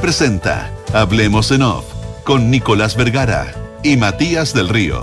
Presenta 0.00 0.70
Hablemos 0.92 1.50
en 1.52 1.62
Off 1.62 1.84
con 2.22 2.50
Nicolás 2.50 2.96
Vergara 2.96 3.54
y 3.82 3.96
Matías 3.96 4.52
del 4.52 4.68
Río. 4.68 5.00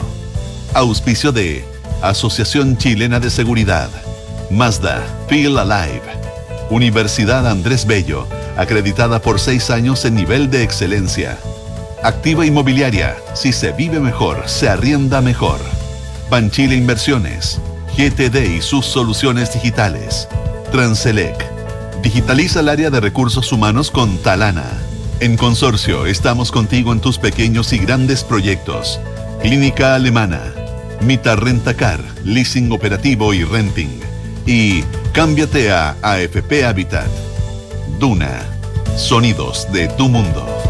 Auspicio 0.73 1.31
de 1.31 1.66
Asociación 2.02 2.77
Chilena 2.77 3.20
de 3.20 3.29
Seguridad, 3.29 3.89
Mazda, 4.52 5.02
Feel 5.27 5.57
Alive, 5.57 6.04
Universidad 6.70 7.48
Andrés 7.48 7.86
Bello, 7.88 8.27
acreditada 8.55 9.21
por 9.21 9.39
seis 9.39 9.70
años 9.70 10.05
en 10.05 10.16
nivel 10.16 10.52
de 10.52 10.64
excelencia. 10.64 11.39
Activa 12.04 12.46
Inmobiliaria, 12.46 13.16
si 13.34 13.52
se 13.52 13.71
vive 13.71 14.00
mejor, 14.00 14.44
se 14.48 14.70
arrienda 14.70 15.21
mejor. 15.21 15.60
Banchile 16.30 16.75
Inversiones, 16.75 17.60
GTD 17.98 18.57
y 18.57 18.62
sus 18.62 18.86
soluciones 18.86 19.53
digitales. 19.53 20.27
Transelec. 20.71 21.52
Digitaliza 22.03 22.59
el 22.59 22.70
área 22.70 22.89
de 22.89 22.99
recursos 22.99 23.52
humanos 23.52 23.89
con 23.89 24.17
Talana. 24.17 24.83
En 25.20 25.38
Consorcio 25.38 26.05
estamos 26.05 26.52
contigo 26.52 26.91
en 26.91 26.99
tus 26.99 27.17
pequeños 27.17 27.72
y 27.72 27.77
grandes 27.77 28.23
proyectos. 28.23 28.99
Clínica 29.41 29.95
Alemana. 29.95 30.53
Mita 31.02 31.36
Rentacar, 31.36 31.99
leasing 32.23 32.72
operativo 32.72 33.34
y 33.34 33.44
renting. 33.44 33.99
Y 34.45 34.84
cámbiate 35.13 35.72
a 35.72 35.95
AFP 36.02 36.66
Habitat. 36.66 37.09
Duna. 37.99 38.41
Sonidos 38.98 39.72
de 39.72 39.88
tu 39.89 40.09
mundo. 40.09 40.62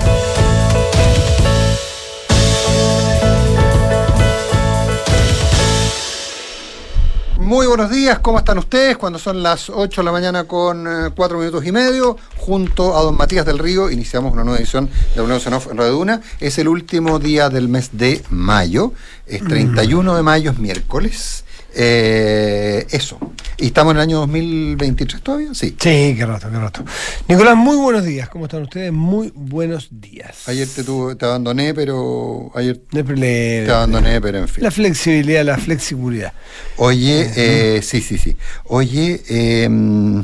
Muy 7.53 7.67
buenos 7.67 7.91
días, 7.91 8.17
¿cómo 8.17 8.39
están 8.39 8.57
ustedes? 8.57 8.97
Cuando 8.97 9.19
son 9.19 9.43
las 9.43 9.69
8 9.69 10.01
de 10.01 10.05
la 10.05 10.11
mañana 10.11 10.45
con 10.45 11.13
4 11.15 11.37
minutos 11.37 11.63
y 11.63 11.71
medio, 11.71 12.17
junto 12.35 12.97
a 12.97 13.03
don 13.03 13.15
Matías 13.15 13.45
del 13.45 13.59
Río, 13.59 13.91
iniciamos 13.91 14.33
una 14.33 14.43
nueva 14.43 14.57
edición 14.57 14.89
de 15.13 15.21
Unión 15.21 15.39
en 15.45 15.77
Radio. 15.77 16.19
Es 16.39 16.57
el 16.57 16.67
último 16.67 17.19
día 17.19 17.49
del 17.49 17.69
mes 17.69 17.91
de 17.91 18.23
mayo, 18.31 18.93
es 19.27 19.43
31 19.43 20.15
de 20.15 20.23
mayo, 20.23 20.49
es 20.49 20.57
miércoles. 20.57 21.45
Eh, 21.75 22.85
eso. 22.91 23.19
¿Y 23.57 23.67
estamos 23.67 23.91
en 23.91 23.97
el 23.97 24.03
año 24.03 24.19
2023 24.19 25.21
todavía? 25.21 25.53
Sí. 25.53 25.75
Sí, 25.79 26.15
qué 26.17 26.25
rato, 26.25 26.49
qué 26.49 26.57
rato. 26.57 26.83
Nicolás, 27.27 27.55
muy 27.55 27.77
buenos 27.77 28.03
días. 28.03 28.29
¿Cómo 28.29 28.45
están 28.45 28.63
ustedes? 28.63 28.91
Muy 28.91 29.31
buenos 29.35 29.87
días. 29.91 30.47
Ayer 30.47 30.67
te, 30.67 30.83
tuve, 30.83 31.15
te 31.15 31.25
abandoné, 31.25 31.73
pero. 31.73 32.51
Ayer 32.55 32.77
te 32.77 33.71
abandoné, 33.71 34.19
pero 34.21 34.39
en 34.39 34.47
fin. 34.47 34.63
La 34.63 34.71
flexibilidad, 34.71 35.45
la 35.45 35.57
flexibilidad. 35.57 36.33
Oye, 36.77 37.31
eh, 37.35 37.81
sí, 37.81 38.01
sí, 38.01 38.17
sí. 38.17 38.35
Oye, 38.65 39.21
em, 39.27 40.23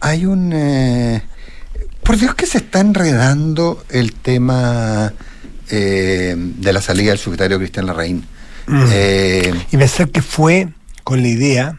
hay 0.00 0.26
un. 0.26 0.52
Eh, 0.52 1.22
por 2.02 2.16
Dios 2.16 2.34
que 2.34 2.46
se 2.46 2.58
está 2.58 2.80
enredando 2.80 3.84
el 3.90 4.14
tema 4.14 5.12
eh, 5.68 6.34
de 6.36 6.72
la 6.72 6.80
salida 6.80 7.10
del 7.10 7.18
secretario 7.18 7.58
Cristian 7.58 7.86
Larraín. 7.86 8.24
Mm. 8.66 8.84
y 9.70 9.76
pensar 9.76 10.08
que 10.08 10.22
fue 10.22 10.68
con 11.04 11.22
la 11.22 11.28
idea 11.28 11.78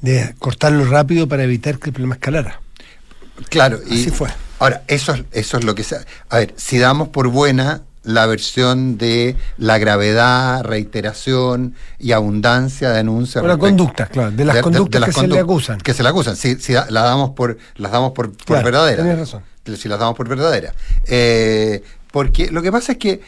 de 0.00 0.34
cortarlo 0.38 0.84
rápido 0.86 1.28
para 1.28 1.44
evitar 1.44 1.78
que 1.78 1.90
el 1.90 1.92
problema 1.92 2.14
escalara. 2.14 2.60
Claro, 3.48 3.78
y 3.86 4.00
Así 4.00 4.10
fue. 4.10 4.28
Ahora, 4.58 4.82
eso, 4.88 5.14
eso 5.32 5.58
es 5.58 5.64
lo 5.64 5.74
que 5.74 5.84
se. 5.84 5.96
A 6.28 6.38
ver, 6.38 6.54
si 6.56 6.78
damos 6.78 7.08
por 7.08 7.28
buena 7.28 7.82
la 8.02 8.26
versión 8.26 8.96
de 8.98 9.36
la 9.58 9.78
gravedad, 9.78 10.62
reiteración 10.64 11.74
y 11.98 12.12
abundancia 12.12 12.90
de 12.90 12.96
denuncias. 12.96 13.44
las 13.44 13.58
conductas, 13.58 14.08
claro, 14.08 14.30
de 14.30 14.44
las 14.44 14.58
conductas 14.62 15.04
que 15.04 15.12
se 15.12 15.28
le 15.28 15.38
acusan. 15.38 15.78
Que 15.80 15.94
se 15.94 16.02
le 16.02 16.08
acusan, 16.08 16.36
si, 16.36 16.56
si 16.56 16.72
la 16.72 16.86
damos 16.88 17.30
por, 17.30 17.58
las 17.76 17.92
damos 17.92 18.12
por, 18.12 18.32
por 18.32 18.62
verdadera. 18.64 19.02
Tienes 19.02 19.18
razón. 19.18 19.42
Si 19.76 19.88
las 19.88 19.98
damos 19.98 20.16
por 20.16 20.28
verdadera. 20.28 20.74
Eh, 21.06 21.82
porque 22.10 22.50
lo 22.50 22.62
que 22.62 22.72
pasa 22.72 22.92
es 22.92 22.98
que 22.98 23.20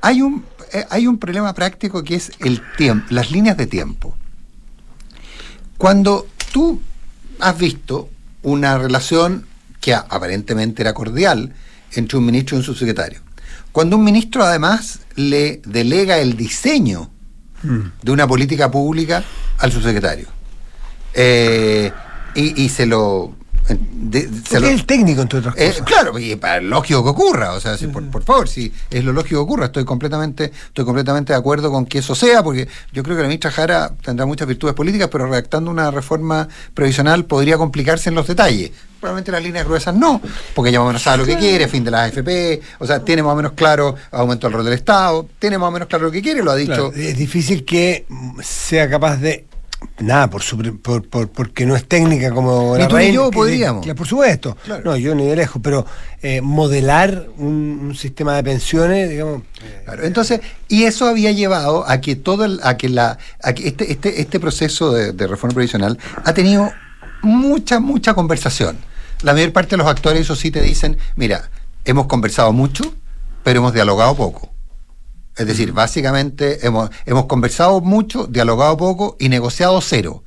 hay 0.00 0.22
un, 0.22 0.44
eh, 0.72 0.84
hay 0.90 1.06
un 1.06 1.18
problema 1.18 1.54
práctico 1.54 2.02
que 2.04 2.16
es 2.16 2.32
el 2.40 2.62
tiempo, 2.76 3.06
las 3.10 3.30
líneas 3.30 3.56
de 3.56 3.66
tiempo. 3.66 4.16
Cuando 5.78 6.26
tú 6.52 6.80
has 7.40 7.58
visto 7.58 8.08
una 8.42 8.78
relación 8.78 9.46
que 9.80 9.94
aparentemente 9.94 10.82
era 10.82 10.94
cordial 10.94 11.52
entre 11.92 12.18
un 12.18 12.26
ministro 12.26 12.56
y 12.56 12.60
un 12.60 12.64
subsecretario, 12.64 13.20
cuando 13.72 13.96
un 13.96 14.04
ministro 14.04 14.42
además 14.42 15.00
le 15.16 15.60
delega 15.66 16.18
el 16.18 16.36
diseño 16.36 17.10
mm. 17.62 17.80
de 18.02 18.12
una 18.12 18.26
política 18.26 18.70
pública 18.70 19.22
al 19.58 19.70
subsecretario 19.70 20.28
eh, 21.14 21.92
y, 22.34 22.68
se 22.68 22.84
lo 22.84 23.34
de, 23.68 24.20
es 24.20 24.52
el 24.52 24.86
técnico, 24.86 25.22
entre 25.22 25.40
otras 25.40 25.54
eh, 25.56 25.74
claro, 25.84 26.18
y 26.18 26.36
para 26.36 26.60
lógico 26.60 27.02
que 27.02 27.10
ocurra, 27.10 27.52
o 27.52 27.60
sea, 27.60 27.76
por, 27.92 28.22
favor, 28.22 28.48
si 28.48 28.72
es 28.90 29.04
lo 29.04 29.12
lógico 29.12 29.40
que 29.40 29.42
ocurra, 29.42 29.66
estoy 29.66 29.84
completamente, 29.84 30.52
estoy 30.66 30.84
completamente 30.84 31.32
de 31.32 31.38
acuerdo 31.38 31.70
con 31.70 31.86
que 31.86 31.98
eso 31.98 32.14
sea, 32.14 32.42
porque 32.42 32.68
yo 32.92 33.02
creo 33.02 33.16
que 33.16 33.22
la 33.22 33.28
ministra 33.28 33.50
Jara 33.50 33.92
tendrá 34.02 34.26
muchas 34.26 34.46
virtudes 34.46 34.74
políticas, 34.74 35.08
pero 35.10 35.26
redactando 35.26 35.70
una 35.70 35.90
reforma 35.90 36.48
previsional 36.74 37.24
podría 37.24 37.58
complicarse 37.58 38.08
en 38.08 38.14
los 38.14 38.26
detalles. 38.26 38.70
Probablemente 39.00 39.30
las 39.30 39.42
líneas 39.42 39.66
gruesas 39.66 39.94
no, 39.94 40.20
porque 40.54 40.72
ya 40.72 40.78
más 40.78 40.84
o 40.84 40.88
menos 40.88 41.02
sabe 41.02 41.18
lo 41.18 41.26
que 41.26 41.36
quiere, 41.36 41.68
fin 41.68 41.84
de 41.84 41.90
la 41.90 42.04
AFP, 42.04 42.62
o 42.78 42.86
sea, 42.86 43.00
tiene 43.00 43.22
más 43.22 43.32
o 43.32 43.36
menos 43.36 43.52
claro 43.52 43.94
aumento 44.10 44.46
del 44.46 44.54
rol 44.54 44.64
del 44.64 44.74
Estado, 44.74 45.28
tiene 45.38 45.58
más 45.58 45.68
o 45.68 45.72
menos 45.72 45.88
claro 45.88 46.06
lo 46.06 46.10
que 46.10 46.22
quiere, 46.22 46.42
lo 46.42 46.50
ha 46.50 46.56
dicho. 46.56 46.92
es 46.94 47.16
difícil 47.16 47.64
que 47.64 48.06
sea 48.42 48.88
capaz 48.88 49.16
de 49.16 49.44
Nada, 49.98 50.28
por, 50.28 50.42
por, 50.82 51.08
por, 51.08 51.28
porque 51.28 51.66
no 51.66 51.76
es 51.76 51.86
técnica 51.86 52.30
como 52.30 52.76
la 52.76 52.88
tú 52.88 52.98
y 52.98 53.12
yo 53.12 53.30
podríamos. 53.30 53.86
por 53.94 54.06
supuesto. 54.06 54.56
No, 54.84 54.96
yo 54.96 55.14
ni 55.14 55.26
de 55.26 55.36
lejos, 55.36 55.60
pero 55.62 55.86
eh, 56.22 56.40
modelar 56.40 57.28
un, 57.38 57.94
sistema 57.96 58.36
de 58.36 58.42
pensiones, 58.42 59.08
digamos. 59.08 59.42
entonces, 60.02 60.40
y 60.68 60.84
eso 60.84 61.06
había 61.06 61.32
llevado 61.32 61.88
a 61.88 62.00
que 62.00 62.16
todo 62.16 62.44
el, 62.44 62.60
a 62.62 62.76
que 62.76 62.88
la, 62.88 63.18
a 63.42 63.52
que 63.52 63.68
este, 63.68 63.90
este, 63.90 64.20
este 64.20 64.40
proceso 64.40 64.92
de, 64.92 65.12
de 65.12 65.26
reforma 65.26 65.54
previsional 65.54 65.98
ha 66.24 66.34
tenido 66.34 66.70
mucha, 67.22 67.80
mucha 67.80 68.14
conversación. 68.14 68.76
La 69.22 69.32
mayor 69.32 69.52
parte 69.52 69.70
de 69.70 69.76
los 69.78 69.86
actores, 69.86 70.22
eso 70.22 70.36
sí, 70.36 70.50
te 70.50 70.60
dicen, 70.60 70.98
mira, 71.16 71.50
hemos 71.84 72.06
conversado 72.06 72.52
mucho, 72.52 72.94
pero 73.42 73.60
hemos 73.60 73.72
dialogado 73.72 74.14
poco. 74.14 74.55
Es 75.36 75.46
decir, 75.46 75.72
básicamente 75.72 76.66
hemos, 76.66 76.90
hemos 77.04 77.26
conversado 77.26 77.80
mucho, 77.80 78.26
dialogado 78.26 78.76
poco 78.76 79.16
y 79.18 79.28
negociado 79.28 79.80
cero. 79.80 80.22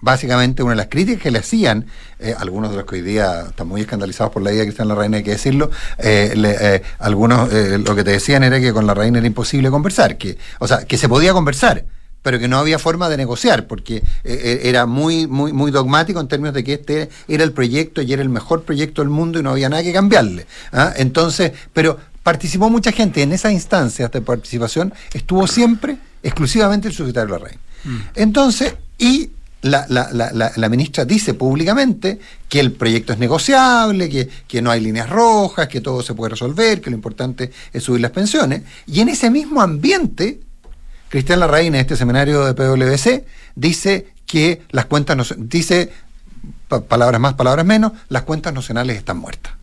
Básicamente, 0.00 0.62
una 0.62 0.72
de 0.72 0.76
las 0.76 0.86
críticas 0.86 1.20
que 1.20 1.32
le 1.32 1.40
hacían, 1.40 1.86
eh, 2.20 2.32
algunos 2.38 2.70
de 2.70 2.76
los 2.76 2.86
que 2.86 2.96
hoy 2.96 3.02
día 3.02 3.46
están 3.48 3.66
muy 3.66 3.80
escandalizados 3.80 4.32
por 4.32 4.42
la 4.42 4.50
idea 4.50 4.60
de 4.60 4.66
Cristian 4.66 4.86
Larraín, 4.86 5.14
hay 5.14 5.24
que 5.24 5.32
decirlo, 5.32 5.72
eh, 5.98 6.32
eh, 6.36 6.82
algunos 7.00 7.52
lo 7.52 7.96
que 7.96 8.04
te 8.04 8.12
decían 8.12 8.44
era 8.44 8.60
que 8.60 8.72
con 8.72 8.86
la 8.86 8.94
Larraín 8.94 9.16
era 9.16 9.26
imposible 9.26 9.70
conversar, 9.70 10.16
que, 10.16 10.38
o 10.60 10.68
sea, 10.68 10.84
que 10.84 10.96
se 10.96 11.08
podía 11.08 11.32
conversar, 11.32 11.84
pero 12.22 12.38
que 12.38 12.46
no 12.46 12.58
había 12.58 12.78
forma 12.78 13.08
de 13.08 13.16
negociar, 13.16 13.66
porque 13.66 14.04
era 14.22 14.86
muy, 14.86 15.26
muy, 15.26 15.52
muy 15.52 15.72
dogmático 15.72 16.20
en 16.20 16.28
términos 16.28 16.54
de 16.54 16.62
que 16.62 16.74
este 16.74 17.08
era 17.26 17.42
el 17.42 17.52
proyecto 17.52 18.00
y 18.00 18.12
era 18.12 18.22
el 18.22 18.28
mejor 18.28 18.62
proyecto 18.62 19.02
del 19.02 19.08
mundo 19.08 19.40
y 19.40 19.42
no 19.42 19.50
había 19.50 19.68
nada 19.68 19.82
que 19.82 19.92
cambiarle. 19.92 20.46
¿ah? 20.72 20.92
Entonces, 20.96 21.52
pero 21.72 21.98
participó 22.28 22.68
mucha 22.68 22.92
gente 22.92 23.22
en 23.22 23.32
esas 23.32 23.52
instancias 23.52 24.12
de 24.12 24.20
participación, 24.20 24.92
estuvo 25.14 25.46
siempre 25.46 25.96
exclusivamente 26.22 26.86
el 26.88 26.92
secretario 26.92 27.30
Larraín. 27.30 27.58
Mm. 27.84 27.96
Entonces, 28.16 28.74
y 28.98 29.30
la, 29.62 29.86
la, 29.88 30.68
ministra 30.68 31.06
dice 31.06 31.32
públicamente 31.32 32.20
que 32.46 32.60
el 32.60 32.72
proyecto 32.72 33.14
es 33.14 33.18
negociable, 33.18 34.10
que, 34.10 34.28
que, 34.46 34.60
no 34.60 34.70
hay 34.70 34.82
líneas 34.82 35.08
rojas, 35.08 35.68
que 35.68 35.80
todo 35.80 36.02
se 36.02 36.12
puede 36.12 36.32
resolver, 36.32 36.82
que 36.82 36.90
lo 36.90 36.96
importante 36.96 37.50
es 37.72 37.82
subir 37.82 38.02
las 38.02 38.10
pensiones. 38.10 38.60
Y 38.86 39.00
en 39.00 39.08
ese 39.08 39.30
mismo 39.30 39.62
ambiente, 39.62 40.38
Cristian 41.08 41.40
Larraín, 41.40 41.74
en 41.76 41.80
este 41.80 41.96
seminario 41.96 42.44
de 42.44 42.52
PwC, 42.52 43.24
dice 43.54 44.08
que 44.26 44.64
las 44.68 44.84
cuentas, 44.84 45.16
no, 45.16 45.24
dice, 45.38 45.90
palabras 46.88 47.22
más, 47.22 47.32
palabras 47.32 47.64
menos, 47.64 47.92
las 48.10 48.24
cuentas 48.24 48.52
nacionales 48.52 48.98
están 48.98 49.16
muertas 49.16 49.57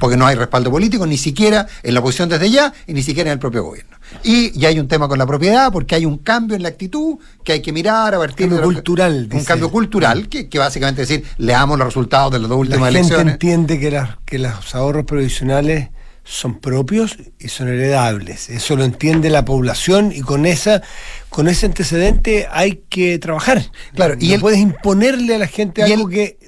porque 0.00 0.16
no 0.16 0.26
hay 0.26 0.36
respaldo 0.36 0.70
político, 0.70 1.06
ni 1.06 1.16
siquiera 1.16 1.66
en 1.82 1.94
la 1.94 2.00
oposición 2.00 2.28
desde 2.28 2.50
ya 2.50 2.72
y 2.86 2.92
ni 2.92 3.02
siquiera 3.02 3.30
en 3.30 3.34
el 3.34 3.38
propio 3.38 3.64
gobierno. 3.64 3.96
Y 4.22 4.58
ya 4.58 4.68
hay 4.68 4.78
un 4.80 4.88
tema 4.88 5.08
con 5.08 5.18
la 5.18 5.26
propiedad, 5.26 5.70
porque 5.70 5.94
hay 5.94 6.06
un 6.06 6.18
cambio 6.18 6.56
en 6.56 6.62
la 6.62 6.70
actitud 6.70 7.18
que 7.44 7.52
hay 7.52 7.62
que 7.62 7.72
mirar 7.72 8.14
a 8.14 8.18
partir 8.18 8.48
de. 8.48 8.60
cultural. 8.60 9.28
Un 9.32 9.44
cambio 9.44 9.70
cultural, 9.70 10.28
que, 10.28 10.48
que, 10.48 10.58
básicamente 10.58 11.02
es 11.02 11.08
decir, 11.08 11.26
leamos 11.36 11.78
los 11.78 11.86
resultados 11.88 12.32
de 12.32 12.38
las 12.38 12.48
dos 12.48 12.58
últimas 12.58 12.92
la 12.92 12.98
gente 13.00 13.20
entiende 13.20 13.78
que, 13.78 14.02
que 14.24 14.38
los 14.38 14.74
ahorros 14.74 15.04
provisionales 15.04 15.90
son 16.28 16.60
propios 16.60 17.16
y 17.38 17.48
son 17.48 17.68
heredables. 17.68 18.50
Eso 18.50 18.76
lo 18.76 18.84
entiende 18.84 19.30
la 19.30 19.44
población 19.44 20.12
y 20.12 20.20
con 20.20 20.44
esa 20.44 20.82
con 21.30 21.48
ese 21.48 21.66
antecedente 21.66 22.46
hay 22.50 22.82
que 22.88 23.18
trabajar. 23.18 23.70
Claro, 23.94 24.16
y 24.18 24.34
no 24.34 24.40
puedes 24.40 24.58
imponerle 24.58 25.34
a 25.34 25.38
la 25.38 25.46
gente 25.46 25.82
algo 25.82 26.08
que 26.08 26.38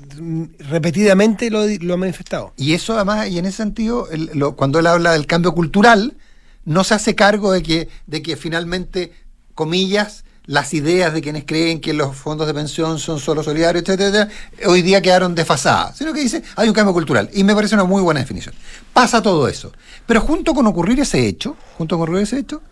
repetidamente 0.59 1.50
lo, 1.50 1.61
ha 1.61 1.97
manifestado. 1.97 2.53
Y 2.56 2.75
eso 2.75 2.94
además, 2.94 3.29
y 3.29 3.38
en 3.38 3.47
ese 3.47 3.59
sentido, 3.59 4.09
cuando 4.56 4.79
él 4.79 4.87
habla 4.87 5.12
del 5.12 5.27
cambio 5.27 5.55
cultural, 5.55 6.17
no 6.65 6.85
se 6.85 6.94
hace 6.94 7.15
cargo 7.15 7.53
de 7.53 7.62
que, 7.62 7.88
de 8.06 8.23
que 8.23 8.37
finalmente, 8.37 9.12
comillas, 9.55 10.25
las 10.47 10.75
ideas 10.75 11.12
de 11.15 11.23
quienes 11.23 11.44
creen 11.44 11.81
que 11.81 11.93
los 11.93 12.17
fondos 12.17 12.47
de 12.47 12.55
pensión 12.55 12.99
son 12.99 13.21
solo 13.21 13.43
solidarios, 13.43 13.85
etcétera, 13.87 14.29
hoy 14.67 14.83
día 14.83 15.00
quedaron 15.00 15.35
desfasadas, 15.35 15.97
sino 15.97 16.12
que 16.12 16.21
dice 16.21 16.43
hay 16.56 16.67
un 16.67 16.75
cambio 16.75 16.93
cultural. 16.93 17.31
Y 17.33 17.44
me 17.44 17.55
parece 17.55 17.76
una 17.76 17.85
muy 17.85 18.03
buena 18.03 18.21
definición. 18.21 18.55
Pasa 18.93 19.23
todo 19.23 19.47
eso. 19.47 19.73
Pero 20.06 20.21
junto 20.21 20.53
con 20.53 20.67
ocurrir 20.67 20.99
ese 20.99 21.26
hecho, 21.26 21.56
junto 21.79 21.97
con 21.97 22.09
ocurrir 22.09 22.25
ese 22.25 22.38
hecho, 22.38 22.62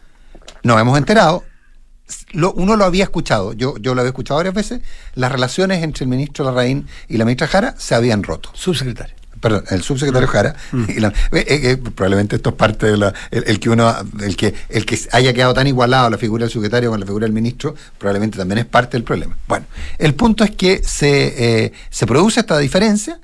nos 0.63 0.81
hemos 0.81 0.99
enterado, 0.99 1.45
lo, 2.33 2.53
uno 2.53 2.77
lo 2.77 2.85
había 2.85 3.05
escuchado, 3.05 3.53
yo, 3.53 3.77
yo 3.79 3.95
lo 3.95 4.01
había 4.01 4.11
escuchado 4.11 4.39
varias 4.39 4.55
veces, 4.55 4.81
las 5.15 5.31
relaciones 5.33 5.83
entre 5.83 6.05
el 6.05 6.11
ministro 6.11 6.45
Larraín 6.45 6.87
y 7.09 7.17
la 7.17 7.25
ministra 7.25 7.47
Jara 7.47 7.75
se 7.79 7.95
habían 7.95 8.23
roto. 8.23 8.51
Subsecretario 8.55 9.19
perdón, 9.41 9.65
el 9.71 9.83
subsecretario 9.83 10.29
Jara, 10.29 10.55
mm. 10.73 10.85
eh, 10.89 11.13
eh, 11.33 11.77
probablemente 11.77 12.37
esto 12.37 12.51
es 12.51 12.57
parte 12.57 12.87
de 12.87 12.97
la, 12.97 13.15
el, 13.31 13.61
que 13.61 13.71
uno, 13.71 13.95
el 14.21 14.37
que, 14.37 14.55
el 14.69 14.85
que 14.85 14.99
haya 15.13 15.33
quedado 15.33 15.55
tan 15.55 15.67
igualado 15.67 16.11
la 16.11 16.19
figura 16.19 16.45
del 16.45 16.53
secretario 16.53 16.91
con 16.91 17.01
la 17.01 17.07
figura 17.07 17.25
del 17.25 17.33
ministro, 17.33 17.75
probablemente 17.99 18.39
también 18.39 18.59
es 18.59 18.67
parte 18.67 18.97
del 18.97 19.05
problema. 19.05 19.37
Bueno, 19.47 19.67
el 19.99 20.15
punto 20.15 20.45
es 20.45 20.51
que 20.51 20.83
se, 20.83 21.65
eh, 21.65 21.73
se 21.91 22.07
produce 22.07 22.41
esta 22.41 22.59
diferencia 22.59 23.21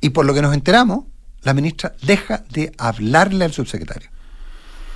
y 0.00 0.10
por 0.10 0.24
lo 0.24 0.34
que 0.34 0.42
nos 0.42 0.54
enteramos, 0.54 1.04
la 1.42 1.54
ministra 1.54 1.94
deja 2.02 2.44
de 2.50 2.72
hablarle 2.78 3.44
al 3.44 3.52
subsecretario. 3.52 4.08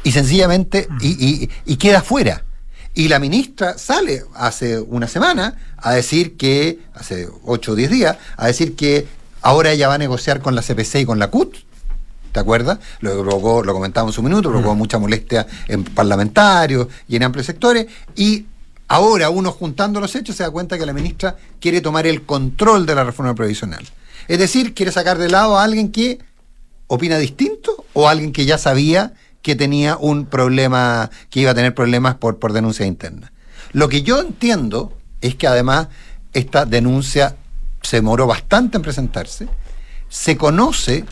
Y 0.03 0.12
sencillamente, 0.12 0.87
y, 1.00 1.49
y 1.65 1.77
queda 1.77 2.03
fuera. 2.03 2.44
Y 2.94 3.08
la 3.08 3.19
ministra 3.19 3.76
sale 3.76 4.25
hace 4.35 4.79
una 4.79 5.08
semana 5.08 5.56
a 5.76 5.93
decir 5.93 6.37
que, 6.37 6.79
hace 6.94 7.29
8 7.44 7.73
o 7.73 7.75
10 7.75 7.91
días, 7.91 8.17
a 8.37 8.46
decir 8.46 8.76
que 8.76 9.06
Ahora 9.44 9.73
ella 9.73 9.88
va 9.88 9.94
a 9.94 9.99
negociar 9.99 10.41
con 10.41 10.55
la 10.55 10.62
CPC 10.62 11.00
y 11.00 11.05
con 11.05 11.19
la 11.19 11.29
CUT. 11.29 11.55
¿Te 12.32 12.41
acuerdas? 12.41 12.79
Lo, 13.00 13.20
provocó, 13.23 13.62
lo 13.62 13.75
comentamos 13.75 14.17
un 14.17 14.25
minuto, 14.25 14.49
provocó 14.49 14.75
mm. 14.75 14.79
mucha 14.79 14.99
molestia 14.99 15.46
en 15.69 15.85
parlamentarios 15.85 16.88
y 17.06 17.17
en 17.17 17.25
amplios 17.25 17.44
sectores. 17.44 17.87
Y 18.17 18.46
ahora 18.88 19.29
uno 19.29 19.52
juntando 19.52 20.00
los 20.00 20.14
hechos 20.17 20.37
se 20.37 20.44
da 20.44 20.50
cuenta 20.50 20.79
que 20.79 20.87
la 20.87 20.94
ministra 20.94 21.37
quiere 21.61 21.82
tomar 21.82 22.06
el 22.06 22.23
control 22.23 22.87
de 22.87 22.94
la 22.94 23.05
reforma 23.05 23.35
previsional. 23.35 23.85
Es 24.29 24.38
decir, 24.38 24.73
quiere 24.73 24.91
sacar 24.91 25.19
de 25.19 25.29
lado 25.29 25.58
a 25.58 25.64
alguien 25.64 25.93
que 25.93 26.20
opina 26.87 27.19
distinto 27.19 27.85
o 27.93 28.08
a 28.08 28.12
alguien 28.12 28.32
que 28.32 28.46
ya 28.46 28.56
sabía 28.56 29.12
que 29.44 29.55
tenía 29.55 29.99
un 29.99 30.25
problema, 30.25 31.11
que 31.29 31.41
iba 31.41 31.50
a 31.50 31.55
tener 31.55 31.75
problemas 31.75 32.14
por, 32.14 32.38
por 32.38 32.55
denuncia 32.55 32.87
interna. 32.87 33.31
Lo 33.73 33.91
que 33.91 34.02
yo 34.02 34.19
entiendo 34.19 34.96
es 35.20 35.35
que 35.35 35.46
además 35.46 35.88
esta 36.32 36.64
denuncia 36.64 37.37
se 37.82 37.96
demoró 37.99 38.26
bastante 38.26 38.79
en 38.79 38.82
presentarse, 38.82 39.46
se 40.08 40.38
conoce 40.38 41.05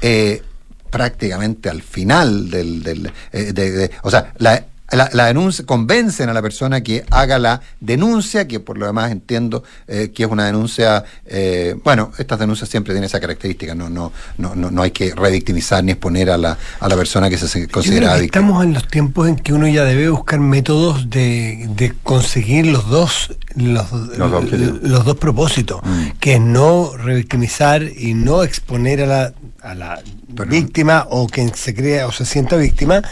eh, 0.00 0.42
prácticamente 0.88 1.68
al 1.68 1.82
final 1.82 2.48
del... 2.48 2.82
del 2.82 3.12
eh, 3.32 3.90
o 4.04 4.10
sea, 4.10 4.32
la, 4.38 4.64
la, 4.92 5.26
denuncia, 5.26 5.64
convencen 5.64 6.28
a 6.28 6.32
la 6.32 6.42
persona 6.42 6.80
que 6.82 7.04
haga 7.10 7.38
la 7.38 7.60
denuncia, 7.80 8.48
que 8.48 8.60
por 8.60 8.78
lo 8.78 8.86
demás 8.86 9.12
entiendo 9.12 9.62
eh, 9.86 10.10
que 10.14 10.24
es 10.24 10.30
una 10.30 10.46
denuncia, 10.46 11.04
eh, 11.26 11.76
bueno, 11.84 12.12
estas 12.18 12.38
denuncias 12.38 12.68
siempre 12.68 12.92
tienen 12.92 13.06
esa 13.06 13.20
característica, 13.20 13.74
no, 13.74 13.88
no, 13.88 14.12
no, 14.38 14.54
no, 14.54 14.82
hay 14.82 14.90
que 14.90 15.14
revictimizar 15.14 15.84
ni 15.84 15.92
exponer 15.92 16.30
a 16.30 16.36
la, 16.36 16.58
a 16.80 16.88
la 16.88 16.96
persona 16.96 17.30
que 17.30 17.38
se 17.38 17.68
considera 17.68 18.14
víctima. 18.16 18.24
Estamos 18.24 18.64
en 18.64 18.74
los 18.74 18.88
tiempos 18.88 19.28
en 19.28 19.36
que 19.36 19.52
uno 19.52 19.68
ya 19.68 19.84
debe 19.84 20.10
buscar 20.10 20.40
métodos 20.40 21.08
de, 21.08 21.68
de 21.76 21.92
conseguir 22.02 22.66
los 22.66 22.88
dos 22.88 23.36
los, 23.56 23.90
los, 23.92 25.04
dos, 25.04 25.16
propósitos, 25.16 25.80
mm. 25.82 26.18
que 26.20 26.34
es 26.34 26.40
no 26.40 26.92
revictimizar 26.96 27.82
y 27.82 28.14
no 28.14 28.44
exponer 28.44 29.02
a 29.02 29.06
la 29.06 29.34
a 29.62 29.74
la 29.74 30.02
víctima 30.48 31.06
o 31.10 31.26
quien 31.26 31.54
se 31.54 31.74
crea 31.74 32.06
o 32.06 32.12
se 32.12 32.24
sienta 32.24 32.56
víctima 32.56 33.02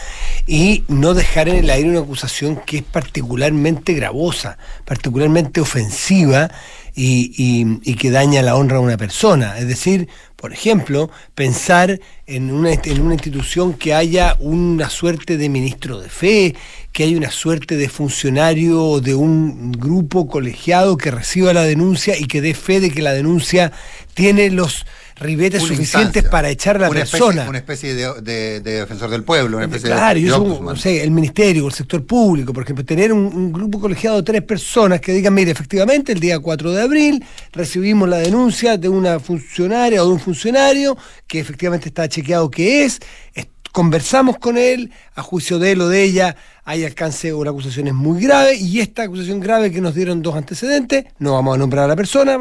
y 0.47 0.83
no 0.87 1.13
dejar 1.13 1.49
en 1.49 1.57
el 1.57 1.68
aire 1.71 1.89
una 1.89 1.99
acusación 1.99 2.57
que 2.65 2.77
es 2.77 2.83
particularmente 2.83 3.93
gravosa, 3.93 4.57
particularmente 4.85 5.61
ofensiva 5.61 6.49
y, 6.95 7.95
que 7.95 8.11
daña 8.11 8.41
la 8.41 8.55
honra 8.55 8.77
de 8.77 8.83
una 8.83 8.97
persona. 8.97 9.57
Es 9.57 9.67
decir, 9.67 10.07
por 10.35 10.53
ejemplo, 10.53 11.09
pensar 11.35 11.99
en 12.25 12.51
una, 12.51 12.71
en 12.71 13.01
una 13.01 13.13
institución 13.13 13.73
que 13.73 13.93
haya 13.93 14.35
una 14.39 14.89
suerte 14.89 15.37
de 15.37 15.49
ministro 15.49 15.99
de 15.99 16.09
fe, 16.09 16.55
que 16.91 17.03
haya 17.03 17.17
una 17.17 17.31
suerte 17.31 17.77
de 17.77 17.89
funcionario 17.89 18.99
de 18.99 19.15
un 19.15 19.71
grupo 19.71 20.27
colegiado 20.27 20.97
que 20.97 21.11
reciba 21.11 21.53
la 21.53 21.63
denuncia 21.63 22.17
y 22.17 22.25
que 22.25 22.41
dé 22.41 22.53
fe 22.53 22.79
de 22.79 22.91
que 22.91 23.01
la 23.01 23.13
denuncia 23.13 23.71
tiene 24.13 24.49
los 24.49 24.85
ribetes 25.19 25.63
suficientes 25.63 26.23
para 26.23 26.49
echar 26.49 26.77
a 26.77 26.79
la 26.79 26.89
persona. 26.89 27.47
una 27.47 27.57
especie 27.57 27.93
de, 27.93 28.61
defensor 28.61 29.09
del 29.09 29.23
pueblo, 29.23 29.57
una 29.57 29.65
especie 29.65 29.89
claro, 29.89 30.19
yo 30.19 30.73
el 30.85 31.11
ministerio, 31.11 31.67
el 31.67 31.73
sector 31.73 32.05
público, 32.05 32.53
por 32.53 32.63
ejemplo, 32.63 32.85
tener 32.85 33.11
un, 33.11 33.51
grupo 33.51 33.79
colegiado 33.79 34.17
de 34.17 34.23
tres 34.23 34.41
personas 34.43 35.01
que 35.01 35.11
digan, 35.11 35.33
mire, 35.33 35.51
efectivamente, 35.51 36.11
el 36.11 36.19
día 36.19 36.39
4 36.39 36.71
de 36.71 36.81
abril 36.81 37.25
recibimos 37.51 38.07
la 38.07 38.17
denuncia 38.17 38.77
de 38.77 38.89
una 38.89 39.19
funcionaria 39.19 40.03
o 40.03 40.07
de 40.07 40.13
un 40.13 40.19
funcionario 40.19 40.97
que 41.27 41.39
efectivamente 41.39 41.89
está 41.89 42.07
chequeado 42.07 42.49
que 42.49 42.85
es, 42.85 42.99
conversamos 43.71 44.37
con 44.37 44.57
él, 44.57 44.91
a 45.15 45.21
juicio 45.21 45.59
de 45.59 45.71
él 45.71 45.81
o 45.81 45.89
de 45.89 46.03
ella 46.03 46.35
hay 46.63 46.85
alcance 46.85 47.33
o 47.33 47.43
la 47.43 47.49
acusación 47.49 47.87
es 47.87 47.93
muy 47.93 48.21
grave 48.21 48.55
y 48.55 48.79
esta 48.79 49.03
acusación 49.03 49.39
grave 49.39 49.71
que 49.71 49.81
nos 49.81 49.95
dieron 49.95 50.21
dos 50.21 50.35
antecedentes, 50.35 51.05
no 51.17 51.33
vamos 51.33 51.55
a 51.55 51.57
nombrar 51.57 51.85
a 51.85 51.87
la 51.87 51.95
persona, 51.95 52.37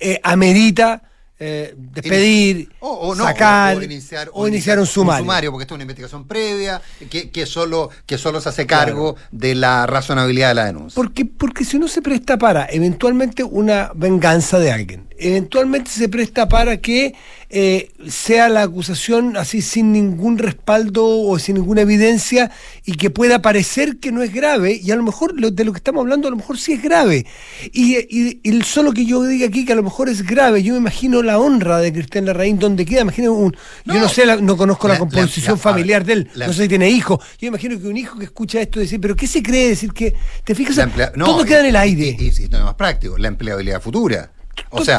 eh, 0.00 0.20
amerita 0.22 1.02
eh, 1.46 1.74
despedir, 1.76 2.70
o, 2.80 3.14
sacar, 3.14 3.76
o, 3.76 3.82
iniciar, 3.82 4.78
un, 4.78 4.86
sumario. 4.86 5.50
porque 5.50 5.64
esto 5.64 5.74
es 5.74 5.76
una 5.76 5.82
investigación 5.82 6.26
previa 6.26 6.80
que, 7.10 7.30
que, 7.30 7.44
solo, 7.44 7.90
que 8.06 8.16
solo 8.16 8.40
se 8.40 8.48
hace 8.48 8.66
cargo 8.66 9.16
de 9.30 9.54
la 9.54 9.86
razonabilidad 9.86 10.48
de 10.48 10.54
la 10.54 10.64
denuncia. 10.64 10.94
Porque, 10.94 11.26
porque 11.26 11.66
si 11.66 11.76
uno 11.76 11.86
se 11.86 12.00
presta 12.00 12.38
para 12.38 12.66
eventualmente 12.70 13.44
una 13.44 13.90
venganza 13.94 14.58
de 14.58 14.72
alguien, 14.72 15.06
eventualmente 15.18 15.90
se 15.90 16.08
presta 16.08 16.48
para 16.48 16.78
que 16.78 17.14
eh, 17.50 17.92
sea 18.08 18.48
la 18.48 18.62
acusación 18.62 19.36
así 19.36 19.62
sin 19.62 19.92
ningún 19.92 20.38
respaldo 20.38 21.06
o 21.06 21.38
sin 21.38 21.54
ninguna 21.54 21.82
evidencia 21.82 22.50
y 22.84 22.94
que 22.94 23.10
pueda 23.10 23.42
parecer 23.42 23.98
que 23.98 24.10
no 24.10 24.22
es 24.22 24.34
grave 24.34 24.80
y 24.82 24.90
a 24.90 24.96
lo 24.96 25.04
mejor 25.04 25.34
de 25.34 25.64
lo 25.64 25.72
que 25.72 25.76
estamos 25.76 26.00
hablando 26.00 26.26
a 26.26 26.32
lo 26.32 26.36
mejor 26.36 26.58
sí 26.58 26.72
es 26.72 26.82
grave. 26.82 27.26
Y, 27.72 27.96
y, 28.42 28.62
solo 28.62 28.92
que 28.92 29.04
yo 29.04 29.22
diga 29.22 29.46
aquí 29.46 29.64
que 29.64 29.72
a 29.72 29.76
lo 29.76 29.84
mejor 29.84 30.08
es 30.08 30.26
grave 30.26 30.62
yo 30.62 30.72
me 30.72 30.80
imagino 30.80 31.22
la 31.22 31.38
honra 31.38 31.78
de 31.78 31.92
Cristian 31.92 32.24
Larraín 32.24 32.58
donde 32.58 32.84
queda 32.84 33.02
imagino 33.02 33.32
un 33.32 33.54
yo 33.84 33.94
no. 33.94 34.08
sé 34.08 34.24
no 34.40 34.56
conozco 34.56 34.88
la, 34.88 34.98
composición 34.98 35.58
familiar 35.58 36.04
de 36.04 36.12
él 36.14 36.30
no 36.34 36.52
sé 36.52 36.62
si 36.62 36.68
tiene 36.68 36.88
hijos 36.90 37.20
yo 37.34 37.42
me 37.42 37.48
imagino 37.48 37.78
que 37.78 37.86
un 37.86 37.96
hijo 37.96 38.18
que 38.18 38.24
escucha 38.24 38.60
esto 38.60 38.80
decir 38.80 39.00
pero 39.00 39.14
qué 39.14 39.26
se 39.26 39.42
cree 39.42 39.68
decir 39.68 39.92
que 39.92 40.14
te 40.44 40.54
fijas 40.54 40.88
todo 41.16 41.44
queda 41.44 41.60
en 41.60 41.66
el 41.66 41.76
aire 41.76 42.16
y, 42.18 42.28
y, 42.28 42.48
no 42.48 42.58
es 42.58 42.64
más 42.64 42.74
práctico 42.74 43.18
la 43.18 43.28
empleabilidad 43.28 43.80
futura 43.80 44.32
o 44.70 44.84
sea, 44.84 44.98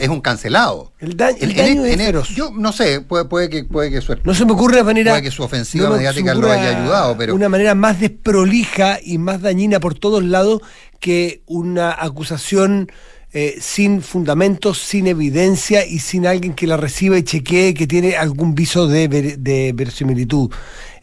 es 0.00 0.08
un 0.08 0.20
cancelado. 0.20 0.92
El, 0.98 1.16
daño, 1.16 1.36
es 1.84 2.28
Yo 2.34 2.50
no 2.54 2.72
sé, 2.72 3.00
puede, 3.00 3.24
puede, 3.26 3.48
que, 3.48 3.64
puede 3.64 3.90
que 3.90 4.00
su, 4.00 4.16
No 4.24 4.34
se 4.34 4.44
me 4.44 4.52
ocurre 4.52 4.76
una 4.76 4.84
manera. 4.84 5.12
Puede 5.12 5.22
que 5.22 5.30
su 5.30 5.42
ofensiva 5.42 5.90
mediática 5.90 6.34
lo 6.34 6.50
haya 6.50 6.78
ayudado, 6.78 7.16
pero. 7.16 7.34
Una 7.34 7.48
manera 7.48 7.74
más 7.74 8.00
desprolija 8.00 8.98
y 9.02 9.18
más 9.18 9.42
dañina 9.42 9.80
por 9.80 9.94
todos 9.94 10.22
lados 10.22 10.62
que 11.00 11.42
una 11.46 11.92
acusación. 11.92 12.90
Eh, 13.36 13.56
sin 13.60 14.00
fundamentos, 14.00 14.78
sin 14.78 15.08
evidencia 15.08 15.84
y 15.84 15.98
sin 15.98 16.24
alguien 16.24 16.54
que 16.54 16.68
la 16.68 16.76
reciba 16.76 17.18
y 17.18 17.24
chequee 17.24 17.74
que 17.74 17.88
tiene 17.88 18.14
algún 18.14 18.54
viso 18.54 18.86
de, 18.86 19.08
de 19.08 19.72
verosimilitud. 19.74 20.52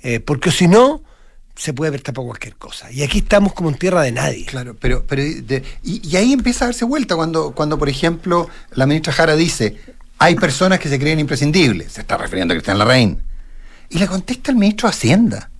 Eh, 0.02 0.22
porque 0.22 0.50
si 0.50 0.70
no, 0.70 1.04
se 1.62 1.74
puede 1.74 1.92
ver 1.92 2.02
tapado 2.02 2.26
cualquier 2.26 2.56
cosa. 2.56 2.92
Y 2.92 3.04
aquí 3.04 3.20
estamos 3.20 3.54
como 3.54 3.70
en 3.70 3.76
tierra 3.76 4.02
de 4.02 4.12
nadie. 4.12 4.46
Claro, 4.48 4.76
pero, 4.80 5.06
pero 5.08 5.22
y, 5.22 6.16
ahí 6.16 6.34
empieza 6.34 6.66
a 6.66 6.70
darse 6.70 6.86
vuelta 6.86 7.16
cuando, 7.16 7.52
cuando, 7.52 7.78
por 7.78 7.88
ejemplo, 7.88 8.50
la 8.72 8.88
ministra 8.88 9.14
Jara 9.14 9.36
dice, 9.36 9.78
hay 10.18 10.34
personas 10.34 10.80
que 10.80 10.90
se 10.90 10.98
creen 10.98 11.20
imprescindibles, 11.20 11.92
se 11.92 12.02
está 12.02 12.18
refiriendo 12.18 12.54
a 12.54 12.56
Cristian 12.56 12.80
Larraín. 12.80 13.20
Y 13.92 14.00
le 14.00 14.08
contesta 14.08 14.50
el 14.50 14.58
ministro 14.58 14.90
de 14.90 14.96
Hacienda. 14.96 15.52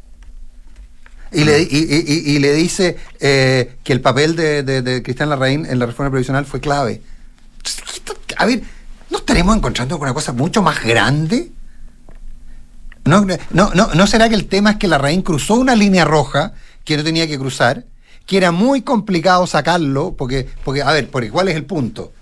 Y 1.32 1.44
le, 1.44 1.62
y, 1.62 2.40
le 2.40 2.54
dice 2.54 2.98
eh, 3.20 3.76
que 3.84 3.94
el 3.94 4.02
papel 4.02 4.36
de, 4.36 4.64
de, 4.64 5.04
Cristian 5.04 5.30
Larraín 5.30 5.68
en 5.68 5.78
la 5.78 5.86
reforma 5.86 6.10
previsional 6.10 6.48
fue 6.48 6.60
clave. 6.60 7.04
A 8.38 8.46
ver, 8.48 8.64
¿no 9.12 9.20
estaremos 9.20 9.56
encontrando 9.56 10.00
con 10.00 10.08
una 10.08 10.16
cosa 10.16 10.34
mucho 10.34 10.64
más 10.64 10.84
grande? 10.84 11.52
No, 13.06 13.26
no, 13.52 13.72
no, 13.74 13.88
¿No 13.94 14.08
será 14.08 14.30
que 14.30 14.36
el 14.36 14.48
tema 14.48 14.72
es 14.72 14.78
que 14.78 14.88
la 14.88 14.98
Larraín 14.98 15.22
cruzó 15.22 15.56
una 15.56 15.76
línea 15.76 16.06
roja 16.06 16.54
que 16.86 16.98
no 16.98 17.04
tenía 17.04 17.28
que 17.28 17.40
cruzar? 17.40 17.86
Que 18.26 18.38
era 18.38 18.52
muy 18.52 18.82
complicado 18.82 19.48
sacarlo, 19.48 20.16
porque, 20.16 20.48
porque 20.64 20.82
a 20.84 20.92
ver, 20.92 21.10
porque 21.10 21.32
¿cuál 21.32 21.48
es 21.48 21.56
el 21.56 21.66
punto? 21.66 22.14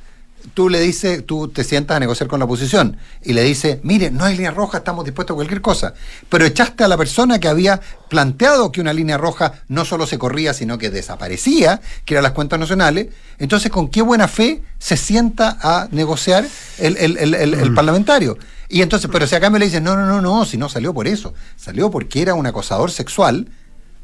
Tú 0.53 0.69
le 0.69 0.79
dices, 0.79 1.25
tú 1.25 1.47
te 1.49 1.63
sientas 1.63 1.97
a 1.97 1.99
negociar 1.99 2.29
con 2.29 2.39
la 2.39 2.45
oposición 2.45 2.97
y 3.23 3.33
le 3.33 3.43
dices, 3.43 3.79
mire, 3.83 4.11
no 4.11 4.25
hay 4.25 4.35
línea 4.35 4.51
roja, 4.51 4.79
estamos 4.79 5.05
dispuestos 5.05 5.33
a 5.33 5.35
cualquier 5.35 5.61
cosa. 5.61 5.93
Pero 6.29 6.45
echaste 6.45 6.83
a 6.83 6.87
la 6.87 6.97
persona 6.97 7.39
que 7.39 7.47
había 7.47 7.81
planteado 8.09 8.71
que 8.71 8.81
una 8.81 8.93
línea 8.93 9.17
roja 9.17 9.61
no 9.67 9.85
solo 9.85 10.07
se 10.07 10.17
corría, 10.17 10.53
sino 10.53 10.77
que 10.77 10.89
desaparecía, 10.89 11.81
que 12.05 12.13
eran 12.13 12.23
las 12.23 12.33
cuentas 12.33 12.59
nacionales. 12.59 13.07
Entonces, 13.37 13.71
¿con 13.71 13.89
qué 13.89 14.01
buena 14.01 14.27
fe 14.27 14.63
se 14.79 14.97
sienta 14.97 15.57
a 15.61 15.87
negociar 15.91 16.45
el, 16.77 16.97
el 16.97 17.71
mm. 17.71 17.75
parlamentario? 17.75 18.37
Y 18.69 18.83
entonces, 18.83 19.09
pero 19.11 19.25
si 19.25 19.35
a 19.35 19.39
cambio 19.39 19.59
le 19.59 19.65
dicen, 19.65 19.83
no, 19.83 19.95
no, 19.95 20.05
no, 20.05 20.21
no, 20.21 20.45
si 20.45 20.55
no 20.57 20.69
salió 20.69 20.93
por 20.93 21.07
eso, 21.07 21.33
salió 21.55 21.89
porque 21.89 22.21
era 22.21 22.35
un 22.35 22.45
acosador 22.45 22.91
sexual, 22.91 23.47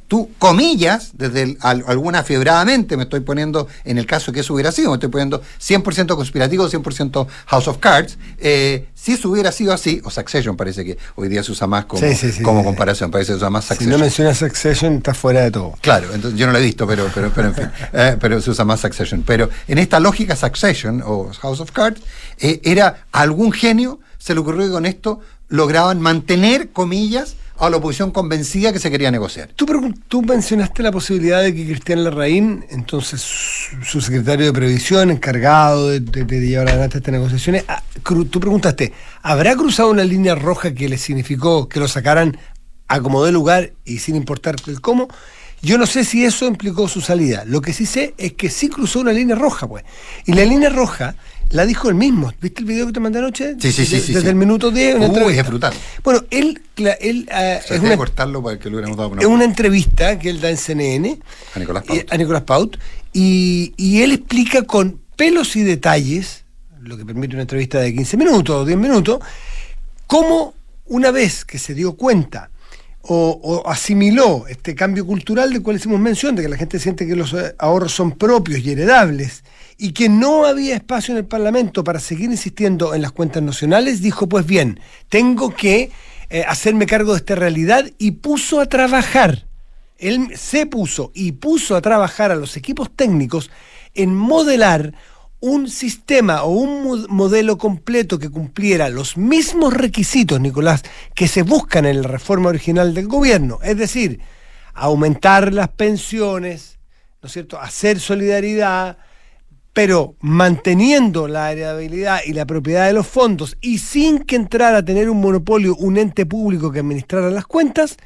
tú, 0.07 0.29
comillas, 0.37 1.11
desde 1.13 1.57
alguna 1.61 2.23
fiebradamente, 2.23 2.97
me 2.97 3.03
estoy 3.03 3.21
poniendo, 3.21 3.67
en 3.83 3.97
el 3.97 4.05
caso 4.05 4.31
que 4.31 4.41
eso 4.41 4.53
hubiera 4.53 4.71
sido, 4.71 4.89
me 4.89 4.95
estoy 4.95 5.09
poniendo 5.09 5.41
100% 5.59 6.15
conspirativo, 6.15 6.69
100% 6.69 7.27
House 7.47 7.67
of 7.67 7.77
Cards, 7.79 8.17
eh, 8.37 8.87
si 8.93 9.13
eso 9.13 9.29
hubiera 9.29 9.51
sido 9.51 9.73
así, 9.73 10.01
o 10.03 10.09
Succession 10.09 10.55
parece 10.55 10.85
que 10.85 10.97
hoy 11.15 11.27
día 11.27 11.43
se 11.43 11.51
usa 11.51 11.67
más 11.67 11.85
como, 11.85 12.01
como 12.43 12.63
comparación, 12.63 13.11
parece 13.11 13.33
que 13.33 13.33
se 13.33 13.37
usa 13.37 13.49
más 13.49 13.65
Succession. 13.65 13.91
Si 13.91 13.97
no 13.97 13.99
mencionas 13.99 14.37
Succession, 14.37 14.93
está 14.95 15.13
fuera 15.13 15.41
de 15.41 15.51
todo. 15.51 15.73
Claro, 15.81 16.13
entonces 16.13 16.39
yo 16.39 16.45
no 16.45 16.53
lo 16.53 16.59
he 16.59 16.63
visto, 16.63 16.87
pero, 16.87 17.09
pero, 17.13 17.31
pero 17.33 17.47
en 17.49 17.55
fin, 17.55 17.71
eh, 17.93 18.17
pero 18.19 18.41
se 18.41 18.51
usa 18.51 18.65
más 18.65 18.79
Succession. 18.79 19.23
Pero 19.25 19.49
en 19.67 19.77
esta 19.77 19.99
lógica 19.99 20.35
Succession 20.35 21.01
o 21.05 21.31
House 21.41 21.59
of 21.59 21.71
Cards, 21.71 22.01
eh, 22.39 22.61
era 22.63 23.05
algún 23.11 23.51
genio, 23.51 23.99
se 24.17 24.33
le 24.33 24.39
ocurrió 24.39 24.65
que 24.65 24.71
con 24.71 24.85
esto 24.85 25.19
lograban 25.49 26.01
mantener, 26.01 26.69
comillas, 26.71 27.35
a 27.57 27.69
la 27.69 27.77
oposición 27.77 28.11
convencida 28.11 28.73
que 28.73 28.79
se 28.79 28.91
quería 28.91 29.11
negociar. 29.11 29.49
Tú, 29.55 29.65
tú 30.07 30.21
mencionaste 30.21 30.83
la 30.83 30.91
posibilidad 30.91 31.41
de 31.41 31.55
que 31.55 31.65
Cristian 31.65 32.03
Larraín, 32.03 32.65
entonces 32.69 33.21
su 33.83 34.01
secretario 34.01 34.45
de 34.45 34.53
Previsión, 34.53 35.11
encargado 35.11 35.89
de, 35.89 35.99
llevar 36.25 36.69
adelante 36.69 36.97
estas 36.97 37.13
negociaciones, 37.13 37.63
ah, 37.67 37.81
tú 38.03 38.39
preguntaste, 38.39 38.93
¿habrá 39.21 39.55
cruzado 39.55 39.89
una 39.89 40.03
línea 40.03 40.35
roja 40.35 40.73
que 40.73 40.89
le 40.89 40.97
significó 40.97 41.69
que 41.69 41.79
lo 41.79 41.87
sacaran 41.87 42.37
a 42.87 42.99
como 42.99 43.23
de 43.23 43.31
lugar 43.31 43.71
y 43.85 43.99
sin 43.99 44.15
importar 44.15 44.55
el 44.67 44.81
cómo? 44.81 45.07
Yo 45.61 45.77
no 45.77 45.87
sé 45.87 46.05
si 46.05 46.23
eso 46.23 46.45
implicó 46.45 46.87
su 46.87 47.01
salida. 47.01 47.43
Lo 47.45 47.61
que 47.61 47.73
sí 47.73 47.87
sé 47.87 48.13
es 48.17 48.33
que 48.33 48.51
sí 48.51 48.69
cruzó 48.69 48.99
una 48.99 49.13
línea 49.13 49.35
roja, 49.35 49.67
pues. 49.67 49.83
Y 50.25 50.33
la 50.33 50.45
línea 50.45 50.69
roja 50.69 51.15
la 51.49 51.65
dijo 51.65 51.89
él 51.89 51.95
mismo. 51.95 52.31
¿Viste 52.41 52.61
el 52.61 52.65
video 52.65 52.87
que 52.87 52.93
te 52.93 52.99
mandé 52.99 53.19
anoche? 53.19 53.55
Sí, 53.59 53.71
sí, 53.71 53.85
sí. 53.85 54.13
Desde 54.13 54.29
el 54.29 54.35
minuto 54.35 54.71
10. 54.71 54.97
Uy, 55.09 55.37
es 55.37 55.47
brutal. 55.47 55.73
Bueno, 56.03 56.23
él. 56.29 56.61
él 56.77 57.29
uh, 57.29 57.73
es 57.73 57.79
una, 57.79 57.97
cortarlo 57.97 58.43
para 58.43 58.59
que 58.59 58.69
lo 58.69 58.77
hubiéramos 58.77 58.97
dado 58.97 59.17
Es 59.19 59.25
una 59.25 59.45
entrevista 59.45 60.19
que 60.19 60.29
él 60.29 60.41
da 60.41 60.49
en 60.49 60.57
CNN. 60.57 61.19
A 61.53 61.59
Nicolás 61.59 61.83
Paut. 61.83 62.11
a 62.11 62.17
Nicolás 62.17 62.43
Paut. 62.43 62.77
Y, 63.13 63.73
y 63.77 64.01
él 64.01 64.11
explica 64.11 64.63
con 64.63 64.99
pelos 65.15 65.55
y 65.55 65.63
detalles, 65.63 66.43
lo 66.81 66.97
que 66.97 67.05
permite 67.05 67.35
una 67.35 67.43
entrevista 67.43 67.79
de 67.79 67.93
15 67.93 68.17
minutos 68.17 68.55
o 68.55 68.65
10 68.65 68.77
minutos, 68.77 69.19
cómo 70.07 70.53
una 70.87 71.11
vez 71.11 71.45
que 71.45 71.57
se 71.57 71.73
dio 71.73 71.93
cuenta 71.93 72.49
o, 73.01 73.39
o, 73.41 73.69
asimiló 73.69 74.47
este 74.47 74.75
cambio 74.75 75.05
cultural 75.05 75.53
del 75.53 75.61
cual 75.61 75.77
hicimos 75.77 75.99
mención, 75.99 76.35
de 76.35 76.41
que 76.41 76.49
la 76.49 76.57
gente 76.57 76.79
siente 76.79 77.07
que 77.07 77.15
los 77.15 77.33
eh, 77.33 77.55
ahorros 77.57 77.93
son 77.93 78.13
propios 78.13 78.59
y 78.59 78.71
heredables, 78.71 79.43
y 79.77 79.91
que 79.91 80.09
no 80.09 80.45
había 80.45 80.75
espacio 80.75 81.13
en 81.13 81.17
el 81.17 81.25
Parlamento 81.25 81.83
para 81.83 81.99
seguir 81.99 82.29
insistiendo 82.29 82.93
en 82.93 83.01
las 83.01 83.11
cuentas 83.11 83.43
nacionales, 83.43 84.01
dijo, 84.01 84.27
pues 84.27 84.45
bien, 84.45 84.79
tengo 85.09 85.53
que 85.53 85.91
eh, 86.29 86.43
hacerme 86.47 86.85
cargo 86.85 87.11
de 87.11 87.19
esta 87.19 87.35
realidad 87.35 87.85
y 87.97 88.11
puso 88.11 88.59
a 88.59 88.67
trabajar, 88.67 89.45
él 89.97 90.29
se 90.35 90.65
puso 90.65 91.11
y 91.13 91.33
puso 91.33 91.75
a 91.75 91.81
trabajar 91.81 92.31
a 92.31 92.35
los 92.35 92.57
equipos 92.57 92.89
técnicos 92.95 93.51
en 93.93 94.15
modelar 94.15 94.93
un 95.39 95.69
sistema 95.69 96.43
o 96.43 96.49
un 96.49 97.05
modelo 97.09 97.57
completo 97.57 98.17
que 98.17 98.29
cumpliera 98.29 98.89
los 98.89 99.15
mismos 99.17 99.73
requisitos, 99.73 100.39
Nicolás, 100.39 100.83
que 101.13 101.27
se 101.27 101.43
buscan 101.43 101.85
en 101.85 102.01
la 102.01 102.07
reforma 102.07 102.49
original 102.49 102.93
del 102.93 103.07
gobierno, 103.07 103.59
es 103.61 103.77
decir, 103.77 104.21
aumentar 104.73 105.53
las 105.53 105.69
pensiones, 105.69 106.79
¿no 107.21 107.27
es 107.27 107.33
cierto?, 107.33 107.59
hacer 107.59 107.99
solidaridad, 107.99 108.97
pero 109.75 110.15
manteniendo 110.21 111.27
la 111.27 111.51
heredabilidad 111.51 112.21
y 112.25 112.31
la 112.31 112.45
propiedad 112.45 112.87
de 112.87 112.93
los 112.93 113.05
fondos 113.05 113.57
y 113.59 113.79
sin 113.79 114.19
que 114.19 114.37
entrara 114.37 114.77
a 114.77 114.85
tener 114.85 115.09
un 115.09 115.19
monopolio 115.19 115.75
un 115.75 115.97
ente 115.97 116.25
público 116.25 116.71
que 116.71 116.79
administrara 116.79 117.29
las 117.29 117.45
cuentas, 117.45 117.97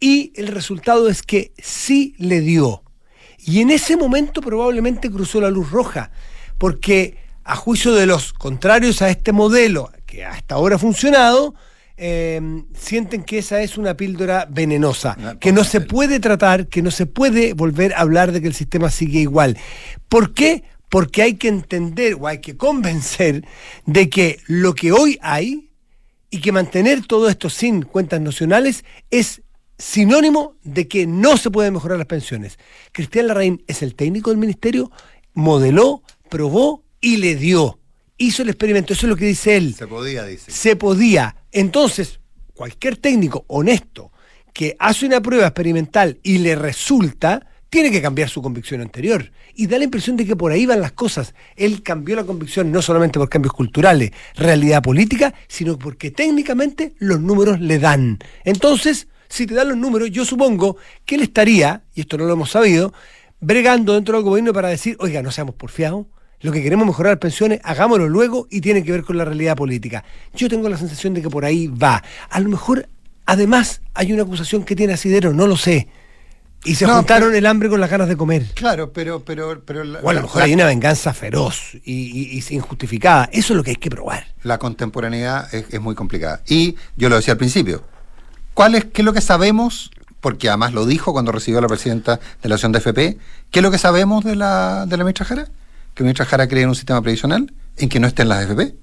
y 0.00 0.32
el 0.34 0.48
resultado 0.48 1.10
es 1.10 1.22
que 1.22 1.52
sí 1.58 2.14
le 2.16 2.40
dio. 2.40 2.84
Y 3.44 3.60
en 3.60 3.68
ese 3.68 3.98
momento 3.98 4.40
probablemente 4.40 5.10
cruzó 5.10 5.42
la 5.42 5.50
luz 5.50 5.70
roja, 5.70 6.10
porque 6.56 7.18
a 7.44 7.54
juicio 7.54 7.92
de 7.92 8.06
los 8.06 8.32
contrarios 8.32 9.02
a 9.02 9.10
este 9.10 9.32
modelo, 9.32 9.92
que 10.06 10.24
hasta 10.24 10.54
ahora 10.54 10.76
ha 10.76 10.78
funcionado, 10.78 11.54
eh, 11.98 12.40
sienten 12.72 13.24
que 13.24 13.40
esa 13.40 13.60
es 13.60 13.76
una 13.76 13.94
píldora 13.94 14.48
venenosa, 14.48 15.36
que 15.38 15.52
no 15.52 15.64
se 15.64 15.82
puede 15.82 16.18
tratar, 16.18 16.68
que 16.68 16.80
no 16.80 16.90
se 16.90 17.04
puede 17.04 17.52
volver 17.52 17.92
a 17.92 18.00
hablar 18.00 18.32
de 18.32 18.40
que 18.40 18.48
el 18.48 18.54
sistema 18.54 18.88
sigue 18.88 19.20
igual. 19.20 19.58
¿Por 20.08 20.32
qué? 20.32 20.64
Porque 20.88 21.22
hay 21.22 21.34
que 21.34 21.48
entender 21.48 22.14
o 22.14 22.26
hay 22.26 22.40
que 22.40 22.56
convencer 22.56 23.44
de 23.86 24.08
que 24.08 24.40
lo 24.46 24.74
que 24.74 24.92
hoy 24.92 25.18
hay 25.22 25.70
y 26.30 26.40
que 26.40 26.52
mantener 26.52 27.06
todo 27.06 27.28
esto 27.28 27.50
sin 27.50 27.82
cuentas 27.82 28.20
nacionales 28.20 28.84
es 29.10 29.42
sinónimo 29.78 30.56
de 30.64 30.88
que 30.88 31.06
no 31.06 31.36
se 31.36 31.50
pueden 31.50 31.74
mejorar 31.74 31.98
las 31.98 32.06
pensiones. 32.06 32.58
Cristian 32.92 33.28
Larraín 33.28 33.62
es 33.66 33.82
el 33.82 33.94
técnico 33.94 34.30
del 34.30 34.38
ministerio, 34.38 34.90
modeló, 35.34 36.02
probó 36.28 36.82
y 37.00 37.18
le 37.18 37.36
dio. 37.36 37.78
Hizo 38.16 38.42
el 38.42 38.48
experimento, 38.48 38.92
eso 38.92 39.06
es 39.06 39.10
lo 39.10 39.16
que 39.16 39.26
dice 39.26 39.56
él. 39.56 39.74
Se 39.74 39.86
podía, 39.86 40.24
dice. 40.24 40.50
Se 40.50 40.74
podía. 40.74 41.36
Entonces, 41.52 42.18
cualquier 42.54 42.96
técnico 42.96 43.44
honesto 43.46 44.10
que 44.52 44.76
hace 44.80 45.06
una 45.06 45.20
prueba 45.20 45.46
experimental 45.46 46.18
y 46.24 46.38
le 46.38 46.56
resulta, 46.56 47.46
tiene 47.70 47.90
que 47.90 48.00
cambiar 48.00 48.28
su 48.28 48.42
convicción 48.42 48.80
anterior. 48.80 49.30
Y 49.54 49.66
da 49.66 49.78
la 49.78 49.84
impresión 49.84 50.16
de 50.16 50.26
que 50.26 50.36
por 50.36 50.52
ahí 50.52 50.66
van 50.66 50.80
las 50.80 50.92
cosas. 50.92 51.34
Él 51.56 51.82
cambió 51.82 52.16
la 52.16 52.24
convicción 52.24 52.70
no 52.72 52.82
solamente 52.82 53.18
por 53.18 53.28
cambios 53.28 53.52
culturales, 53.52 54.12
realidad 54.36 54.82
política, 54.82 55.34
sino 55.48 55.78
porque 55.78 56.10
técnicamente 56.10 56.94
los 56.98 57.20
números 57.20 57.60
le 57.60 57.78
dan. 57.78 58.18
Entonces, 58.44 59.08
si 59.28 59.46
te 59.46 59.54
dan 59.54 59.68
los 59.68 59.76
números, 59.76 60.10
yo 60.10 60.24
supongo 60.24 60.76
que 61.04 61.16
él 61.16 61.22
estaría, 61.22 61.82
y 61.94 62.02
esto 62.02 62.16
no 62.16 62.24
lo 62.24 62.32
hemos 62.32 62.50
sabido, 62.50 62.92
bregando 63.40 63.94
dentro 63.94 64.16
del 64.16 64.24
gobierno 64.24 64.52
para 64.52 64.68
decir, 64.68 64.96
oiga, 65.00 65.22
no 65.22 65.30
seamos 65.30 65.54
porfiados, 65.54 66.06
lo 66.40 66.52
que 66.52 66.62
queremos 66.62 66.86
mejorar 66.86 67.18
pensiones, 67.18 67.60
hagámoslo 67.64 68.08
luego 68.08 68.46
y 68.48 68.60
tiene 68.60 68.84
que 68.84 68.92
ver 68.92 69.02
con 69.02 69.18
la 69.18 69.24
realidad 69.24 69.56
política. 69.56 70.04
Yo 70.34 70.48
tengo 70.48 70.68
la 70.68 70.78
sensación 70.78 71.12
de 71.12 71.20
que 71.20 71.28
por 71.28 71.44
ahí 71.44 71.66
va. 71.66 72.02
A 72.30 72.40
lo 72.40 72.48
mejor, 72.48 72.88
además, 73.26 73.82
hay 73.92 74.12
una 74.12 74.22
acusación 74.22 74.64
que 74.64 74.76
tiene 74.76 74.92
asidero, 74.92 75.32
no 75.32 75.48
lo 75.48 75.56
sé 75.56 75.88
y 76.64 76.74
se 76.74 76.86
juntaron 76.86 77.34
el 77.34 77.46
hambre 77.46 77.68
con 77.68 77.80
las 77.80 77.90
ganas 77.90 78.08
de 78.08 78.16
comer. 78.16 78.46
Claro, 78.54 78.92
pero... 78.92 79.24
pero, 79.24 79.62
pero 79.64 79.82
o 80.02 80.10
a 80.10 80.12
lo 80.12 80.22
mejor 80.22 80.42
hay 80.42 80.54
una 80.54 80.66
venganza 80.66 81.14
feroz 81.14 81.74
y, 81.84 82.42
injustificada. 82.50 83.28
Eso 83.32 83.52
es 83.52 83.56
lo 83.56 83.62
que 83.62 83.70
hay 83.70 83.76
que 83.76 83.90
probar. 83.90 84.26
La 84.42 84.58
contemporaneidad 84.58 85.52
es, 85.54 85.80
muy 85.80 85.94
complicada. 85.94 86.42
Y 86.46 86.76
yo 86.96 87.08
lo 87.08 87.16
decía 87.16 87.32
al 87.32 87.38
principio. 87.38 87.84
¿Cuál 88.54 88.74
es, 88.74 88.84
¿Qué 88.86 89.02
es 89.02 89.04
lo 89.04 89.12
que 89.12 89.20
sabemos? 89.20 89.90
Porque 90.20 90.48
además 90.48 90.72
lo 90.72 90.84
dijo 90.84 91.12
cuando 91.12 91.30
recibió 91.30 91.58
a 91.58 91.62
la 91.62 91.68
presidenta 91.68 92.18
de 92.42 92.48
la 92.48 92.56
Asociación 92.56 92.72
de 92.72 92.78
FP. 92.78 93.18
¿Qué 93.50 93.58
es 93.60 93.62
lo 93.62 93.70
que 93.70 93.78
sabemos 93.78 94.24
de 94.24 94.34
la, 94.34 94.84
de 94.86 94.96
la 94.96 95.04
ministra 95.04 95.26
Jara? 95.26 95.44
Que 95.94 96.02
la 96.02 96.06
ministra 96.06 96.26
Jara 96.26 96.48
cree 96.48 96.64
en 96.64 96.70
un 96.70 96.74
sistema 96.74 97.00
previsional 97.00 97.52
en 97.76 97.88
que 97.88 98.00
no 98.00 98.08
estén 98.08 98.28
las 98.28 98.42
FP 98.42 98.74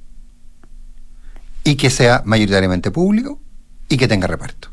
y 1.65 1.75
que 1.75 1.89
sea 1.89 2.21
mayoritariamente 2.25 2.89
público 2.89 3.41
y 3.89 3.97
que 3.97 4.07
tenga 4.07 4.27
reparto. 4.27 4.69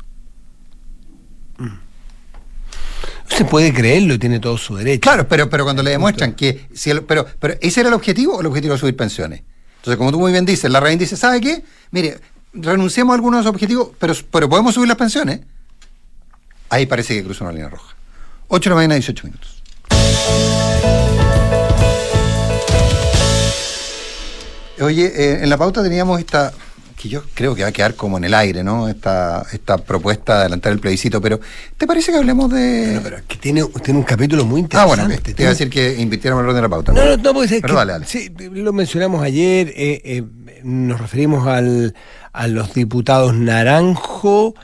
Se 3.27 3.45
puede 3.45 3.73
creerlo, 3.73 4.19
tiene 4.19 4.39
todo 4.39 4.57
su 4.57 4.75
derecho. 4.75 5.01
Claro, 5.01 5.27
pero, 5.27 5.49
pero 5.49 5.63
cuando 5.63 5.83
le 5.83 5.91
demuestran 5.91 6.33
que. 6.33 6.67
Si 6.73 6.93
pero, 7.07 7.25
pero 7.39 7.55
ese 7.61 7.81
era 7.81 7.89
el 7.89 7.95
objetivo 7.95 8.35
o 8.35 8.41
el 8.41 8.47
objetivo 8.47 8.73
de 8.73 8.79
subir 8.79 8.95
pensiones. 8.95 9.41
Entonces, 9.77 9.97
como 9.97 10.11
tú 10.11 10.19
muy 10.19 10.31
bien 10.31 10.45
dices, 10.45 10.69
la 10.69 10.79
reina 10.79 10.99
dice: 10.99 11.17
¿sabe 11.17 11.41
qué? 11.41 11.63
Mire, 11.91 12.19
renunciamos 12.53 13.13
a 13.13 13.15
algunos 13.15 13.45
objetivos, 13.45 13.89
pero, 13.99 14.13
pero 14.31 14.49
podemos 14.49 14.73
subir 14.73 14.87
las 14.87 14.97
pensiones. 14.97 15.41
Ahí 16.69 16.85
parece 16.85 17.15
que 17.15 17.23
cruza 17.23 17.43
una 17.43 17.53
línea 17.53 17.69
roja. 17.69 17.95
8 18.47 18.69
de 18.69 18.69
la 18.69 18.75
mañana, 18.75 18.95
18 18.95 19.23
minutos. 19.25 19.63
Oye, 24.81 25.05
eh, 25.05 25.43
en 25.43 25.49
la 25.49 25.57
pauta 25.57 25.83
teníamos 25.83 26.19
esta 26.19 26.51
que 27.03 27.09
yo 27.09 27.21
creo 27.33 27.53
que 27.53 27.63
va 27.63 27.67
a 27.67 27.71
quedar 27.73 27.95
como 27.95 28.17
en 28.17 28.23
el 28.23 28.33
aire, 28.33 28.63
¿no? 28.63 28.87
Esta, 28.87 29.45
esta 29.51 29.77
propuesta 29.77 30.35
de 30.35 30.39
adelantar 30.43 30.71
el 30.71 30.79
plebiscito, 30.79 31.19
pero 31.19 31.37
¿te 31.75 31.85
parece 31.85 32.13
que 32.13 32.17
hablemos 32.17 32.49
de...? 32.49 32.85
Bueno, 32.85 33.01
pero 33.03 33.17
que 33.27 33.35
tiene, 33.35 33.61
tiene 33.83 33.99
un 33.99 34.05
capítulo 34.05 34.45
muy 34.45 34.61
interesante. 34.61 35.01
Ah, 35.01 35.05
bueno, 35.05 35.21
te 35.21 35.31
iba 35.31 35.49
a 35.49 35.51
decir 35.51 35.69
que 35.69 35.99
invirtiéramos 35.99 36.43
el 36.43 36.49
orden 36.49 36.55
de 36.55 36.61
la 36.61 36.69
pauta. 36.69 36.93
No, 36.93 37.03
no, 37.03 37.17
no, 37.17 37.33
porque 37.33 37.59
pero 37.61 37.75
dale, 37.75 37.91
dale. 37.91 38.05
Sí, 38.05 38.31
lo 38.53 38.71
mencionamos 38.71 39.21
ayer, 39.21 39.73
eh, 39.75 40.01
eh, 40.05 40.23
nos 40.63 41.01
referimos 41.01 41.45
al, 41.45 41.93
a 42.31 42.47
los 42.47 42.73
diputados 42.73 43.33
Naranjo, 43.33 44.55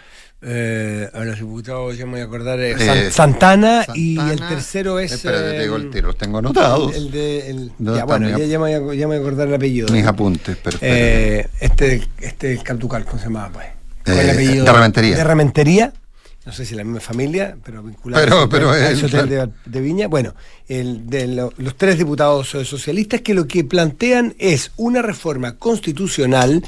eh, 0.41 1.09
a 1.13 1.25
los 1.25 1.37
diputados, 1.37 1.97
ya 1.97 2.05
me 2.05 2.13
voy 2.13 2.21
a 2.21 2.23
acordar, 2.23 2.59
eh, 2.61 2.75
eh 2.77 3.11
Santana, 3.11 3.85
y 3.93 4.17
el 4.17 4.39
tercero 4.39 4.97
es. 4.99 5.11
Espérate, 5.11 5.51
te 5.51 5.61
digo 5.61 5.75
el 5.75 5.89
tiro, 5.89 6.07
los 6.07 6.17
tengo 6.17 6.37
anotados. 6.37 6.95
El, 6.95 7.11
de. 7.11 7.49
El, 7.49 7.71
ya, 7.77 8.05
bueno, 8.05 8.29
ya, 8.29 8.45
ya, 8.45 8.59
me 8.59 8.79
voy 8.79 8.95
a, 8.95 8.99
ya, 8.99 9.07
me 9.07 9.17
voy 9.17 9.17
a, 9.17 9.19
acordar 9.19 9.49
el 9.49 9.55
apellido. 9.55 9.89
Mis 9.89 10.05
apuntes, 10.05 10.57
pero. 10.63 10.77
Eh, 10.81 11.45
este, 11.59 12.07
este 12.19 12.57
Cartucal, 12.59 13.03
¿cómo 13.05 13.17
se 13.17 13.25
llamaba? 13.25 13.51
Pues? 13.51 13.65
Eh, 14.05 14.21
el 14.21 14.29
apellido? 14.29 14.65
De 14.65 14.71
Rementería. 14.71 15.17
De 15.17 15.23
Rementería. 15.25 15.93
No 16.45 16.53
sé 16.53 16.65
si 16.65 16.73
la 16.73 16.85
misma 16.85 17.01
familia, 17.01 17.57
pero 17.63 17.83
vinculado 17.83 18.49
pero, 18.49 18.69
hotel 18.69 19.29
de, 19.29 19.49
de, 19.65 19.81
Viña. 19.81 20.07
Bueno, 20.07 20.33
el, 20.69 21.07
de 21.07 21.27
lo, 21.27 21.53
los 21.57 21.75
tres 21.75 21.97
diputados 21.97 22.47
socialistas 22.47 23.21
que 23.21 23.33
lo 23.33 23.45
que 23.45 23.65
plantean 23.65 24.35
es 24.39 24.71
una 24.77 25.01
reforma 25.01 25.57
constitucional 25.57 26.63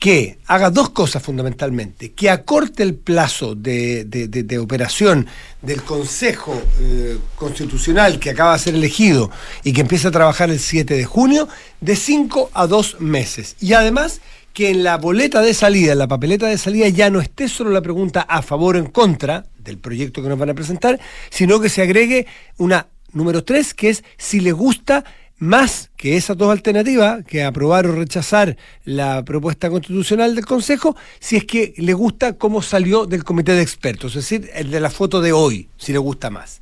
que 0.00 0.38
haga 0.46 0.70
dos 0.70 0.88
cosas 0.88 1.22
fundamentalmente, 1.22 2.12
que 2.12 2.30
acorte 2.30 2.82
el 2.82 2.94
plazo 2.94 3.54
de, 3.54 4.58
operación 4.58 5.26
del 5.60 5.82
Consejo 5.82 6.60
eh, 6.80 7.18
Constitucional 7.36 8.18
que 8.18 8.30
acaba 8.30 8.54
de 8.54 8.60
ser 8.60 8.74
elegido 8.74 9.30
y 9.62 9.74
que 9.74 9.82
empieza 9.82 10.08
a 10.08 10.10
trabajar 10.10 10.48
el 10.48 10.58
7 10.58 10.94
de 10.94 11.04
junio, 11.04 11.48
de 11.82 11.96
5 11.96 12.50
a 12.54 12.66
2 12.66 13.02
meses. 13.02 13.56
Y 13.60 13.74
además 13.74 14.22
que 14.54 14.70
en 14.70 14.84
la 14.84 14.96
boleta 14.96 15.42
de 15.42 15.52
salida, 15.52 15.92
en 15.92 15.98
la 15.98 16.08
papeleta 16.08 16.46
de 16.46 16.56
salida, 16.56 16.88
ya 16.88 17.10
no 17.10 17.20
esté 17.20 17.46
solo 17.46 17.70
la 17.70 17.82
pregunta 17.82 18.22
a 18.22 18.40
favor 18.40 18.76
o 18.76 18.78
en 18.78 18.86
contra 18.86 19.44
del 19.58 19.76
proyecto 19.76 20.22
que 20.22 20.30
nos 20.30 20.38
van 20.38 20.48
a 20.48 20.54
presentar, 20.54 20.98
sino 21.28 21.60
que 21.60 21.68
se 21.68 21.82
agregue 21.82 22.26
una 22.56 22.88
número 23.12 23.44
3, 23.44 23.74
que 23.74 23.90
es 23.90 24.02
si 24.16 24.40
le 24.40 24.52
gusta 24.52 25.04
más 25.40 25.90
que 25.96 26.16
esas 26.16 26.36
dos 26.36 26.50
alternativas, 26.52 27.24
que 27.24 27.42
aprobar 27.42 27.86
o 27.86 27.92
rechazar 27.92 28.56
la 28.84 29.24
propuesta 29.24 29.70
constitucional 29.70 30.34
del 30.34 30.46
Consejo, 30.46 30.94
si 31.18 31.36
es 31.36 31.44
que 31.44 31.74
le 31.78 31.94
gusta 31.94 32.34
cómo 32.34 32.62
salió 32.62 33.06
del 33.06 33.24
comité 33.24 33.52
de 33.52 33.62
expertos, 33.62 34.14
es 34.14 34.28
decir, 34.28 34.50
el 34.54 34.70
de 34.70 34.80
la 34.80 34.90
foto 34.90 35.20
de 35.20 35.32
hoy, 35.32 35.68
si 35.78 35.92
le 35.92 35.98
gusta 35.98 36.30
más. 36.30 36.60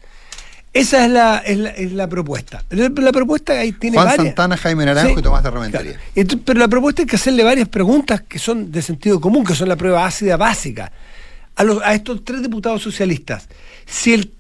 Esa 0.73 1.05
es 1.05 1.11
la, 1.11 1.39
es 1.39 1.93
la, 1.93 2.09
propuesta. 2.09 2.63
La, 2.71 3.11
propuesta 3.11 3.55
ahí 3.55 3.73
tiene 3.73 3.97
Juan 3.97 4.15
Santana, 4.15 4.57
Jaime 4.57 4.85
Naranjo 4.85 5.19
y 5.19 5.23
Tomás 5.23 5.43
de 5.43 5.51
Rementería. 5.51 5.99
Pero 6.45 6.61
la 6.61 6.69
propuesta 6.69 7.03
es 7.03 7.09
que 7.09 7.17
hacerle 7.17 7.43
varias 7.43 7.69
preguntas 7.69 8.23
que 8.29 8.39
son 8.39 8.71
de 8.71 8.81
sentido 8.83 9.21
común, 9.21 9.45
que 9.45 9.57
son 9.57 9.69
la 9.69 9.77
prueba 9.77 10.07
ácida 10.07 10.37
básica. 10.37 10.93
A, 11.57 11.65
los, 11.65 11.83
a 11.83 11.95
estos 11.95 12.25
tres 12.25 12.43
diputados 12.43 12.83
socialistas, 12.83 13.49
si 13.87 14.15
el 14.15 14.31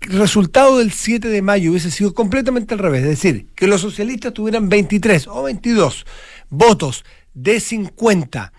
resultado 0.00 0.78
del 0.78 0.92
7 0.92 1.28
de 1.28 1.42
mayo 1.42 1.70
hubiese 1.70 1.90
sido 1.90 2.14
completamente 2.14 2.74
al 2.74 2.80
revés, 2.80 3.02
es 3.02 3.08
decir, 3.08 3.46
que 3.54 3.66
los 3.66 3.80
socialistas 3.80 4.32
tuvieran 4.32 4.68
23 4.68 5.26
o 5.28 5.42
22 5.42 6.06
votos 6.50 7.04
de 7.34 7.60
50 7.60 8.52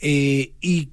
eh, 0.00 0.52
y 0.60 0.90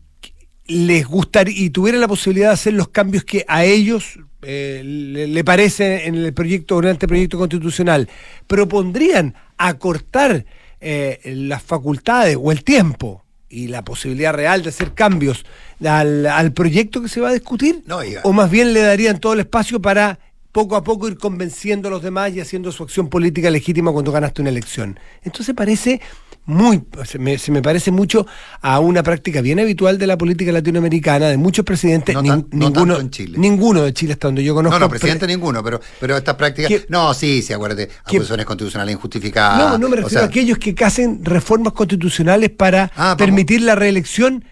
les 0.68 1.06
gustaría 1.06 1.58
y 1.58 1.70
tuvieran 1.70 2.02
la 2.02 2.08
posibilidad 2.08 2.48
de 2.50 2.54
hacer 2.54 2.74
los 2.74 2.90
cambios 2.90 3.24
que 3.24 3.46
a 3.48 3.66
ellos 3.66 4.20
eh, 4.42 4.82
le, 4.84 5.44
parece 5.44 6.08
en 6.08 6.16
el 6.16 6.34
proyecto 6.34 6.76
o 6.76 6.80
en 6.80 6.86
el 6.86 6.92
anteproyecto 6.92 7.38
constitucional, 7.38 8.10
propondrían 8.48 9.36
acortar 9.58 10.46
eh, 10.80 11.20
las 11.26 11.64
facultades 11.64 12.38
o 12.40 12.52
el 12.52 12.64
tiempo 12.64 13.25
y 13.56 13.68
la 13.68 13.84
posibilidad 13.84 14.34
real 14.34 14.64
de 14.64 14.70
hacer 14.70 14.94
cambios 14.94 15.46
al, 15.84 16.52
proyecto 16.54 17.02
que 17.02 17.08
se 17.08 17.22
va 17.22 17.30
a 17.30 17.34
discutir? 17.34 17.84
¿O 18.24 18.34
más 18.34 18.52
bien 18.52 18.74
le 18.74 18.82
darían 18.82 19.20
todo 19.20 19.34
el 19.34 19.40
espacio 19.40 19.82
para 19.82 20.20
poco 20.56 20.78
a 20.78 20.84
poco 20.86 21.10
ir 21.10 21.18
convenciendo 21.18 21.90
a 21.90 21.92
los 21.92 22.02
demás 22.02 22.34
y 22.34 22.40
haciendo 22.40 22.72
su 22.72 22.84
acción 22.84 23.10
política 23.10 23.50
legítima 23.50 23.92
cuando 23.92 24.14
ganaste 24.14 24.40
una 24.42 24.52
elección? 24.52 24.98
Entonces 25.22 25.54
parece 25.54 26.00
muy, 26.46 26.82
se 27.04 27.20
me, 27.20 27.38
se 27.38 27.52
me, 27.52 27.62
parece 27.62 27.92
mucho 27.92 28.26
a 28.62 28.80
una 28.80 29.04
práctica 29.04 29.42
bien 29.42 29.60
habitual 29.60 29.98
de 29.98 30.08
la 30.08 30.18
política 30.18 30.54
latinoamericana, 30.54 31.28
de 31.28 31.36
muchos 31.36 31.66
presidentes, 31.66 32.16
ninguno, 32.16 33.02
en 33.02 33.10
Chile. 33.10 33.38
ninguno 33.38 33.82
de 33.82 33.94
Chile 33.94 34.14
hasta 34.14 34.30
donde 34.30 34.46
yo 34.46 34.56
conozco. 34.56 34.80
No, 34.80 34.86
no, 34.86 34.90
presidente 34.90 35.28
ninguno, 35.28 35.62
pero, 35.62 35.82
pero 36.00 36.16
estas 36.16 36.36
prácticas, 36.36 36.86
no, 36.88 37.14
sí, 37.14 37.42
sí, 37.42 37.52
acuérdate, 37.52 37.90
acusaciones 38.06 38.46
constitucionales 38.46 38.96
injustificadas. 38.96 39.58
No, 39.58 39.78
no 39.78 39.90
me 39.90 39.98
refiero 39.98 40.24
a 40.24 40.28
aquellos 40.28 40.58
que 40.58 40.74
hacen 40.86 41.26
reformas 41.26 41.74
constitucionales 41.74 42.50
para 42.52 42.94
ah, 42.96 43.16
permitir 43.18 43.62
la 43.62 43.76
reelección 43.76 44.46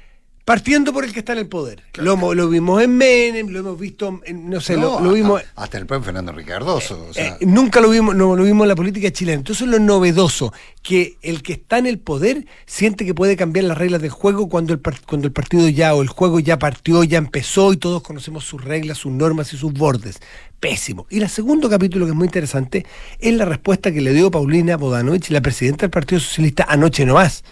Partiendo 0.46 0.92
por 0.92 1.06
el 1.06 1.14
que 1.14 1.20
está 1.20 1.32
en 1.32 1.40
el 1.40 1.48
poder. 1.48 1.84
Lo, 1.94 2.18
lo, 2.34 2.50
vimos 2.50 2.82
en 2.82 2.98
Menem, 2.98 3.48
lo 3.48 3.60
hemos 3.60 3.80
visto, 3.80 4.20
en, 4.26 4.50
no 4.50 4.60
sé, 4.60 4.76
lo, 4.76 5.00
vimos. 5.14 5.42
Hasta 5.56 5.78
el 5.78 5.86
propio 5.86 6.04
Fernando 6.04 6.34
Ricardoso. 6.34 7.12
Eh, 7.16 7.38
nunca 7.42 7.80
lo 7.80 7.90
vimos, 7.90 8.14
no, 8.14 8.36
lo 8.36 8.44
vimos 8.44 8.66
en 8.66 8.68
la 8.68 8.76
política 8.76 9.10
chilena. 9.10 9.38
Entonces 9.38 9.66
lo 9.66 9.80
novedoso, 9.80 10.52
que 10.82 11.18
el 11.22 11.44
que 11.44 11.54
está 11.54 11.78
en 11.78 11.86
el 11.86 11.98
poder 11.98 12.46
siente 12.66 13.06
que 13.06 13.14
puede 13.14 13.38
cambiar 13.38 13.64
las 13.64 13.78
reglas 13.78 14.02
del 14.02 14.12
juego 14.12 14.50
cuando 14.50 14.74
el, 14.74 14.82
cuando 15.06 15.28
el 15.28 15.32
partido 15.32 15.70
ya 15.70 15.96
o 15.96 16.02
el 16.02 16.10
juego 16.10 16.42
ya 16.42 16.60
partió, 16.60 17.06
ya 17.06 17.20
empezó 17.20 17.72
y 17.72 17.78
todos 17.78 18.04
conocemos 18.04 18.44
sus 18.44 18.62
reglas, 18.62 18.98
sus 18.98 19.14
normas 19.14 19.54
y 19.54 19.58
sus 19.58 19.72
bordes. 19.72 20.20
Pésimo. 20.60 21.08
Y 21.10 21.22
el 21.22 21.30
segundo 21.30 21.70
capítulo 21.70 22.06
que 22.06 22.12
es 22.12 22.18
muy 22.18 22.26
interesante 22.26 22.86
es 23.20 23.34
la 23.34 23.46
respuesta 23.46 23.94
que 23.94 24.02
le 24.02 24.12
dio 24.12 24.30
Paulina 24.30 24.76
Bodanovich, 24.76 25.30
la 25.30 25.40
presidenta 25.40 25.84
del 25.84 25.90
Partido 25.92 26.20
Socialista, 26.20 26.66
anoche 26.68 27.06
no 27.06 27.14
más 27.14 27.46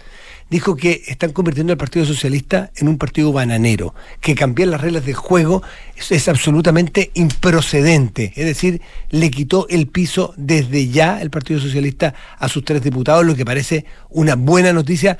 dijo 0.51 0.75
que 0.75 1.01
están 1.07 1.31
convirtiendo 1.31 1.71
al 1.71 1.77
Partido 1.77 2.05
Socialista 2.05 2.71
en 2.75 2.89
un 2.89 2.97
partido 2.97 3.31
bananero, 3.31 3.95
que 4.19 4.35
cambiar 4.35 4.67
las 4.67 4.81
reglas 4.81 5.05
del 5.05 5.15
juego 5.15 5.63
es, 5.95 6.27
absolutamente 6.27 7.09
improcedente. 7.13 8.33
Es 8.35 8.45
decir, 8.45 8.81
le 9.09 9.31
quitó 9.31 9.65
el 9.69 9.87
piso 9.87 10.33
desde 10.35 10.89
ya 10.89 11.21
el 11.21 11.29
Partido 11.29 11.61
Socialista 11.61 12.13
a 12.37 12.49
sus 12.49 12.65
tres 12.65 12.83
diputados, 12.83 13.25
lo 13.25 13.35
que 13.35 13.45
parece 13.45 13.85
una 14.09 14.35
buena 14.35 14.73
noticia 14.73 15.17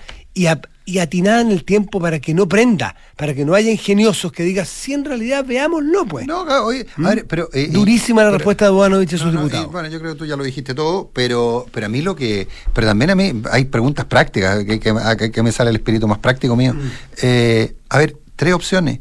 y 0.86 1.00
atinada 1.00 1.42
en 1.42 1.52
el 1.52 1.64
tiempo 1.64 2.00
para 2.00 2.20
que 2.20 2.34
no 2.34 2.48
prenda, 2.48 2.96
para 3.16 3.34
que 3.34 3.46
no 3.46 3.54
haya 3.54 3.72
ingeniosos 3.72 4.32
que 4.32 4.44
digan, 4.44 4.66
si 4.66 4.94
en 4.94 5.06
realidad 5.06 5.46
veámoslo, 5.46 6.06
pues. 6.06 6.28
No, 6.28 6.44
oye, 6.66 6.86
a 6.98 7.00
¿Mm? 7.00 7.06
ver, 7.06 7.28
pero. 7.28 7.50
Eh, 7.54 7.70
Durísima 7.72 8.24
la 8.24 8.32
respuesta 8.32 8.66
de 8.66 8.72
Bobanovich 8.72 9.14
a 9.14 9.18
sus 9.18 9.32
diputados. 9.32 9.72
bueno, 9.72 9.90
yo 9.90 10.00
creo 10.00 10.14
que 10.14 10.20
tú 10.20 10.26
ya 10.26 10.36
lo 10.36 10.44
dijiste 10.44 10.74
todo, 10.74 11.10
pero, 11.14 11.66
pero 11.72 11.86
a 11.86 11.90
mí 11.90 12.02
lo 12.02 12.16
que. 12.16 12.48
Pero 12.74 12.88
también 12.88 13.12
a 13.12 13.16
mí 13.16 13.42
hay 13.52 13.66
preguntas 13.66 14.06
prácticas, 14.06 14.64
que, 14.66 14.80
que, 14.80 15.44
me 15.44 15.52
sale 15.52 15.70
el 15.70 15.76
espíritu 15.76 16.08
más 16.08 16.20
práctico 16.20 16.56
mío. 16.56 16.74
Mm. 16.74 16.92
Eh, 17.22 17.76
a 17.90 17.98
ver, 17.98 18.18
tres 18.36 18.54
opciones. 18.54 19.00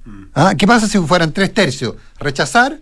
Mm. 0.06 0.24
¿Ah? 0.34 0.54
¿Qué 0.58 0.68
pasa 0.68 0.88
si 0.88 1.00
fueran 1.00 1.32
tres 1.34 1.54
tercios? 1.54 1.96
Rechazar, 2.20 2.80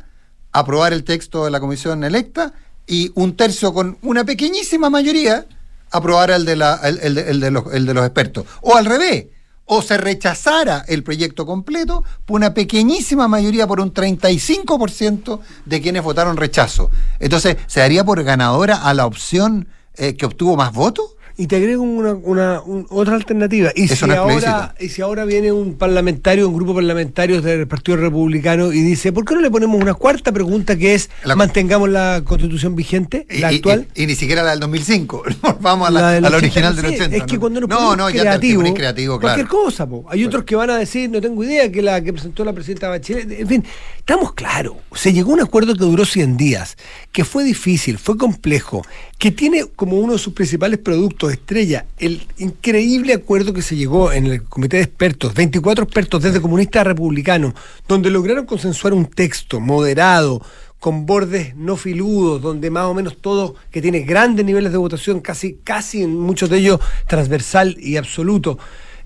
aprobar 0.52 0.93
el 0.93 1.04
texto 1.04 1.46
de 1.46 1.52
la 1.52 1.60
comisión 1.60 2.04
electa 2.04 2.54
y 2.86 3.12
un 3.15 3.36
tercio 3.36 3.74
con 3.74 3.98
una 4.02 4.24
pequeñísima 4.24 4.89
mayoría 4.89 5.46
aprobar 5.91 6.32
el 6.32 6.43
de, 6.43 6.56
la, 6.56 6.76
el, 6.84 7.39
de, 7.39 7.52
los, 7.52 7.72
el 7.74 7.86
de 7.86 7.93
los 7.93 8.04
expertos. 8.06 8.46
O 8.62 8.76
al 8.76 8.86
revés, 8.86 9.28
o 9.65 9.82
se 9.82 9.98
rechazara 9.98 10.84
el 10.88 11.04
proyecto 11.04 11.46
completo 11.46 12.04
por 12.26 12.38
una 12.38 12.54
pequeñísima 12.54 13.28
mayoría, 13.28 13.67
por 13.67 13.80
un 13.80 13.93
35% 13.93 15.39
de 15.65 15.82
quienes 15.82 16.04
votaron 16.04 16.36
rechazo. 16.36 16.89
Entonces, 17.19 17.58
¿se 17.67 17.80
daría 17.80 18.04
por 18.04 18.22
ganadora 18.24 18.78
a 18.78 18.93
la 18.93 19.06
opción 19.06 19.67
eh, 19.96 20.15
que 20.15 20.26
obtuvo 20.26 20.58
más 20.58 20.74
votos? 20.74 21.15
Y 21.36 21.48
te 21.48 21.56
agrego 21.56 21.82
una, 21.82 22.13
una 22.13 22.62
otra 22.89 23.15
alternativa. 23.15 23.72
Y 23.76 23.88
si, 23.88 24.10
ahora, 24.12 24.76
y 24.80 24.89
si 24.89 25.02
ahora 25.02 25.26
viene 25.26 25.52
un 25.52 25.76
parlamentario, 25.76 26.48
un 26.48 26.56
grupo 26.56 26.76
parlamentario 26.76 27.41
del 27.41 27.67
Partido 27.67 27.98
Republicano 27.98 28.72
y 28.72 28.82
dice, 28.82 29.12
¿por 29.12 29.26
qué 29.26 29.34
no 29.34 29.41
le 29.41 29.50
ponemos 29.50 29.82
una 29.82 29.96
cuarta 29.96 30.32
pregunta 30.32 30.76
que 30.76 30.93
es, 30.93 31.10
mantengamos 31.36 31.89
la 31.89 32.22
constitución 32.24 32.76
vigente, 32.76 33.26
la 33.30 33.48
actual? 33.48 33.88
Y, 33.96 34.06
ni 34.06 34.15
siquiera 34.15 34.43
la 34.43 34.52
del 34.52 34.60
2005, 34.60 35.24
vamos 35.60 35.88
a 35.88 35.91
la, 35.91 36.38
original 36.38 36.76
del 36.76 36.86
80. 36.86 37.17
Es 37.17 37.24
que 37.24 37.39
cuando 37.39 37.62
no, 37.62 37.67
no, 37.67 37.96
no 37.96 38.08
creativo, 38.08 38.62
ya 38.62 38.69
te 38.69 38.74
creativo, 38.76 39.19
claro. 39.19 39.36
cualquier 39.36 39.48
cosa, 39.48 39.88
hay 40.10 40.26
otros 40.26 40.43
que 40.43 40.56
van 40.56 40.69
a 40.69 40.78
decir, 40.78 41.10
no 41.10 41.19
tengo 41.19 41.43
idea, 41.43 41.72
que 41.72 41.82
la 41.82 42.02
que 42.02 42.13
presentó 42.13 42.46
la 42.46 42.54
presidenta 42.54 42.89
Bachelet, 42.89 43.32
en 43.32 43.48
fin, 43.48 43.63
estamos 43.98 44.34
claros, 44.34 44.76
se 44.93 45.13
llegó 45.13 45.32
a 45.32 45.34
un 45.36 45.41
acuerdo 45.41 45.74
que 45.74 45.84
duró 45.84 46.06
100 46.06 46.38
días, 46.38 46.78
que 47.12 47.26
fue 47.26 47.43
difícil, 47.43 47.98
fue 47.98 48.17
complejo, 48.17 48.84
que 49.17 49.32
tiene 49.32 49.65
como 49.76 49.98
uno 49.98 50.13
de 50.13 50.19
sus 50.19 50.34
principales 50.34 50.80
productos 50.80 51.23
estrella 51.30 51.86
el 51.98 52.26
increíble 52.38 53.14
acuerdo 53.14 53.54
que 53.54 53.62
se 53.62 53.76
llegó 53.76 54.12
en 54.12 54.26
el 54.28 54.44
comité 54.44 54.78
de 54.78 54.84
expertos, 54.84 55.34
24 55.34 55.86
expertos 55.86 56.24
desde 56.24 56.42
comunistas 56.42 56.82
a 56.82 56.84
republicanos, 56.84 57.54
donde 57.88 58.10
lograron 58.10 58.46
consensuar 58.46 58.94
un 58.94 59.06
texto 59.06 59.60
moderado, 59.60 60.42
con 60.80 61.06
bordes 61.06 61.56
no 61.56 61.78
filudos, 61.78 62.42
donde 62.42 62.70
más 62.70 62.86
o 62.86 62.94
menos 62.94 63.18
todo, 63.22 63.56
que 63.72 63.82
tiene 63.82 64.02
grandes 64.02 64.46
niveles 64.46 64.72
de 64.72 64.78
votación, 64.78 65.22
casi, 65.22 65.60
casi 65.64 66.04
en 66.04 66.20
muchos 66.20 66.50
de 66.50 66.58
ellos 66.58 66.80
transversal 67.08 67.78
y 67.80 67.96
absoluto, 67.98 68.60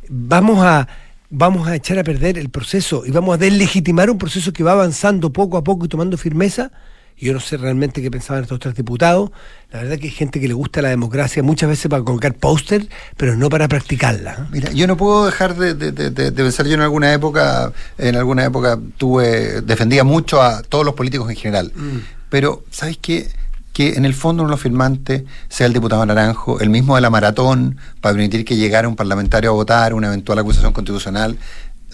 vamos 0.10 0.66
a 0.66 0.88
vamos 1.30 1.68
a 1.68 1.76
echar 1.76 2.00
a 2.00 2.04
perder 2.04 2.38
el 2.38 2.50
proceso 2.50 3.06
y 3.06 3.12
vamos 3.12 3.36
a 3.36 3.38
deslegitimar 3.38 4.10
un 4.10 4.18
proceso 4.18 4.54
que 4.54 4.64
va 4.64 4.72
avanzando 4.72 5.34
poco 5.34 5.58
a 5.58 5.64
poco 5.64 5.86
y 5.86 5.90
tomando 5.90 6.18
firmeza 6.18 6.72
yo 7.20 7.34
no 7.34 7.40
sé 7.40 7.58
realmente 7.58 8.02
qué 8.02 8.12
pensaban 8.12 8.44
estos 8.44 8.60
tres 8.60 8.76
diputados. 8.76 9.32
La 9.72 9.82
verdad 9.82 9.98
que 9.98 10.06
hay 10.06 10.14
gente 10.14 10.40
que 10.40 10.48
le 10.48 10.54
gusta 10.54 10.82
la 10.82 10.90
democracia 10.90 11.44
muchas 11.44 11.70
veces 11.70 11.90
para 11.90 12.04
colocar 12.04 12.34
póster, 12.36 12.88
pero 13.18 13.36
no 13.36 13.50
para 13.50 13.68
practicarla. 13.68 14.48
Mira, 14.52 14.72
yo 14.72 14.88
no 14.88 14.96
puedo 14.98 15.26
dejar 15.26 15.56
de, 15.56 16.32
pensar, 16.32 16.68
yo 16.68 16.76
en 16.76 16.82
alguna 16.82 17.14
época, 17.14 17.74
en 17.98 18.16
alguna 18.16 18.46
época 18.46 18.80
tuve, 18.98 19.62
defendía 19.62 20.04
mucho 20.04 20.42
a 20.42 20.62
todos 20.62 20.86
los 20.86 20.94
políticos 20.94 21.30
en 21.30 21.36
general. 21.36 21.72
Mm. 21.76 21.98
Pero, 22.30 22.64
¿sabes 22.70 22.98
qué? 23.02 23.30
que 23.78 23.94
en 23.94 24.06
el 24.06 24.16
fondo 24.16 24.42
uno 24.42 24.50
de 24.50 24.54
los 24.54 24.62
firmantes 24.62 25.22
sea 25.50 25.68
el 25.68 25.74
diputado 25.74 26.04
Naranjo, 26.04 26.60
el 26.60 26.72
mismo 26.72 26.96
de 26.96 27.02
la 27.02 27.12
maratón, 27.12 27.78
para 28.02 28.16
permitir 28.16 28.44
que 28.44 28.56
llegara 28.56 28.88
un 28.88 28.96
parlamentario 28.96 29.52
a 29.52 29.54
votar 29.54 29.94
una 29.94 30.08
eventual 30.08 30.40
acusación 30.40 30.74
constitucional, 30.74 31.38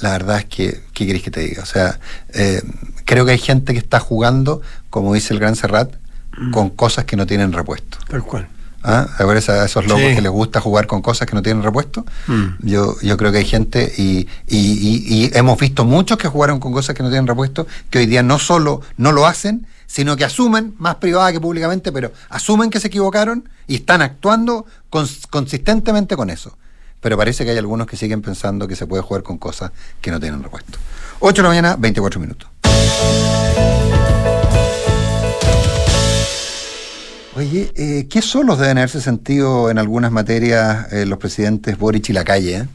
la 0.02 0.12
verdad 0.12 0.40
es 0.40 0.46
que, 0.46 0.82
¿qué 0.94 1.06
querés 1.06 1.24
que 1.24 1.32
te 1.32 1.42
diga? 1.42 1.64
O 1.64 1.66
sea, 1.66 2.00
eh, 2.34 2.62
creo 3.06 3.26
que 3.26 3.32
hay 3.32 3.38
gente 3.38 3.74
que 3.74 3.80
está 3.80 4.00
jugando, 4.00 4.62
como 4.90 5.14
dice 5.14 5.34
el 5.34 5.40
gran 5.40 5.56
Serrat, 5.56 5.94
mm. 6.38 6.52
con 6.52 6.70
cosas 6.70 7.06
que 7.06 7.16
no 7.16 7.26
tienen 7.26 7.54
repuesto. 7.54 7.98
Tal 8.08 8.24
cual. 8.24 8.48
¿Ah? 8.84 9.08
A 9.18 9.24
ver 9.24 9.38
a 9.38 9.66
esos 9.66 9.86
locos 9.88 10.14
que 10.14 10.22
les 10.22 10.32
gusta 10.32 10.60
jugar 10.60 10.88
con 10.88 11.02
cosas 11.02 11.26
que 11.26 11.36
no 11.36 11.42
tienen 11.42 11.64
repuesto. 11.64 12.06
Mm. 12.28 12.68
Yo, 12.68 13.00
yo 13.02 13.16
creo 13.16 13.32
que 13.32 13.38
hay 13.38 13.46
gente 13.46 13.94
y, 13.98 14.28
y, 14.48 15.32
hemos 15.34 15.58
visto 15.58 15.86
muchos 15.86 16.18
que 16.18 16.28
jugaron 16.28 16.60
con 16.60 16.74
cosas 16.74 16.94
que 16.94 17.02
no 17.02 17.10
tienen 17.10 17.26
repuesto, 17.26 17.66
que 17.90 18.00
hoy 18.00 18.08
día 18.08 18.24
no 18.24 18.40
solo 18.40 18.82
no 18.98 19.14
lo 19.14 19.26
hacen, 19.26 19.68
sino 19.88 20.18
que 20.18 20.26
asumen, 20.26 20.76
más 20.80 20.96
privada 20.96 21.32
que 21.32 21.40
públicamente, 21.40 21.94
pero 21.94 22.12
asumen 22.30 22.70
que 22.70 22.82
se 22.82 22.88
equivocaron 22.88 23.48
y 23.68 23.76
están 23.76 24.02
actuando 24.02 24.66
consistentemente 24.90 26.18
con 26.18 26.30
eso. 26.30 26.58
Pero 27.04 27.18
parece 27.18 27.44
que 27.44 27.52
hay 27.52 27.58
algunos 27.58 27.86
que 27.86 27.98
siguen 27.98 28.22
pensando 28.22 28.66
que 28.66 28.78
se 28.78 28.88
puede 28.88 29.04
jugar 29.04 29.24
con 29.24 29.38
cosas 29.38 29.72
que 30.02 30.10
no 30.10 30.22
tienen 30.22 30.42
repuesto. 30.42 30.80
8 31.20 31.36
de 31.36 31.44
la 31.44 31.50
mañana, 31.50 31.76
24 31.78 32.20
minutos. 32.20 32.50
Oye, 37.36 37.74
eh, 37.76 38.08
¿qué 38.10 38.22
solos 38.22 38.58
deben 38.58 38.78
haberse 38.78 39.02
sentido 39.02 39.70
en 39.70 39.80
algunas 39.80 40.12
materias 40.12 40.94
eh, 40.94 41.06
los 41.06 41.20
presidentes 41.20 41.78
Boric 41.78 42.10
y 42.10 42.14
la 42.14 42.24
calle? 42.24 42.58
Eh? 42.58 42.68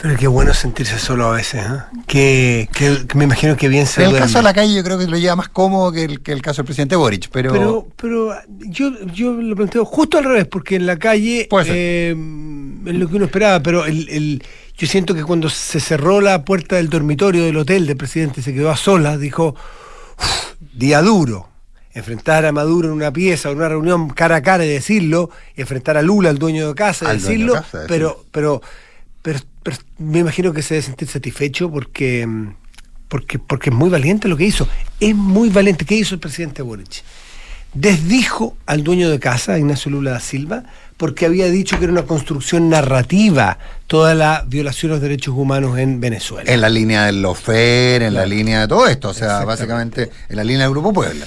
Pero 0.00 0.16
qué 0.16 0.28
bueno 0.28 0.54
sentirse 0.54 0.96
solo 0.98 1.26
a 1.26 1.32
veces, 1.32 1.60
¿eh? 1.60 2.68
que, 2.70 3.08
me 3.16 3.24
imagino 3.24 3.56
que 3.56 3.68
bien 3.68 3.84
se 3.84 4.04
En 4.04 4.10
el 4.10 4.18
caso 4.18 4.38
de 4.38 4.44
la 4.44 4.54
calle 4.54 4.72
yo 4.72 4.84
creo 4.84 4.96
que 4.96 5.08
lo 5.08 5.18
lleva 5.18 5.34
más 5.34 5.48
cómodo 5.48 5.90
que 5.90 6.04
el, 6.04 6.20
que 6.20 6.30
el 6.30 6.40
caso 6.40 6.62
del 6.62 6.66
presidente 6.66 6.94
Boric, 6.94 7.28
pero... 7.32 7.52
Pero, 7.52 7.88
pero 7.96 8.32
yo, 8.60 8.92
yo 9.12 9.32
lo 9.32 9.56
planteo 9.56 9.84
justo 9.84 10.18
al 10.18 10.24
revés, 10.24 10.46
porque 10.46 10.76
en 10.76 10.86
la 10.86 10.96
calle 10.96 11.48
eh, 11.66 12.14
es 12.90 12.96
lo 12.96 13.08
que 13.08 13.16
uno 13.16 13.26
esperaba, 13.26 13.62
pero 13.62 13.84
el, 13.84 14.08
el, 14.08 14.42
yo 14.76 14.86
siento 14.86 15.14
que 15.14 15.24
cuando 15.24 15.48
se 15.48 15.80
cerró 15.80 16.20
la 16.20 16.44
puerta 16.44 16.76
del 16.76 16.88
dormitorio 16.88 17.44
del 17.44 17.56
hotel 17.56 17.86
del 17.86 17.96
presidente, 17.96 18.42
se 18.42 18.54
quedó 18.54 18.70
a 18.70 18.76
solas, 18.76 19.20
dijo, 19.20 19.54
día 20.72 21.02
duro, 21.02 21.48
enfrentar 21.92 22.46
a 22.46 22.52
Maduro 22.52 22.88
en 22.88 22.94
una 22.94 23.12
pieza 23.12 23.48
o 23.48 23.52
en 23.52 23.58
una 23.58 23.68
reunión 23.68 24.08
cara 24.10 24.36
a 24.36 24.42
cara 24.42 24.64
y 24.64 24.68
decirlo, 24.68 25.30
enfrentar 25.56 25.96
a 25.96 26.02
Lula, 26.02 26.30
el 26.30 26.38
dueño 26.38 26.68
de 26.68 26.74
casa, 26.74 27.12
y 27.12 27.18
decirlo, 27.18 27.62
pero, 27.86 28.24
pero, 28.30 28.62
pero, 29.22 29.38
me 29.98 30.20
imagino 30.20 30.52
que 30.52 30.62
se 30.62 30.74
debe 30.74 30.86
sentir 30.86 31.08
satisfecho 31.08 31.70
porque, 31.70 32.26
porque, 33.08 33.38
porque 33.38 33.70
es 33.70 33.76
muy 33.76 33.90
valiente 33.90 34.28
lo 34.28 34.36
que 34.36 34.44
hizo. 34.44 34.68
Es 35.00 35.14
muy 35.14 35.50
valiente. 35.50 35.84
¿Qué 35.84 35.96
hizo 35.96 36.14
el 36.14 36.20
presidente 36.20 36.62
Boric? 36.62 37.02
Desdijo 37.74 38.56
al 38.66 38.82
dueño 38.82 39.10
de 39.10 39.18
casa, 39.18 39.58
Ignacio 39.58 39.90
Lula 39.90 40.12
da 40.12 40.20
Silva, 40.20 40.64
porque 40.96 41.26
había 41.26 41.46
dicho 41.46 41.78
que 41.78 41.84
era 41.84 41.92
una 41.92 42.06
construcción 42.06 42.68
narrativa 42.68 43.58
toda 43.86 44.14
la 44.14 44.44
violación 44.46 44.90
de 44.90 44.96
los 44.96 45.02
derechos 45.02 45.34
humanos 45.36 45.78
en 45.78 46.00
Venezuela. 46.00 46.52
En 46.52 46.60
la 46.60 46.68
línea 46.68 47.04
del 47.06 47.22
Lofer, 47.22 48.02
en 48.02 48.14
la 48.14 48.26
línea 48.26 48.62
de 48.62 48.68
todo 48.68 48.86
esto, 48.86 49.10
o 49.10 49.14
sea, 49.14 49.44
básicamente 49.44 50.10
en 50.28 50.36
la 50.36 50.44
línea 50.44 50.62
del 50.62 50.70
Grupo 50.70 50.92
Puebla. 50.92 51.26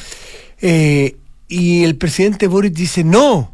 Eh, 0.62 1.16
y 1.48 1.84
el 1.84 1.96
presidente 1.96 2.48
Boric 2.48 2.74
dice, 2.74 3.04
no, 3.04 3.54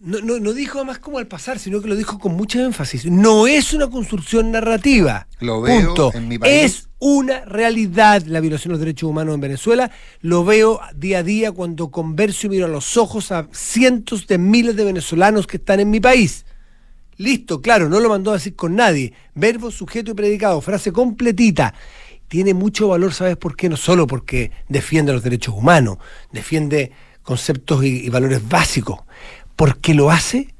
no, 0.00 0.20
no, 0.20 0.52
dijo 0.52 0.84
más 0.84 1.00
como 1.00 1.18
al 1.18 1.26
pasar, 1.26 1.58
sino 1.58 1.80
que 1.80 1.88
lo 1.88 1.96
dijo 1.96 2.18
con 2.18 2.34
mucho 2.34 2.60
énfasis. 2.60 3.06
No 3.06 3.46
es 3.46 3.72
una 3.72 3.88
construcción 3.88 4.52
narrativa. 4.52 5.26
Lo 5.40 5.60
veo 5.60 5.86
punto. 5.86 6.12
en 6.14 6.28
mi 6.28 6.38
país. 6.38 6.52
Es 6.52 6.88
una 7.00 7.44
realidad 7.44 8.22
la 8.26 8.40
violación 8.40 8.70
de 8.70 8.72
los 8.74 8.80
derechos 8.80 9.10
humanos 9.10 9.34
en 9.34 9.40
Venezuela. 9.40 9.90
Lo 10.20 10.44
veo 10.44 10.80
día 10.94 11.18
a 11.18 11.22
día 11.22 11.52
cuando 11.52 11.90
converso 11.90 12.46
y 12.46 12.50
miro 12.50 12.66
a 12.66 12.68
los 12.68 12.96
ojos 12.96 13.32
a 13.32 13.48
cientos 13.52 14.26
de 14.26 14.38
miles 14.38 14.76
de 14.76 14.84
venezolanos 14.84 15.46
que 15.46 15.56
están 15.56 15.80
en 15.80 15.90
mi 15.90 15.98
país. 15.98 16.44
Listo, 17.16 17.60
claro, 17.60 17.88
no 17.88 17.98
lo 17.98 18.08
mandó 18.08 18.30
a 18.30 18.34
decir 18.34 18.54
con 18.54 18.76
nadie. 18.76 19.12
Verbo, 19.34 19.72
sujeto 19.72 20.12
y 20.12 20.14
predicado, 20.14 20.60
frase 20.60 20.92
completita 20.92 21.74
tiene 22.28 22.54
mucho 22.54 22.88
valor, 22.88 23.14
¿sabes 23.14 23.36
por 23.36 23.56
qué? 23.56 23.68
No 23.68 23.76
solo 23.76 24.06
porque 24.06 24.52
defiende 24.68 25.12
los 25.12 25.22
derechos 25.22 25.54
humanos, 25.54 25.96
defiende 26.30 26.92
conceptos 27.28 27.84
y, 27.84 28.08
valores 28.08 28.46
básicos, 28.48 29.00
porque 29.58 29.92
lo 29.92 30.12
hace 30.12 30.54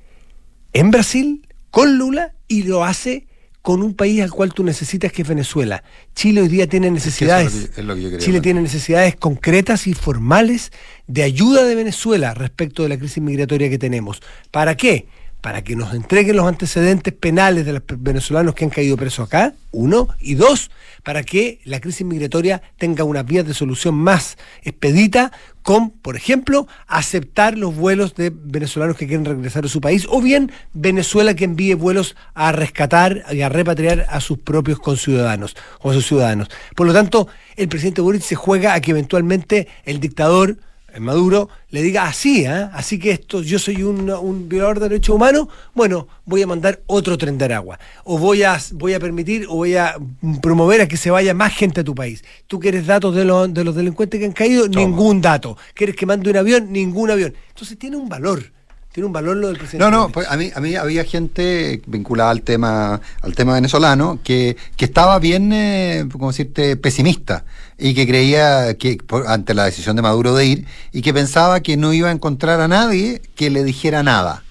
en 0.72 0.90
Brasil, 0.90 1.46
con 1.70 1.98
Lula, 1.98 2.34
y 2.48 2.64
lo 2.64 2.84
hace 2.84 3.28
con 3.62 3.80
un 3.84 3.94
país 3.94 4.20
al 4.22 4.32
cual 4.32 4.52
tú 4.52 4.64
necesitas 4.64 5.12
que 5.12 5.22
es 5.22 5.28
Venezuela. 5.28 5.84
Chile 6.16 6.40
hoy 6.40 6.48
día 6.48 6.66
tiene 6.66 6.90
necesidades. 6.90 7.70
Chile 8.18 8.40
tiene 8.40 8.60
necesidades 8.60 9.14
concretas 9.14 9.86
y 9.86 9.94
formales 9.94 10.72
de 11.06 11.22
ayuda 11.22 11.62
de 11.64 11.76
Venezuela 11.76 12.34
respecto 12.34 12.82
de 12.82 12.88
la 12.88 12.98
crisis 12.98 13.22
migratoria 13.22 13.70
que 13.70 13.78
tenemos. 13.78 14.20
¿Para 14.50 14.76
qué? 14.76 15.06
Para 15.40 15.62
que 15.62 15.76
nos 15.76 15.94
entreguen 15.94 16.36
los 16.36 16.46
antecedentes 16.46 17.14
penales 17.14 17.64
de 17.64 17.74
los 17.74 17.82
venezolanos 17.98 18.54
que 18.54 18.64
han 18.64 18.70
caído 18.70 18.96
presos 18.96 19.26
acá, 19.26 19.54
uno, 19.70 20.08
y 20.20 20.34
dos, 20.34 20.70
para 21.04 21.22
que 21.22 21.60
la 21.64 21.80
crisis 21.80 22.06
migratoria 22.06 22.62
tenga 22.76 23.04
una 23.04 23.22
vía 23.22 23.44
de 23.44 23.54
solución 23.54 23.94
más 23.94 24.36
expedita 24.62 25.30
con, 25.62 25.90
por 25.90 26.16
ejemplo, 26.16 26.66
aceptar 26.86 27.56
los 27.58 27.76
vuelos 27.76 28.14
de 28.14 28.32
venezolanos 28.34 28.96
que 28.96 29.06
quieren 29.06 29.26
regresar 29.26 29.64
a 29.64 29.68
su 29.68 29.80
país 29.80 30.06
o 30.08 30.20
bien 30.20 30.50
Venezuela 30.72 31.34
que 31.34 31.44
envíe 31.44 31.74
vuelos 31.74 32.16
a 32.34 32.52
rescatar 32.52 33.24
y 33.30 33.42
a 33.42 33.48
repatriar 33.48 34.06
a 34.08 34.20
sus 34.20 34.38
propios 34.38 34.78
conciudadanos 34.78 35.56
o 35.80 35.90
a 35.90 35.94
sus 35.94 36.06
ciudadanos. 36.06 36.48
Por 36.74 36.86
lo 36.86 36.92
tanto, 36.92 37.28
el 37.56 37.68
presidente 37.68 38.00
Boric 38.00 38.22
se 38.22 38.34
juega 38.34 38.74
a 38.74 38.80
que 38.80 38.92
eventualmente 38.92 39.68
el 39.84 40.00
dictador 40.00 40.56
Maduro 40.98 41.48
le 41.70 41.82
diga 41.82 42.06
así, 42.06 42.44
¿eh? 42.44 42.68
así 42.72 42.98
que 42.98 43.10
esto, 43.10 43.42
yo 43.42 43.58
soy 43.58 43.82
un, 43.82 44.48
violador 44.48 44.80
de 44.80 44.88
derechos 44.88 45.14
humanos, 45.14 45.48
bueno, 45.74 46.08
voy 46.24 46.42
a 46.42 46.46
mandar 46.46 46.80
otro 46.86 47.18
tren 47.18 47.36
de 47.36 47.44
Aragua, 47.44 47.78
o 48.04 48.18
voy 48.18 48.42
a, 48.42 48.58
voy 48.72 48.94
a 48.94 49.00
permitir, 49.00 49.46
o 49.48 49.56
voy 49.56 49.76
a 49.76 49.96
promover 50.40 50.80
a 50.80 50.88
que 50.88 50.96
se 50.96 51.10
vaya 51.10 51.34
más 51.34 51.54
gente 51.54 51.82
a 51.82 51.84
tu 51.84 51.94
país. 51.94 52.24
¿Tú 52.46 52.58
quieres 52.58 52.86
datos 52.86 53.14
de, 53.14 53.24
los, 53.24 53.52
de 53.52 53.64
los 53.64 53.74
delincuentes 53.74 54.18
que 54.18 54.26
han 54.26 54.32
caído? 54.32 54.66
Ningún 54.66 55.20
dato. 55.20 55.56
¿Quieres 55.74 55.94
que 55.94 56.06
mande 56.06 56.30
un 56.30 56.36
avión? 56.36 56.72
Ningún 56.72 57.10
avión. 57.10 57.34
Entonces 57.50 57.78
tiene 57.78 57.96
un 57.96 58.08
valor 58.08 58.57
tiene 58.98 59.06
un 59.06 59.12
valor 59.12 59.36
lo 59.36 59.46
del 59.46 59.56
presidente. 59.56 59.88
No, 59.88 59.96
no, 59.96 60.08
pues 60.08 60.26
a 60.28 60.36
mí, 60.36 60.50
a 60.52 60.60
mí 60.60 60.74
había 60.74 61.04
gente 61.04 61.80
vinculada 61.86 62.30
al 62.30 62.42
tema, 62.42 63.00
al 63.22 63.34
tema 63.36 63.54
venezolano 63.54 64.18
que, 64.24 64.56
que 64.76 64.86
estaba 64.86 65.20
bien, 65.20 65.52
eh, 65.52 66.08
como 66.10 66.32
decirte, 66.32 66.76
pesimista 66.76 67.44
y 67.78 67.94
que 67.94 68.08
creía 68.08 68.74
que 68.74 68.98
ante 69.28 69.54
la 69.54 69.66
decisión 69.66 69.94
de 69.94 70.02
Maduro 70.02 70.34
de 70.34 70.46
ir 70.46 70.66
y 70.90 71.02
que 71.02 71.14
pensaba 71.14 71.60
que 71.60 71.76
no 71.76 71.92
iba 71.92 72.08
a 72.08 72.10
encontrar 72.10 72.60
a 72.60 72.66
nadie 72.66 73.22
que 73.36 73.50
le 73.50 73.62
dijera 73.62 74.02
nada, 74.02 74.42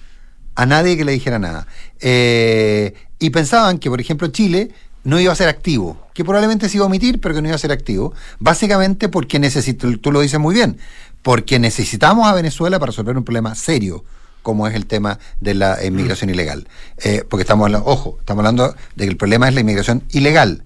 a 0.54 0.64
nadie 0.64 0.96
que 0.96 1.04
le 1.04 1.12
dijera 1.12 1.38
nada. 1.38 1.66
Eh, 2.00 2.94
y 3.18 3.28
pensaban 3.28 3.78
que, 3.78 3.90
por 3.90 4.00
ejemplo, 4.00 4.28
Chile 4.28 4.70
no 5.04 5.20
iba 5.20 5.30
a 5.30 5.36
ser 5.36 5.48
activo, 5.50 5.98
que 6.14 6.24
probablemente 6.24 6.70
se 6.70 6.78
iba 6.78 6.84
a 6.84 6.88
omitir, 6.88 7.20
pero 7.20 7.34
que 7.34 7.42
no 7.42 7.48
iba 7.48 7.56
a 7.56 7.58
ser 7.58 7.72
activo, 7.72 8.14
básicamente 8.38 9.10
porque 9.10 9.38
necesito, 9.38 9.94
tú 9.98 10.10
lo 10.10 10.22
dices 10.22 10.40
muy 10.40 10.54
bien, 10.54 10.78
porque 11.20 11.58
necesitamos 11.58 12.26
a 12.26 12.32
Venezuela 12.32 12.78
para 12.78 12.92
resolver 12.92 13.14
un 13.14 13.24
problema 13.24 13.54
serio 13.54 14.06
como 14.42 14.66
es 14.66 14.74
el 14.74 14.86
tema 14.86 15.18
de 15.40 15.54
la 15.54 15.84
inmigración 15.84 16.30
ilegal. 16.30 16.68
Eh, 16.98 17.24
porque 17.28 17.42
estamos 17.42 17.66
hablando, 17.66 17.86
ojo, 17.88 18.16
estamos 18.20 18.40
hablando 18.40 18.74
de 18.96 19.04
que 19.04 19.10
el 19.10 19.16
problema 19.16 19.48
es 19.48 19.54
la 19.54 19.60
inmigración 19.60 20.04
ilegal. 20.10 20.64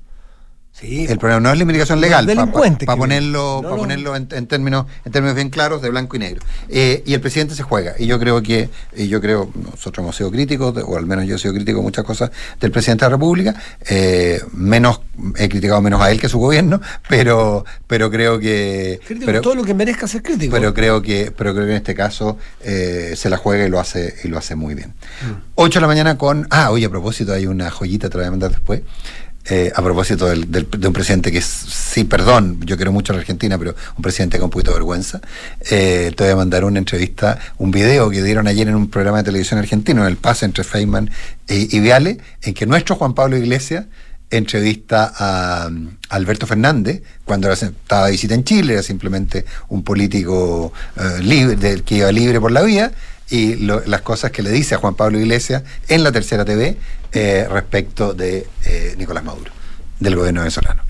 Sí, 0.72 1.04
el 1.06 1.18
problema 1.18 1.38
no 1.38 1.50
es 1.50 1.58
la 1.58 1.62
inmigración 1.64 2.00
legal, 2.00 2.26
para 2.26 2.96
ponerlo, 2.96 3.60
ponerlo 3.62 4.16
en, 4.16 4.26
términos, 4.26 4.86
en 5.04 5.12
términos 5.12 5.36
bien 5.36 5.50
claros 5.50 5.82
de 5.82 5.90
blanco 5.90 6.16
y 6.16 6.20
negro. 6.20 6.40
Eh, 6.70 7.02
y 7.04 7.12
el 7.12 7.20
presidente 7.20 7.54
se 7.54 7.62
juega. 7.62 7.94
Y 7.98 8.06
yo 8.06 8.18
creo 8.18 8.42
que, 8.42 8.70
y 8.96 9.06
yo 9.06 9.20
creo, 9.20 9.50
nosotros 9.54 10.02
hemos 10.02 10.16
sido 10.16 10.30
críticos, 10.30 10.74
o 10.84 10.96
al 10.96 11.04
menos 11.04 11.26
yo 11.26 11.36
he 11.36 11.38
sido 11.38 11.52
crítico 11.52 11.78
de 11.78 11.82
muchas 11.82 12.06
cosas 12.06 12.30
del 12.58 12.70
presidente 12.70 13.04
de 13.04 13.10
la 13.10 13.16
República, 13.16 13.54
eh, 13.86 14.40
menos, 14.54 15.02
he 15.36 15.50
criticado 15.50 15.82
menos 15.82 16.00
a 16.00 16.10
él 16.10 16.18
que 16.18 16.26
a 16.26 16.30
su 16.30 16.38
gobierno, 16.38 16.80
pero, 17.06 17.66
pero 17.86 18.10
creo 18.10 18.38
que. 18.38 18.98
pero, 19.26 19.42
todo 19.42 19.54
lo 19.54 19.64
que 19.64 19.74
merezca 19.74 20.08
ser 20.08 20.22
crítico. 20.22 20.52
Pero 20.52 20.72
creo 20.72 21.02
que, 21.02 21.34
pero 21.36 21.52
creo 21.52 21.66
que 21.66 21.72
en 21.72 21.76
este 21.76 21.94
caso 21.94 22.38
eh, 22.62 23.12
se 23.14 23.28
la 23.28 23.36
juega 23.36 23.66
y 23.66 23.68
lo 23.68 23.78
hace, 23.78 24.14
y 24.24 24.28
lo 24.28 24.38
hace 24.38 24.54
muy 24.54 24.74
bien. 24.74 24.94
8 25.54 25.68
mm. 25.68 25.74
de 25.74 25.80
la 25.82 25.86
mañana 25.86 26.18
con. 26.18 26.46
Ah, 26.48 26.70
oye, 26.70 26.86
a 26.86 26.90
propósito, 26.90 27.34
hay 27.34 27.46
una 27.46 27.70
joyita, 27.70 28.08
te 28.08 28.16
voy 28.16 28.26
a 28.26 28.30
mandar 28.30 28.50
después. 28.52 28.80
Eh, 29.44 29.72
a 29.74 29.82
propósito 29.82 30.26
del, 30.26 30.48
de 30.48 30.86
un 30.86 30.92
presidente 30.92 31.32
que 31.32 31.40
sí, 31.40 32.04
perdón, 32.04 32.60
yo 32.64 32.76
quiero 32.76 32.92
mucho 32.92 33.12
a 33.12 33.16
la 33.16 33.22
Argentina, 33.22 33.58
pero 33.58 33.74
un 33.96 34.02
presidente 34.02 34.38
con 34.38 34.44
un 34.44 34.50
poquito 34.50 34.70
de 34.70 34.76
vergüenza. 34.76 35.20
Eh, 35.68 36.12
te 36.16 36.22
voy 36.22 36.32
a 36.32 36.36
mandar 36.36 36.64
una 36.64 36.78
entrevista, 36.78 37.38
un 37.58 37.72
video 37.72 38.08
que 38.08 38.22
dieron 38.22 38.46
ayer 38.46 38.68
en 38.68 38.76
un 38.76 38.88
programa 38.88 39.18
de 39.18 39.24
televisión 39.24 39.58
argentino, 39.58 40.02
en 40.02 40.08
el 40.08 40.16
pase 40.16 40.44
entre 40.44 40.62
Feynman 40.62 41.10
y, 41.48 41.80
Viale, 41.80 42.18
en 42.42 42.54
que 42.54 42.66
nuestro 42.66 42.94
Juan 42.94 43.14
Pablo 43.14 43.36
Iglesias 43.36 43.86
entrevista 44.30 45.12
a, 45.14 45.68
Alberto 46.08 46.46
Fernández 46.46 47.02
cuando 47.24 47.50
estaba 47.50 48.06
de 48.06 48.12
visita 48.12 48.34
en 48.34 48.44
Chile, 48.44 48.74
era 48.74 48.82
simplemente 48.82 49.44
un 49.68 49.82
político 49.82 50.72
eh, 50.96 51.20
libre, 51.20 51.56
del, 51.56 51.82
que 51.82 51.96
iba 51.96 52.12
libre 52.12 52.40
por 52.40 52.52
la 52.52 52.62
vía, 52.62 52.92
y 53.32 53.56
las 53.56 54.02
cosas 54.02 54.30
que 54.30 54.42
le 54.42 54.50
dice 54.50 54.74
a 54.74 54.78
Juan 54.78 54.94
Pablo 54.94 55.18
Iglesias 55.18 55.62
en 55.88 56.04
la 56.04 56.12
tercera 56.12 56.44
TV 56.44 56.76
eh, 57.12 57.46
respecto 57.50 58.12
de 58.12 58.46
eh, 58.66 58.94
Nicolás 58.98 59.24
Maduro, 59.24 59.50
del 59.98 60.16
gobierno 60.16 60.42
venezolano. 60.42 60.82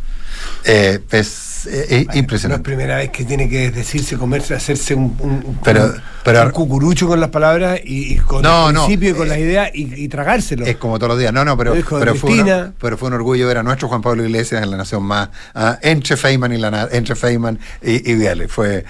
Eh, 0.64 1.00
es 1.12 1.68
impresionante. 2.14 2.48
No 2.48 2.54
es 2.56 2.60
primera 2.62 2.96
vez 2.96 3.10
que 3.10 3.24
tiene 3.24 3.48
que 3.48 3.70
decirse, 3.70 4.16
comerse, 4.16 4.54
hacerse 4.56 4.92
un, 4.92 5.56
pero, 5.62 5.94
pero, 6.24 6.52
cucurucho 6.52 7.06
con 7.06 7.20
las 7.20 7.30
palabras 7.30 7.80
y, 7.84 8.16
con 8.16 8.44
el 8.44 8.74
principio 8.74 9.10
y 9.10 9.12
con 9.12 9.28
las 9.28 9.38
ideas 9.38 9.70
y, 9.72 10.08
tragárselo. 10.08 10.66
Es 10.66 10.76
como 10.78 10.98
todos 10.98 11.10
los 11.10 11.18
días. 11.20 11.32
No, 11.32 11.44
no, 11.44 11.56
pero, 11.56 11.74
pero, 11.88 12.16
fue, 12.16 12.72
pero 12.76 12.98
fue 12.98 13.06
un 13.06 13.14
orgullo 13.14 13.46
ver 13.46 13.58
a 13.58 13.62
nuestro 13.62 13.86
Juan 13.86 14.02
Pablo 14.02 14.24
Iglesias 14.24 14.64
en 14.64 14.70
la 14.72 14.76
Nación 14.76 15.04
Más, 15.04 15.28
ah, 15.54 15.78
entre 15.80 16.16
Feynman 16.16 16.52
y 16.52 16.58
la 16.58 16.88
entre 16.90 17.14
Feynman 17.14 17.60
y, 17.80 18.10
y 18.10 18.16
Viale. 18.16 18.48
Fue 18.48 18.84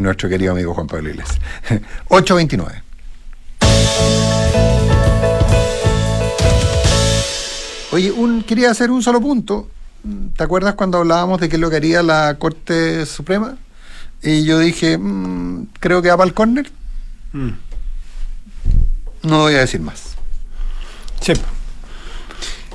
nuestro 0.00 0.28
querido 0.28 0.52
amigo 0.52 0.74
Juan 0.74 0.86
Pablo 0.86 1.08
Iglesias. 1.08 1.38
829. 2.08 2.89
Oye, 7.92 8.12
quería 8.46 8.70
hacer 8.70 8.90
un 8.90 9.02
solo 9.02 9.20
punto. 9.20 9.68
¿Te 10.36 10.44
acuerdas 10.44 10.74
cuando 10.74 10.98
hablábamos 10.98 11.40
de 11.40 11.48
qué 11.48 11.56
es 11.56 11.60
lo 11.60 11.70
que 11.70 11.76
haría 11.76 12.02
la 12.02 12.36
Corte 12.38 13.04
Suprema? 13.04 13.58
Y 14.22 14.44
yo 14.44 14.58
dije, 14.58 14.96
mm, 14.96 15.66
creo 15.78 16.00
que 16.00 16.08
va 16.08 16.16
para 16.16 16.28
el 16.28 16.34
córner. 16.34 16.70
Mm. 17.32 17.50
No 19.22 19.38
voy 19.40 19.54
a 19.54 19.58
decir 19.58 19.80
más. 19.80 20.14
Sí, 21.20 21.32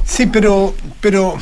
sí 0.06 0.28
pero, 0.28 0.76
pero 1.02 1.36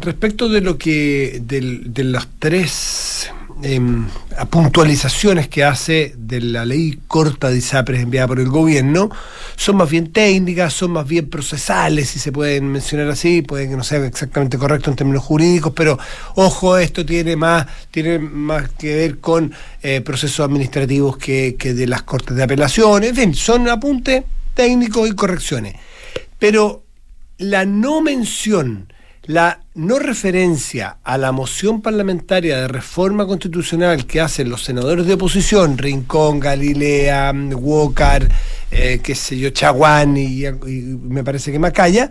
respecto 0.00 0.48
de 0.48 0.62
lo 0.62 0.78
que. 0.78 1.42
de, 1.44 1.82
de 1.84 2.04
las 2.04 2.26
tres 2.38 3.30
em, 3.62 4.08
puntualizaciones 4.50 5.48
que 5.48 5.64
hace 5.64 6.14
de 6.16 6.40
la 6.40 6.64
ley 6.64 7.00
corta 7.06 7.50
de 7.50 7.58
ISAPRES 7.58 8.02
enviada 8.02 8.28
por 8.28 8.40
el 8.40 8.48
gobierno, 8.48 9.10
son 9.56 9.76
más 9.76 9.90
bien 9.90 10.12
técnicas, 10.12 10.72
son 10.72 10.92
más 10.92 11.06
bien 11.06 11.28
procesales, 11.28 12.10
si 12.10 12.18
se 12.18 12.32
pueden 12.32 12.68
mencionar 12.68 13.08
así, 13.08 13.42
puede 13.42 13.68
que 13.68 13.76
no 13.76 13.84
sea 13.84 14.04
exactamente 14.04 14.58
correcto 14.58 14.90
en 14.90 14.96
términos 14.96 15.22
jurídicos, 15.22 15.72
pero 15.74 15.98
ojo, 16.34 16.76
esto 16.78 17.04
tiene 17.04 17.36
más, 17.36 17.66
tiene 17.90 18.18
más 18.18 18.70
que 18.70 18.94
ver 18.94 19.18
con 19.18 19.52
eh, 19.82 20.00
procesos 20.00 20.44
administrativos 20.44 21.16
que, 21.16 21.56
que 21.58 21.74
de 21.74 21.86
las 21.86 22.02
cortes 22.02 22.36
de 22.36 22.42
apelación, 22.42 23.04
en 23.04 23.14
fin, 23.14 23.34
son 23.34 23.68
apuntes 23.68 24.24
técnicos 24.54 25.08
y 25.08 25.14
correcciones. 25.14 25.76
Pero 26.38 26.84
la 27.38 27.64
no 27.64 28.00
mención 28.00 28.91
la 29.24 29.60
no 29.74 29.98
referencia 29.98 30.98
a 31.04 31.16
la 31.16 31.30
moción 31.30 31.80
parlamentaria 31.80 32.58
de 32.58 32.68
reforma 32.68 33.26
constitucional 33.26 34.04
que 34.04 34.20
hacen 34.20 34.48
los 34.48 34.64
senadores 34.64 35.06
de 35.06 35.14
oposición, 35.14 35.78
Rincón, 35.78 36.40
Galilea, 36.40 37.32
Walker, 37.54 38.28
eh, 38.70 39.00
qué 39.02 39.14
sé 39.14 39.38
yo, 39.38 39.50
Chaguán 39.50 40.16
y, 40.16 40.42
me 41.02 41.22
parece 41.22 41.52
que 41.52 41.58
Macaya, 41.58 42.10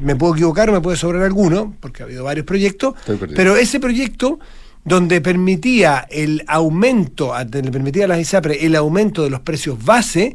me 0.00 0.16
puedo 0.16 0.34
equivocar 0.34 0.70
o 0.70 0.72
me 0.72 0.80
puede 0.80 0.96
sobrar 0.96 1.22
alguno, 1.22 1.74
porque 1.80 2.02
ha 2.02 2.06
habido 2.06 2.24
varios 2.24 2.46
proyectos, 2.46 2.94
pero 3.36 3.56
ese 3.56 3.78
proyecto 3.78 4.38
donde 4.84 5.20
permitía 5.20 6.06
el 6.10 6.44
aumento, 6.46 7.34
le 7.52 7.70
permitía 7.70 8.06
a 8.06 8.08
las 8.08 8.20
ISAPRE 8.20 8.64
el 8.64 8.74
aumento 8.74 9.22
de 9.22 9.30
los 9.30 9.40
precios 9.40 9.84
base, 9.84 10.34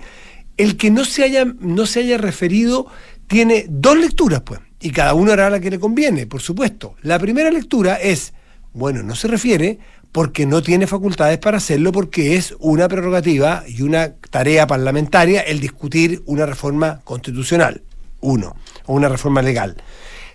el 0.58 0.78
que 0.78 0.92
no 0.92 1.06
se 1.06 1.24
haya, 1.24 1.46
no 1.60 1.88
se 1.88 2.02
haya 2.02 2.20
referido 2.20 2.88
tiene 3.28 3.66
dos 3.68 3.98
lecturas, 3.98 4.42
pues 4.42 4.60
y 4.84 4.92
cada 4.92 5.14
uno 5.14 5.32
hará 5.32 5.50
la 5.50 5.62
que 5.62 5.72
le 5.72 5.80
conviene, 5.80 6.28
por 6.28 6.42
supuesto. 6.42 6.96
La 7.02 7.18
primera 7.18 7.50
lectura 7.50 7.96
es, 7.96 8.34
bueno, 8.74 9.02
no 9.02 9.16
se 9.16 9.30
refiere 9.30 9.80
porque 10.12 10.46
no 10.46 10.62
tiene 10.62 10.88
facultades 10.88 11.40
para 11.40 11.58
hacerlo, 11.58 11.92
porque 11.94 12.36
es 12.36 12.54
una 12.60 12.90
prerrogativa 12.90 13.64
y 13.66 13.82
una 13.82 14.14
tarea 14.30 14.68
parlamentaria 14.68 15.42
el 15.42 15.62
discutir 15.62 16.22
una 16.26 16.46
reforma 16.46 17.00
constitucional, 17.06 17.82
uno, 18.20 18.56
o 18.86 18.94
una 18.94 19.08
reforma 19.08 19.42
legal. 19.42 19.78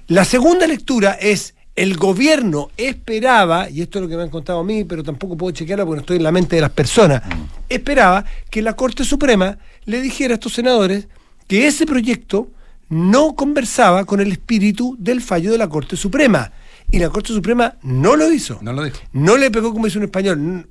La 0.06 0.24
segunda 0.24 0.66
lectura 0.66 1.12
es, 1.12 1.54
el 1.76 1.98
gobierno 1.98 2.70
esperaba, 2.78 3.68
y 3.68 3.82
esto 3.82 3.98
es 3.98 4.02
lo 4.02 4.08
que 4.08 4.16
me 4.16 4.22
han 4.22 4.30
contado 4.30 4.60
a 4.60 4.64
mí, 4.64 4.84
pero 4.84 5.04
tampoco 5.04 5.36
puedo 5.36 5.52
chequearlo 5.52 5.84
porque 5.84 5.96
no 5.96 6.00
estoy 6.00 6.16
en 6.16 6.24
la 6.24 6.32
mente 6.32 6.56
de 6.56 6.62
las 6.62 6.72
personas, 6.72 7.22
mm. 7.24 7.42
esperaba 7.68 8.24
que 8.50 8.62
la 8.62 8.74
Corte 8.74 9.04
Suprema 9.04 9.58
le 9.84 10.00
dijera 10.00 10.32
a 10.32 10.36
estos 10.36 10.54
senadores 10.54 11.06
que 11.46 11.66
ese 11.66 11.86
proyecto 11.86 12.48
no 12.88 13.34
conversaba 13.34 14.04
con 14.04 14.20
el 14.20 14.32
espíritu 14.32 14.96
del 14.98 15.20
fallo 15.20 15.52
de 15.52 15.58
la 15.58 15.68
Corte 15.68 15.96
Suprema. 15.96 16.52
Y 16.90 16.98
la 16.98 17.10
Corte 17.10 17.34
Suprema 17.34 17.76
no 17.82 18.16
lo 18.16 18.32
hizo. 18.32 18.58
No 18.62 18.72
lo 18.72 18.82
dijo. 18.82 18.96
No 19.12 19.36
le 19.36 19.50
pegó, 19.50 19.72
como 19.72 19.84
dice 19.84 19.98
un 19.98 20.04
español, 20.04 20.66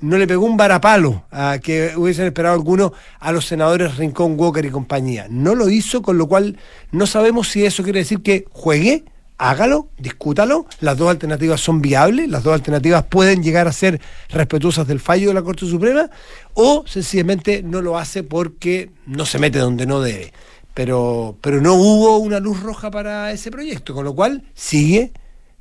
no 0.00 0.18
le 0.18 0.26
pegó 0.26 0.44
un 0.44 0.56
varapalo 0.56 1.26
a 1.30 1.60
que 1.62 1.92
hubiesen 1.96 2.26
esperado 2.26 2.56
algunos 2.56 2.90
a 3.20 3.30
los 3.30 3.46
senadores 3.46 3.96
Rincón, 3.96 4.34
Walker 4.36 4.64
y 4.64 4.70
compañía. 4.70 5.26
No 5.30 5.54
lo 5.54 5.68
hizo, 5.68 6.02
con 6.02 6.18
lo 6.18 6.26
cual 6.26 6.58
no 6.90 7.06
sabemos 7.06 7.48
si 7.48 7.64
eso 7.64 7.84
quiere 7.84 8.00
decir 8.00 8.20
que 8.20 8.46
juegue, 8.50 9.04
hágalo, 9.38 9.90
discútalo. 9.96 10.66
Las 10.80 10.98
dos 10.98 11.08
alternativas 11.08 11.60
son 11.60 11.80
viables, 11.80 12.28
las 12.28 12.42
dos 12.42 12.54
alternativas 12.54 13.04
pueden 13.04 13.40
llegar 13.40 13.68
a 13.68 13.72
ser 13.72 14.00
respetuosas 14.28 14.88
del 14.88 14.98
fallo 14.98 15.28
de 15.28 15.34
la 15.34 15.42
Corte 15.42 15.66
Suprema, 15.66 16.10
o 16.54 16.82
sencillamente 16.88 17.62
no 17.62 17.80
lo 17.80 17.96
hace 17.96 18.24
porque 18.24 18.90
no 19.06 19.24
se 19.24 19.38
mete 19.38 19.60
donde 19.60 19.86
no 19.86 20.00
debe 20.00 20.32
pero, 20.74 21.36
pero 21.40 21.60
no 21.60 21.74
hubo 21.74 22.18
una 22.18 22.40
luz 22.40 22.60
roja 22.60 22.90
para 22.90 23.32
ese 23.32 23.50
proyecto, 23.50 23.94
con 23.94 24.04
lo 24.04 24.14
cual 24.14 24.44
sigue 24.54 25.12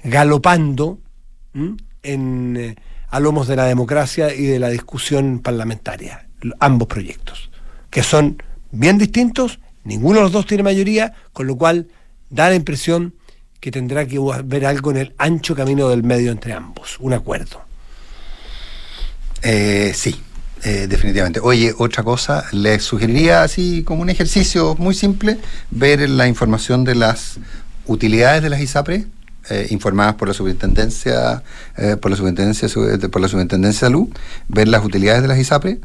galopando 0.03 0.99
en, 2.03 2.57
eh, 2.57 2.75
a 3.09 3.19
lomos 3.19 3.47
de 3.47 3.55
la 3.55 3.65
democracia 3.65 4.33
y 4.33 4.43
de 4.43 4.59
la 4.59 4.69
discusión 4.69 5.39
parlamentaria, 5.39 6.27
ambos 6.59 6.87
proyectos, 6.87 7.49
que 7.89 8.03
son 8.03 8.41
bien 8.71 8.97
distintos, 8.97 9.59
ninguno 9.83 10.17
de 10.17 10.23
los 10.23 10.31
dos 10.31 10.45
tiene 10.45 10.63
mayoría, 10.63 11.13
con 11.33 11.47
lo 11.47 11.55
cual 11.55 11.87
da 12.29 12.49
la 12.49 12.55
impresión 12.55 13.15
que 13.59 13.71
tendrá 13.71 14.05
que 14.05 14.17
haber 14.17 14.65
algo 14.65 14.91
en 14.91 14.97
el 14.97 15.15
ancho 15.17 15.55
camino 15.55 15.89
del 15.89 16.03
medio 16.03 16.31
entre 16.31 16.53
ambos, 16.53 16.97
un 16.99 17.13
acuerdo. 17.13 17.61
Eh, 19.41 19.91
sí, 19.95 20.21
eh, 20.63 20.87
definitivamente. 20.89 21.39
Oye, 21.41 21.73
otra 21.77 22.03
cosa, 22.03 22.43
les 22.51 22.83
sugeriría 22.83 23.43
así 23.43 23.83
como 23.83 24.01
un 24.01 24.09
ejercicio 24.09 24.75
muy 24.77 24.93
simple, 24.93 25.37
ver 25.71 26.09
la 26.09 26.27
información 26.27 26.83
de 26.83 26.95
las 26.95 27.37
utilidades 27.85 28.43
de 28.43 28.49
las 28.49 28.59
ISAPRE, 28.59 29.05
eh, 29.49 29.67
informadas 29.69 30.15
por 30.15 30.27
la 30.27 30.33
superintendencia, 30.33 31.43
eh, 31.77 31.95
por 31.95 32.11
la 32.11 32.17
superintendencia, 32.17 32.67
por 33.09 33.21
la 33.21 33.29
superintendencia 33.29 33.87
de 33.87 33.91
salud, 33.91 34.09
ver 34.49 34.67
las 34.67 34.83
utilidades 34.83 35.21
de 35.21 35.29
las 35.29 35.39
ISAPRE, 35.39 35.79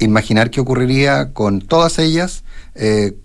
imaginar 0.00 0.50
qué 0.50 0.60
ocurriría 0.60 1.32
con 1.32 1.60
todas 1.60 1.98
ellas, 2.00 2.42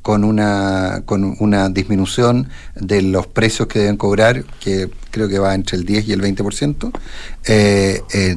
con 0.01 0.23
una 0.23 1.03
con 1.05 1.35
una 1.39 1.67
disminución 1.67 2.47
de 2.75 3.01
los 3.01 3.27
precios 3.27 3.67
que 3.67 3.79
deben 3.79 3.97
cobrar, 3.97 4.45
que 4.61 4.89
creo 5.09 5.27
que 5.27 5.39
va 5.39 5.53
entre 5.55 5.77
el 5.77 5.83
10 5.83 6.07
y 6.07 6.13
el 6.13 6.21
20% 6.21 6.91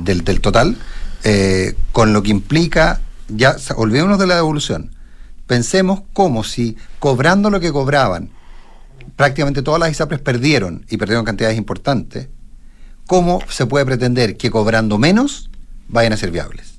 del, 0.05 0.25
del 0.25 0.41
total 0.41 0.77
eh, 1.25 1.75
con 1.93 2.13
lo 2.13 2.23
que 2.23 2.31
implica, 2.31 3.01
ya 3.29 3.57
olvidémonos 3.77 4.19
de 4.19 4.27
la 4.27 4.37
devolución, 4.37 4.95
pensemos 5.47 6.03
como 6.13 6.45
si 6.45 6.77
cobrando 6.99 7.51
lo 7.51 7.61
que 7.61 7.73
cobraban, 7.73 8.31
prácticamente 9.17 9.63
todas 9.63 9.81
las 9.81 9.91
ISAPRES 9.91 10.21
perdieron 10.21 10.85
y 10.91 10.97
perdieron 10.97 11.25
cantidades 11.25 11.57
importantes, 11.57 12.29
¿cómo 13.07 13.41
se 13.49 13.67
puede 13.67 13.85
pretender 13.87 14.37
que 14.37 14.51
cobrando 14.51 14.99
menos 14.99 15.51
vayan 15.89 16.13
a 16.13 16.17
ser 16.17 16.31
viables? 16.31 16.75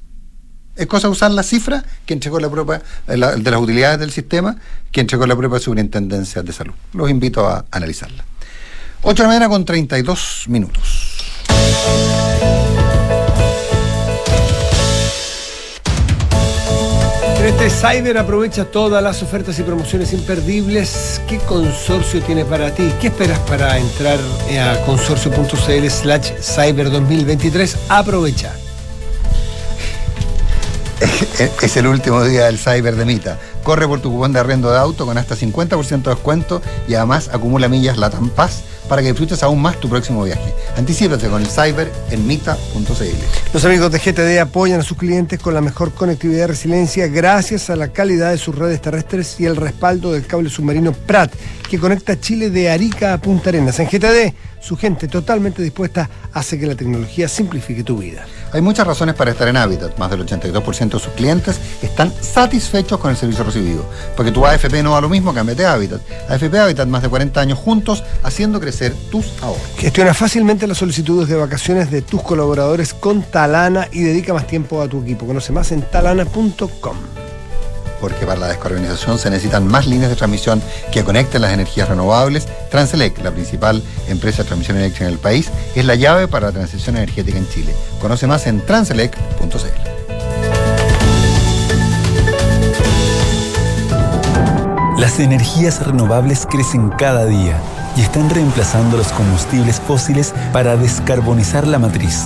Es 0.76 0.88
cosa 0.88 1.08
usar 1.08 1.32
la 1.32 1.44
cifra 1.44 1.86
que 2.06 2.14
entregó 2.14 2.40
la 2.40 2.50
propia, 2.50 2.82
de 3.08 3.18
las 3.18 3.62
utilidades 3.62 4.00
del 4.00 4.12
sistema, 4.12 4.58
que 4.92 5.02
entregó 5.02 5.26
la 5.26 5.36
propia 5.36 5.58
Superintendencia 5.60 6.44
de 6.44 6.52
Salud. 6.52 6.74
Los 6.94 7.10
invito 7.10 7.48
a 7.48 7.66
analizarla. 7.72 8.26
8 9.02 9.24
de 9.24 9.28
mañana 9.28 9.48
con 9.48 9.64
32 9.64 10.46
minutos. 10.50 11.16
Este 17.56 17.70
Cyber 17.70 18.18
aprovecha 18.18 18.66
todas 18.66 19.02
las 19.02 19.24
ofertas 19.24 19.58
y 19.60 19.64
promociones 19.64 20.12
imperdibles. 20.12 21.22
¿Qué 21.26 21.38
consorcio 21.38 22.22
tiene 22.22 22.44
para 22.44 22.76
ti? 22.76 22.92
¿Qué 23.00 23.08
esperas 23.08 23.40
para 23.40 23.78
entrar 23.78 24.20
a 24.60 24.78
consorcio.cl 24.86 25.88
slash 25.90 26.34
cyber 26.42 26.92
2023? 26.92 27.78
Aprovecha. 27.88 28.54
Es 31.62 31.78
el 31.78 31.88
último 31.88 32.24
día 32.26 32.46
del 32.46 32.58
Cyber 32.58 32.96
de 32.98 33.06
Mita. 33.06 33.40
Corre 33.64 33.88
por 33.88 34.02
tu 34.02 34.12
cupón 34.12 34.34
de 34.34 34.40
arriendo 34.40 34.70
de 34.72 34.78
auto 34.78 35.06
con 35.06 35.18
hasta 35.18 35.36
50% 35.36 36.04
de 36.04 36.10
descuento 36.10 36.62
y 36.90 36.96
además 36.96 37.30
acumula 37.32 37.70
millas 37.70 37.98
la 37.98 38.10
Paz 38.10 38.64
para 38.88 39.02
que 39.02 39.10
disfrutes 39.10 39.44
aún 39.44 39.62
más 39.62 39.80
tu 39.80 39.90
próximo 39.90 40.24
viaje. 40.24 40.54
Anticípate 40.78 41.28
con 41.28 41.42
el 41.42 41.48
cyber 41.48 41.92
en 42.12 42.26
mita.cl. 42.28 43.54
Los 43.54 43.66
amigos 43.66 43.92
de 43.92 44.00
GTD 44.00 44.40
apoyan 44.40 44.80
a 44.80 44.84
sus 44.84 44.98
clientes 44.98 45.40
con 45.40 45.54
la 45.54 45.62
mejor 45.62 45.94
conectividad 45.94 46.46
y 46.46 46.48
resiliencia 46.48 47.08
gracias 47.08 47.70
a 47.70 47.76
la 47.76 47.90
calidad 47.90 48.32
de 48.32 48.38
sus 48.38 48.56
redes 48.56 48.82
terrestres 48.82 49.40
y 49.40 49.46
el 49.46 49.56
respaldo 49.56 50.12
del 50.12 50.26
cable 50.26 50.50
submarino 50.50 50.92
Prat, 50.92 51.32
que 51.68 51.80
conecta 51.80 52.20
Chile 52.20 52.50
de 52.50 52.70
Arica 52.70 53.14
a 53.14 53.18
Punta 53.18 53.50
Arenas. 53.50 53.80
En 53.80 53.88
GTD, 53.88 54.34
su 54.60 54.78
gente 54.78 55.08
totalmente 55.08 55.62
dispuesta 55.62 56.10
hace 56.34 56.60
que 56.60 56.66
la 56.66 56.76
tecnología 56.76 57.28
simplifique 57.28 57.84
tu 57.84 57.98
vida. 57.98 58.26
Hay 58.52 58.62
muchas 58.62 58.88
razones 58.88 59.16
para 59.16 59.32
estar 59.32 59.48
en 59.48 59.58
Habitat. 59.58 59.98
Más 59.98 60.10
del 60.10 60.26
82% 60.26 60.90
de 60.94 61.00
sus 61.00 61.14
clientes 61.14 61.60
están 61.82 62.12
satisfechos 62.22 63.00
con 63.00 63.12
el 63.12 63.18
servicio 63.18 63.44
recibido. 63.44 63.86
Porque 64.16 64.32
tu 64.32 64.46
AFP 64.46 64.82
no 64.82 64.92
va 64.92 65.02
lo 65.02 65.10
mismo, 65.10 65.34
cámbiate 65.34 65.66
a 65.66 65.74
Habitat. 65.74 66.02
AFP 66.30 66.58
Habitat, 66.58 66.88
más 66.88 67.02
de 67.02 67.10
40 67.10 67.40
años 67.40 67.60
juntos, 67.60 68.04
haciendo 68.24 68.60
crecer 68.60 68.94
tus 69.12 69.26
ahorros. 69.42 69.62
Gestiona 69.78 70.14
fácilmente 70.14 70.68
las 70.68 70.78
solicitudes 70.78 71.28
de 71.28 71.36
vacaciones 71.36 71.92
de 71.92 72.02
tus 72.02 72.22
colaboradores 72.22 72.94
con 72.94 73.24
Talana 73.24 73.88
y 73.92 74.02
dedica 74.02 74.34
más 74.34 74.48
tiempo 74.48 74.82
a 74.82 74.88
tu 74.88 75.02
equipo. 75.02 75.26
Conoce 75.26 75.52
más 75.52 75.72
en 75.72 75.82
talana.com 75.82 76.98
porque 78.06 78.28
para 78.28 78.40
la 78.40 78.48
descarbonización 78.50 79.18
se 79.18 79.32
necesitan 79.32 79.66
más 79.66 79.88
líneas 79.88 80.12
de 80.12 80.16
transmisión 80.16 80.62
que 80.92 81.04
conecten 81.04 81.42
las 81.42 81.52
energías 81.52 81.90
renovables. 81.90 82.48
Transelec, 82.70 83.18
la 83.24 83.32
principal 83.32 83.82
empresa 84.08 84.44
de 84.44 84.48
transmisión 84.50 84.78
eléctrica 84.78 85.06
en 85.08 85.14
el 85.14 85.18
país, 85.18 85.50
es 85.74 85.84
la 85.86 85.96
llave 85.96 86.28
para 86.28 86.46
la 86.46 86.52
transición 86.52 86.98
energética 86.98 87.40
en 87.40 87.50
Chile. 87.50 87.74
Conoce 88.00 88.28
más 88.28 88.46
en 88.46 88.64
transelec.cl. 88.64 89.50
Las 95.00 95.20
energías 95.20 95.84
renovables 95.84 96.46
crecen 96.46 96.92
cada 96.92 97.26
día 97.26 97.58
y 97.98 98.02
están 98.02 98.30
reemplazando 98.30 98.98
los 98.98 99.12
combustibles 99.14 99.80
fósiles 99.80 100.32
para 100.54 100.78
descarbonizar 100.78 101.66
la 101.66 101.80
matriz. 101.80 102.26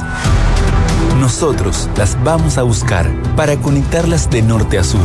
Nosotros 1.22 1.88
las 1.96 2.22
vamos 2.22 2.58
a 2.58 2.64
buscar 2.64 3.10
para 3.38 3.56
conectarlas 3.56 4.30
de 4.30 4.42
norte 4.42 4.78
a 4.78 4.84
sur. 4.84 5.00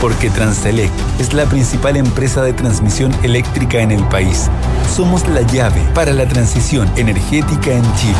Porque 0.00 0.30
Transelec 0.30 0.90
es 1.18 1.34
la 1.34 1.44
principal 1.46 1.96
empresa 1.96 2.42
de 2.42 2.52
transmisión 2.52 3.12
eléctrica 3.22 3.80
en 3.80 3.90
el 3.90 4.02
país. 4.04 4.48
Somos 4.94 5.28
la 5.28 5.42
llave 5.42 5.82
para 5.94 6.12
la 6.12 6.26
transición 6.26 6.90
energética 6.96 7.72
en 7.72 7.94
Chile. 7.96 8.14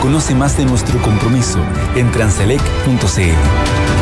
Conoce 0.00 0.34
más 0.34 0.56
de 0.58 0.64
nuestro 0.64 1.00
compromiso 1.00 1.58
en 1.96 2.10
transelec.cl. 2.10 4.01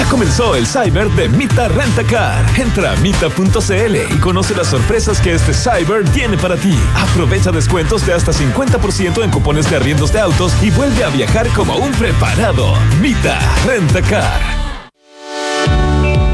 Ya 0.00 0.08
comenzó 0.08 0.56
el 0.56 0.66
Cyber 0.66 1.10
de 1.10 1.28
Mita 1.28 1.68
Rentacar. 1.68 2.42
Entra 2.58 2.92
a 2.92 2.96
mita.cl 2.96 3.96
y 4.14 4.18
conoce 4.18 4.54
las 4.54 4.68
sorpresas 4.68 5.20
que 5.20 5.34
este 5.34 5.52
Cyber 5.52 6.08
tiene 6.08 6.38
para 6.38 6.56
ti. 6.56 6.74
Aprovecha 6.96 7.50
descuentos 7.50 8.06
de 8.06 8.14
hasta 8.14 8.32
50% 8.32 9.22
en 9.22 9.30
cupones 9.30 9.68
de 9.68 9.76
arriendos 9.76 10.10
de 10.10 10.20
autos 10.20 10.54
y 10.62 10.70
vuelve 10.70 11.04
a 11.04 11.10
viajar 11.10 11.48
como 11.48 11.76
un 11.76 11.92
preparado. 11.92 12.72
Mita 13.02 13.38
Rentacar. 13.66 14.59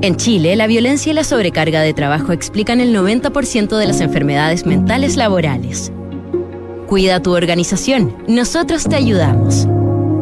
En 0.00 0.14
Chile, 0.14 0.54
la 0.54 0.68
violencia 0.68 1.10
y 1.10 1.14
la 1.14 1.24
sobrecarga 1.24 1.80
de 1.80 1.92
trabajo 1.92 2.32
explican 2.32 2.80
el 2.80 2.94
90% 2.94 3.76
de 3.76 3.86
las 3.86 4.00
enfermedades 4.00 4.64
mentales 4.64 5.16
laborales. 5.16 5.90
Cuida 6.86 7.20
tu 7.20 7.34
organización, 7.34 8.16
nosotros 8.28 8.84
te 8.84 8.94
ayudamos. 8.94 9.66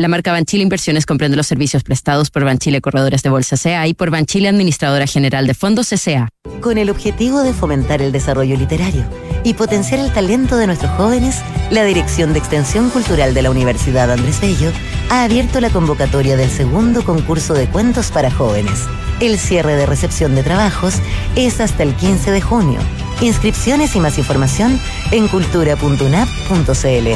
La 0.00 0.06
marca 0.06 0.30
Banchile 0.30 0.62
Inversiones 0.62 1.06
comprende 1.06 1.36
los 1.36 1.48
servicios 1.48 1.82
prestados 1.82 2.30
por 2.30 2.44
Banchile 2.44 2.80
Corredores 2.80 3.24
de 3.24 3.30
Bolsa 3.30 3.56
CA 3.60 3.88
y 3.88 3.94
por 3.94 4.10
Banchile 4.10 4.48
Administradora 4.48 5.08
General 5.08 5.44
de 5.44 5.54
Fondos 5.54 5.88
CA. 5.88 6.28
Con 6.60 6.78
el 6.78 6.88
objetivo 6.88 7.42
de 7.42 7.52
fomentar 7.52 8.00
el 8.00 8.12
desarrollo 8.12 8.56
literario 8.56 9.04
y 9.42 9.54
potenciar 9.54 9.98
el 9.98 10.12
talento 10.12 10.56
de 10.56 10.68
nuestros 10.68 10.92
jóvenes, 10.92 11.42
la 11.72 11.82
Dirección 11.82 12.32
de 12.32 12.38
Extensión 12.38 12.90
Cultural 12.90 13.34
de 13.34 13.42
la 13.42 13.50
Universidad 13.50 14.12
Andrés 14.12 14.40
Bello 14.40 14.70
ha 15.10 15.24
abierto 15.24 15.60
la 15.60 15.70
convocatoria 15.70 16.36
del 16.36 16.48
segundo 16.48 17.02
concurso 17.02 17.54
de 17.54 17.66
cuentos 17.66 18.12
para 18.12 18.30
jóvenes. 18.30 18.84
El 19.18 19.36
cierre 19.36 19.74
de 19.74 19.86
recepción 19.86 20.36
de 20.36 20.44
trabajos 20.44 20.94
es 21.34 21.58
hasta 21.58 21.82
el 21.82 21.92
15 21.94 22.30
de 22.30 22.40
junio. 22.40 22.78
Inscripciones 23.20 23.96
y 23.96 23.98
más 23.98 24.16
información 24.16 24.78
en 25.10 25.26
cultura.unap.cl. 25.26 27.08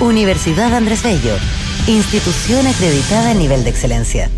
Universidad 0.00 0.74
Andrés 0.74 1.02
Bello 1.02 1.34
Institución 1.86 2.64
acreditada 2.68 3.30
a 3.30 3.34
nivel 3.34 3.64
de 3.64 3.70
excelencia. 3.70 4.30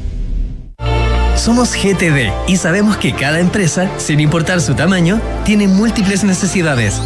Somos 1.36 1.74
GTD 1.74 2.32
y 2.48 2.56
sabemos 2.56 2.96
que 2.96 3.12
cada 3.12 3.38
empresa, 3.38 3.90
sin 3.98 4.20
importar 4.20 4.62
su 4.62 4.74
tamaño, 4.74 5.20
tiene 5.44 5.68
múltiples 5.68 6.24
necesidades. 6.24 7.02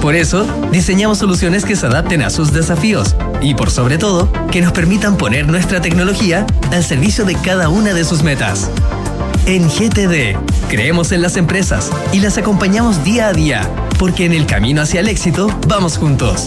Por 0.00 0.14
eso, 0.14 0.46
diseñamos 0.70 1.18
soluciones 1.18 1.64
que 1.64 1.74
se 1.74 1.86
adapten 1.86 2.22
a 2.22 2.30
sus 2.30 2.52
desafíos 2.52 3.16
y, 3.40 3.54
por 3.54 3.72
sobre 3.72 3.98
todo, 3.98 4.30
que 4.52 4.60
nos 4.60 4.70
permitan 4.70 5.16
poner 5.16 5.48
nuestra 5.48 5.80
tecnología 5.80 6.46
al 6.70 6.84
servicio 6.84 7.24
de 7.24 7.34
cada 7.34 7.68
una 7.68 7.94
de 7.94 8.04
sus 8.04 8.22
metas. 8.22 8.70
En 9.46 9.68
GTD, 9.68 10.38
creemos 10.68 11.10
en 11.10 11.22
las 11.22 11.36
empresas 11.36 11.90
y 12.12 12.20
las 12.20 12.38
acompañamos 12.38 13.02
día 13.02 13.26
a 13.26 13.32
día, 13.32 13.68
porque 13.98 14.24
en 14.24 14.34
el 14.34 14.46
camino 14.46 14.82
hacia 14.82 15.00
el 15.00 15.08
éxito 15.08 15.48
vamos 15.66 15.98
juntos. 15.98 16.46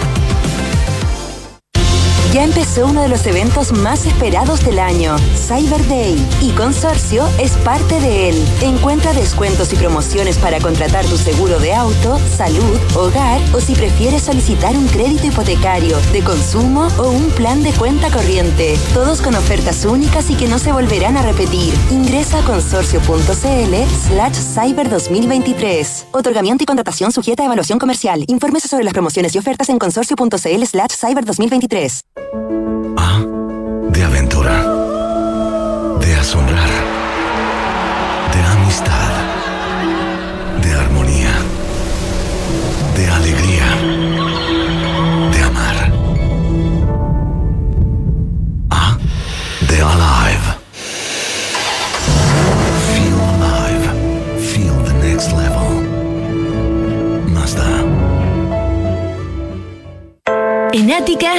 Ya 2.33 2.45
empezó 2.45 2.85
uno 2.85 3.01
de 3.01 3.09
los 3.09 3.25
eventos 3.27 3.73
más 3.73 4.05
esperados 4.05 4.63
del 4.63 4.79
año, 4.79 5.17
Cyber 5.35 5.85
Day, 5.89 6.15
y 6.39 6.51
Consorcio 6.51 7.27
es 7.37 7.57
parte 7.57 7.99
de 7.99 8.29
él. 8.29 8.45
Encuentra 8.61 9.11
descuentos 9.11 9.73
y 9.73 9.75
promociones 9.75 10.37
para 10.37 10.61
contratar 10.61 11.05
tu 11.05 11.17
seguro 11.17 11.59
de 11.59 11.73
auto, 11.73 12.17
salud, 12.19 12.79
hogar 12.95 13.41
o 13.53 13.59
si 13.59 13.75
prefieres 13.75 14.23
solicitar 14.23 14.77
un 14.77 14.87
crédito 14.87 15.27
hipotecario, 15.27 15.97
de 16.13 16.23
consumo 16.23 16.87
o 16.97 17.09
un 17.09 17.31
plan 17.31 17.63
de 17.63 17.73
cuenta 17.73 18.09
corriente. 18.09 18.77
Todos 18.93 19.21
con 19.21 19.35
ofertas 19.35 19.83
únicas 19.83 20.29
y 20.29 20.35
que 20.35 20.47
no 20.47 20.57
se 20.57 20.71
volverán 20.71 21.17
a 21.17 21.23
repetir. 21.23 21.73
Ingresa 21.89 22.39
a 22.39 22.45
consorcio.cl 22.45 23.75
slash 24.07 24.35
cyber 24.35 24.89
2023. 24.89 26.05
Otorgamiento 26.11 26.63
y 26.63 26.65
contratación 26.65 27.11
sujeta 27.11 27.43
a 27.43 27.47
evaluación 27.47 27.77
comercial. 27.77 28.23
Infórmese 28.27 28.69
sobre 28.69 28.85
las 28.85 28.93
promociones 28.93 29.35
y 29.35 29.37
ofertas 29.37 29.67
en 29.67 29.79
consorcio.cl 29.79 30.63
slash 30.65 30.91
cyber 30.95 31.25
2023. 31.25 32.05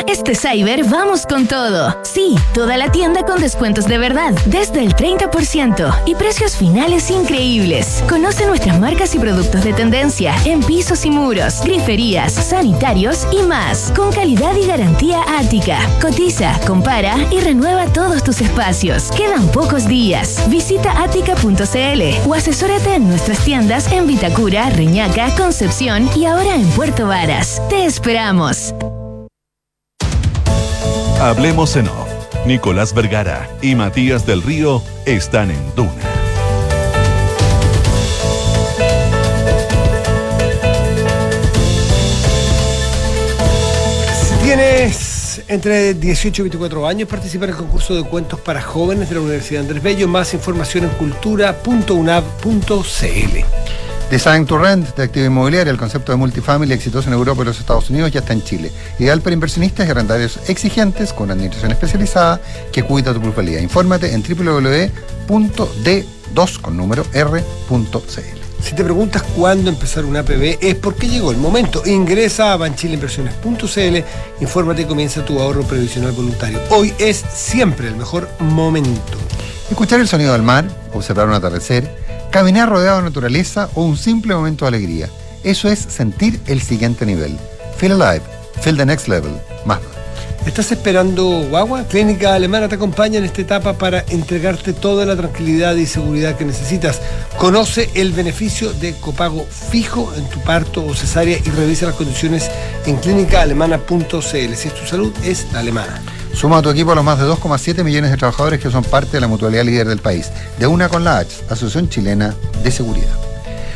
Este 0.07 0.35
cyber 0.35 0.85
vamos 0.85 1.27
con 1.27 1.47
todo. 1.47 1.97
Sí, 2.03 2.37
toda 2.55 2.77
la 2.77 2.91
tienda 2.91 3.25
con 3.25 3.41
descuentos 3.41 3.87
de 3.87 3.99
verdad, 3.99 4.33
desde 4.47 4.83
el 4.83 4.95
30% 4.95 5.95
y 6.07 6.15
precios 6.15 6.57
finales 6.57 7.11
increíbles. 7.11 8.03
Conoce 8.09 8.47
nuestras 8.47 8.79
marcas 8.81 9.15
y 9.15 9.19
productos 9.19 9.65
de 9.65 9.73
tendencia 9.73 10.35
en 10.45 10.63
pisos 10.63 11.05
y 11.05 11.11
muros, 11.11 11.63
griferías, 11.65 12.33
sanitarios 12.33 13.27
y 13.33 13.43
más, 13.43 13.93
con 13.97 14.13
calidad 14.13 14.55
y 14.57 14.67
garantía 14.67 15.23
Ática. 15.39 15.79
Cotiza, 16.01 16.59
compara 16.67 17.17
y 17.31 17.41
renueva 17.41 17.87
todos 17.87 18.23
tus 18.23 18.41
espacios. 18.41 19.11
Quedan 19.13 19.49
pocos 19.49 19.87
días. 19.87 20.45
Visita 20.49 21.03
ática.cl 21.03 22.29
o 22.29 22.35
asesórate 22.35 22.95
en 22.95 23.09
nuestras 23.09 23.45
tiendas 23.45 23.91
en 23.93 24.07
Vitacura, 24.07 24.71
Reñaca, 24.71 25.35
Concepción 25.37 26.09
y 26.17 26.27
ahora 26.27 26.55
en 26.55 26.69
Puerto 26.71 27.07
Varas. 27.07 27.63
Te 27.69 27.85
esperamos. 27.85 28.75
Hablemos 31.23 31.77
en 31.77 31.87
off. 31.87 32.09
Nicolás 32.47 32.93
Vergara 32.93 33.49
y 33.63 33.77
Matías 33.77 34.27
del 34.27 34.43
Río 34.43 34.83
están 35.07 35.53
en 35.53 35.75
Duna. 35.77 35.93
Si 44.21 44.35
tienes 44.45 45.43
entre 45.47 45.95
18 45.95 46.43
y 46.43 46.45
24 46.47 46.89
años, 46.89 47.09
participa 47.09 47.45
en 47.45 47.53
el 47.53 47.57
concurso 47.57 47.95
de 47.95 48.03
cuentos 48.03 48.41
para 48.41 48.61
jóvenes 48.61 49.09
de 49.09 49.15
la 49.15 49.21
Universidad 49.21 49.63
Andrés 49.63 49.81
Bello. 49.81 50.09
Más 50.09 50.35
información 50.35 50.87
en 50.87 50.91
cultura.unab.cl. 50.91 53.72
Design 54.13 54.45
to 54.45 54.59
Rent 54.59 54.95
de 54.95 55.05
actividad 55.05 55.31
inmobiliaria, 55.31 55.71
el 55.71 55.79
concepto 55.79 56.13
de 56.13 56.19
multifamily 56.19 56.75
exitoso 56.75 57.09
en 57.09 57.15
Europa 57.15 57.41
y 57.41 57.47
los 57.47 57.59
Estados 57.59 57.89
Unidos 57.89 58.13
ya 58.13 58.21
está 58.21 58.35
en 58.35 58.45
Chile. 58.45 58.71
Ideal 58.99 59.23
para 59.23 59.33
inversionistas 59.33 59.89
y 59.89 59.91
arrendarios 59.91 60.39
exigentes 60.49 61.15
con 61.15 61.25
una 61.25 61.33
administración 61.33 61.73
especializada 61.73 62.39
que 62.71 62.83
cuida 62.83 63.15
tu 63.15 63.23
plusvalía. 63.23 63.63
Infórmate 63.63 64.13
en 64.13 64.23
www.d2 64.23 66.61
con 66.61 66.77
número 66.77 67.07
r.cl. 67.15 67.43
Si 68.63 68.75
te 68.75 68.85
preguntas 68.85 69.23
cuándo 69.35 69.71
empezar 69.71 70.05
un 70.05 70.19
APB, 70.19 70.59
es 70.61 70.75
porque 70.75 71.09
llegó 71.09 71.31
el 71.31 71.39
momento. 71.39 71.83
Ingresa 71.87 72.53
a 72.53 72.59
banchileinversiones.cl, 72.59 74.43
infórmate 74.43 74.83
y 74.83 74.85
comienza 74.85 75.25
tu 75.25 75.41
ahorro 75.41 75.63
previsional 75.63 76.13
voluntario. 76.13 76.61
Hoy 76.69 76.93
es 76.99 77.25
siempre 77.33 77.89
el 77.89 77.97
mejor 77.97 78.29
momento. 78.41 79.17
Escuchar 79.71 80.01
el 80.01 80.09
sonido 80.09 80.35
del 80.35 80.43
mar, 80.43 80.67
observar 80.93 81.29
un 81.29 81.33
atardecer, 81.33 82.02
caminar 82.33 82.69
rodeado 82.69 82.97
de 82.97 83.05
naturaleza 83.05 83.69
o 83.75 83.85
un 83.85 83.97
simple 83.97 84.35
momento 84.35 84.65
de 84.65 84.71
alegría. 84.71 85.09
Eso 85.45 85.69
es 85.69 85.79
sentir 85.79 86.41
el 86.47 86.63
siguiente 86.63 87.07
nivel. 87.07 87.39
Feel 87.77 87.93
alive, 87.93 88.25
feel 88.63 88.77
the 88.77 88.87
next 88.87 89.07
level. 89.07 89.33
Mazda. 89.67 89.87
¿Estás 90.47 90.73
esperando 90.73 91.47
guagua? 91.51 91.85
Clínica 91.85 92.35
Alemana 92.35 92.69
te 92.69 92.75
acompaña 92.75 93.19
en 93.19 93.25
esta 93.25 93.43
etapa 93.43 93.75
para 93.75 94.05
entregarte 94.09 94.73
toda 94.73 95.07
la 95.07 95.15
tranquilidad 95.15 95.77
y 95.77 95.87
seguridad 95.87 96.37
que 96.37 96.45
necesitas. 96.45 97.01
Conoce 97.39 97.91
el 97.95 98.13
beneficio 98.13 98.73
de 98.73 98.95
copago 98.95 99.45
fijo 99.45 100.13
en 100.17 100.29
tu 100.31 100.41
parto 100.41 100.85
o 100.85 100.95
cesárea 100.95 101.39
y 101.39 101.51
revisa 101.51 101.87
las 101.87 101.95
condiciones 101.95 102.51
en 102.87 102.97
clínicaalemana.cl. 102.97 104.55
Si 104.55 104.69
es 104.69 104.75
tu 104.75 104.87
salud, 104.87 105.13
es 105.23 105.47
la 105.53 105.61
alemana. 105.61 106.03
Suma 106.35 106.59
a 106.59 106.63
tu 106.63 106.71
equipo 106.71 106.93
a 106.93 106.95
los 106.95 107.05
más 107.05 107.19
de 107.19 107.25
2,7 107.27 107.85
millones 107.85 108.11
de 108.11 108.17
trabajadores 108.17 108.61
que 108.61 108.71
son 108.71 108.83
parte 108.85 109.13
de 109.13 109.21
la 109.21 109.29
mutualidad 109.29 109.65
líder 109.65 109.87
del 109.89 109.99
país. 109.99 110.31
De 110.59 110.67
una 110.67 110.89
con 110.89 111.05
la 111.05 111.19
H, 111.19 111.45
Asociación 111.51 111.89
Chilena 111.89 112.35
de 112.63 112.71
Seguridad. 112.71 113.15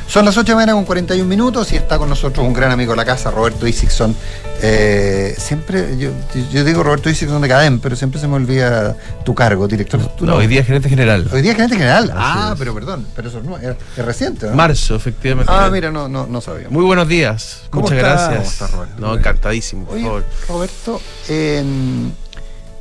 Son 0.09 0.25
las 0.25 0.37
8 0.37 0.45
de 0.45 0.51
la 0.51 0.57
mañana 0.57 0.73
con 0.75 0.85
41 0.85 1.29
minutos 1.29 1.73
y 1.73 1.77
está 1.77 1.99
con 1.99 2.09
nosotros 2.09 2.47
un 2.47 2.53
gran 2.53 2.71
amigo 2.71 2.93
de 2.93 2.97
la 2.97 3.05
casa, 3.05 3.31
Roberto 3.33 3.67
Isixson. 3.67 4.15
Eh, 4.63 5.35
siempre, 5.37 5.99
yo, 5.99 6.11
yo, 6.53 6.65
digo 6.65 6.85
Roberto 6.85 7.11
Isixson 7.11 7.43
de 7.43 7.49
Cadem, 7.49 7.81
pero 7.81 7.97
siempre 7.97 8.21
se 8.21 8.29
me 8.29 8.37
olvida 8.37 8.97
tu 9.25 9.35
cargo, 9.35 9.67
director. 9.67 10.01
No, 10.01 10.27
no, 10.27 10.37
hoy 10.37 10.47
día 10.47 10.61
es 10.61 10.67
gerente 10.67 10.89
general. 10.89 11.29
Hoy 11.33 11.43
día 11.43 11.51
es 11.51 11.57
gerente 11.57 11.77
general. 11.77 12.13
ah, 12.15 12.55
pero 12.57 12.73
perdón, 12.73 13.05
pero 13.17 13.29
eso 13.29 13.43
no, 13.43 13.59
es, 13.59 13.77
es 13.97 14.05
reciente, 14.05 14.47
¿no? 14.47 14.55
Marzo, 14.55 14.95
efectivamente. 14.95 15.53
Ah, 15.55 15.69
mira, 15.73 15.91
no, 15.91 16.09
no, 16.09 16.27
no 16.27 16.41
sabía. 16.41 16.69
Muy 16.71 16.85
buenos 16.85 17.09
días. 17.09 17.63
¿Cómo 17.71 17.83
Muchas 17.83 17.99
está? 17.99 18.09
gracias. 18.09 18.37
¿Cómo 18.37 18.51
está, 18.51 18.67
Roberto? 18.69 18.95
No, 19.01 19.15
encantadísimo, 19.15 19.87
por 19.87 19.97
Oye, 19.97 20.05
favor. 20.05 20.25
Roberto, 20.49 21.01
eh, 21.29 21.65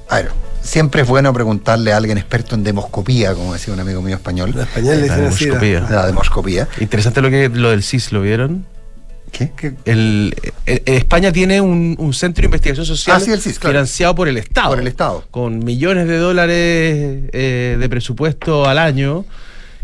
a 0.10 0.16
ver, 0.18 0.30
siempre 0.62 1.02
es 1.02 1.08
bueno 1.08 1.34
preguntarle 1.34 1.94
a 1.94 1.98
alguien 1.98 2.18
experto 2.18 2.56
en 2.56 2.64
demoscopía, 2.64 3.34
como 3.34 3.54
decía 3.54 3.74
un 3.74 3.80
amigo 3.80 4.02
mío 4.02 4.16
español. 4.16 4.54
La 4.56 4.66
dicen 4.66 5.26
así. 5.26 5.46
demoscopía. 5.46 5.88
La 5.90 6.06
demoscopía. 6.08 6.68
Interesante 6.80 7.22
lo 7.22 7.30
que 7.30 7.50
lo 7.50 7.70
del 7.72 7.84
CIS, 7.84 8.12
¿lo 8.12 8.22
vieron? 8.22 8.66
¿Qué? 9.32 9.52
El, 9.84 10.34
el- 10.66 10.82
España 10.86 11.32
tiene 11.34 11.60
un, 11.60 11.96
un 12.00 12.14
centro 12.14 12.42
de 12.42 12.46
investigación 12.46 12.86
social 12.86 13.18
Ah, 13.18 13.20
sí, 13.20 13.32
el 13.32 13.42
CIS, 13.42 13.60
claro. 13.60 13.74
financiado 13.74 14.16
por 14.16 14.28
el 14.30 14.38
Estado. 14.38 14.70
Por 14.70 14.80
el 14.80 14.88
Estado. 14.88 15.26
Con 15.30 15.60
millones 15.60 16.08
de 16.08 16.18
dólares 16.18 16.56
eh, 17.34 17.76
de 17.78 17.90
presupuesto 17.90 18.66
al 18.68 18.78
año, 18.78 19.26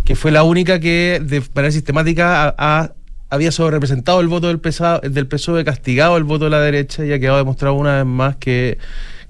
que 0.05 0.15
fue 0.15 0.31
la 0.31 0.43
única 0.43 0.79
que 0.79 1.21
de 1.21 1.43
manera 1.53 1.71
sistemática 1.71 2.45
ha- 2.47 2.55
ha- 2.57 2.93
había 3.29 3.51
sobrerepresentado 3.51 4.21
el 4.21 4.27
voto 4.27 4.47
del, 4.47 4.59
PSA 4.61 4.99
del 4.99 5.27
PSOE, 5.27 5.65
castigado 5.65 6.15
el 6.17 6.23
voto 6.23 6.45
de 6.45 6.51
la 6.51 6.59
derecha 6.61 7.03
y 7.05 7.11
ha 7.11 7.19
quedado 7.19 7.37
demostrado 7.37 7.75
una 7.75 7.97
vez 7.97 8.05
más 8.05 8.35
que, 8.37 8.77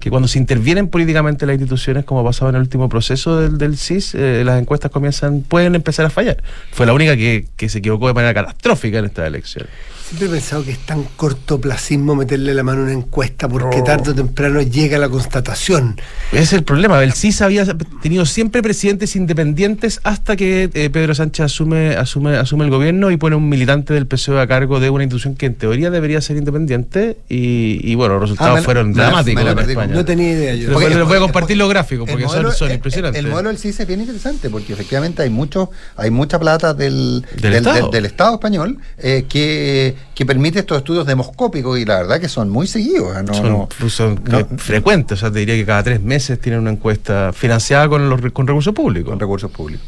que 0.02 0.10
cuando 0.10 0.26
se 0.26 0.36
intervienen 0.36 0.88
políticamente 0.88 1.46
las 1.46 1.54
instituciones, 1.54 2.04
como 2.04 2.22
ha 2.22 2.24
pasado 2.24 2.48
en 2.48 2.56
el 2.56 2.62
último 2.62 2.88
proceso 2.88 3.40
del, 3.40 3.56
del 3.56 3.76
CIS, 3.78 4.16
eh, 4.16 4.42
las 4.44 4.60
encuestas 4.60 4.90
comienzan, 4.90 5.42
pueden 5.42 5.76
empezar 5.76 6.04
a 6.04 6.10
fallar. 6.10 6.42
Fue 6.72 6.86
la 6.86 6.92
única 6.92 7.16
que, 7.16 7.46
que 7.56 7.68
se 7.68 7.78
equivocó 7.78 8.08
de 8.08 8.14
manera 8.14 8.34
catastrófica 8.34 8.98
en 8.98 9.04
esta 9.04 9.24
elección. 9.24 9.68
Siempre 10.12 10.28
he 10.28 10.30
pensado 10.40 10.62
que 10.62 10.72
es 10.72 10.78
tan 10.80 11.04
cortoplacismo 11.16 12.14
meterle 12.14 12.52
la 12.52 12.62
mano 12.62 12.82
a 12.82 12.84
una 12.84 12.92
encuesta 12.92 13.48
porque 13.48 13.80
tarde 13.80 14.10
o 14.10 14.14
temprano 14.14 14.60
llega 14.60 14.98
la 14.98 15.08
constatación. 15.08 15.98
Ese 16.32 16.42
es 16.42 16.52
el 16.52 16.64
problema. 16.64 17.02
El 17.02 17.14
CIS 17.14 17.40
había 17.40 17.64
tenido 18.02 18.26
siempre 18.26 18.62
presidentes 18.62 19.16
independientes 19.16 20.00
hasta 20.04 20.36
que 20.36 20.68
eh, 20.74 20.90
Pedro 20.90 21.14
Sánchez 21.14 21.46
asume, 21.46 21.96
asume, 21.96 22.36
asume 22.36 22.66
el 22.66 22.70
gobierno 22.70 23.10
y 23.10 23.16
pone 23.16 23.36
un 23.36 23.48
militante 23.48 23.94
del 23.94 24.06
PSOE 24.06 24.38
a 24.42 24.46
cargo 24.46 24.80
de 24.80 24.90
una 24.90 25.02
institución 25.04 25.34
que 25.34 25.46
en 25.46 25.54
teoría 25.54 25.90
debería 25.90 26.20
ser 26.20 26.36
independiente 26.36 27.16
y, 27.30 27.80
y, 27.82 27.94
bueno, 27.94 28.14
los 28.18 28.22
resultados 28.24 28.50
Ah, 28.50 28.54
me 28.56 28.60
la- 28.60 28.64
fueron 28.64 28.88
me 28.90 28.94
dramáticos 29.02 29.34
me 29.36 29.44
la 29.44 29.50
en 29.52 29.56
perdí. 29.56 29.72
España. 29.72 29.94
No 29.94 30.04
tenía 30.04 30.30
idea 30.32 30.54
yo. 30.54 30.60
Les 30.64 30.72
voy- 30.74 30.82
Porque- 30.84 30.94
les 30.98 31.08
voy 31.08 31.16
a 31.16 31.20
compartir 31.20 31.56
los 31.56 31.70
gráficos 31.70 32.06
porque 32.10 32.24
son, 32.24 32.32
modelo- 32.42 32.52
son 32.52 32.68
el- 32.68 32.74
impresionantes. 32.74 33.18
El, 33.24 33.30
modelo 33.30 33.48
del 33.48 33.56
CIS 33.56 33.80
es 33.80 33.86
bien 33.86 34.00
interesante 34.02 34.50
porque 34.50 34.74
efectivamente 34.74 35.22
hay 35.22 35.30
mucho, 35.30 35.70
hay 35.96 36.10
mucha 36.10 36.38
plata 36.38 36.74
del, 36.74 37.24
Del 37.40 37.54
Estado. 37.54 37.88
del 37.90 38.04
Estado 38.04 38.34
español 38.34 38.76
eh, 38.98 39.24
que, 39.26 39.94
que 40.14 40.26
permite 40.26 40.58
estos 40.60 40.78
estudios 40.78 41.06
demoscópicos 41.06 41.78
y 41.78 41.84
la 41.84 41.98
verdad 41.98 42.20
que 42.20 42.28
son 42.28 42.50
muy 42.50 42.66
seguidos. 42.66 43.16
¿eh? 43.16 43.22
No, 43.22 43.34
son, 43.34 43.52
no- 43.52 43.88
son 43.88 44.20
no- 44.24 44.46
que 44.48 44.56
frecuentes, 44.58 45.18
o 45.18 45.20
sea, 45.20 45.30
te 45.32 45.38
diría 45.40 45.54
que 45.54 45.64
cada 45.64 45.82
tres 45.82 46.00
meses 46.02 46.40
tienen 46.40 46.60
una 46.60 46.70
encuesta 46.70 47.32
financiada 47.32 47.88
con, 47.88 48.08
los, 48.10 48.20
con 48.32 48.46
recursos 48.46 48.74
públicos. 48.74 49.10
con 49.10 49.18
recursos 49.20 49.50
públicos. 49.50 49.86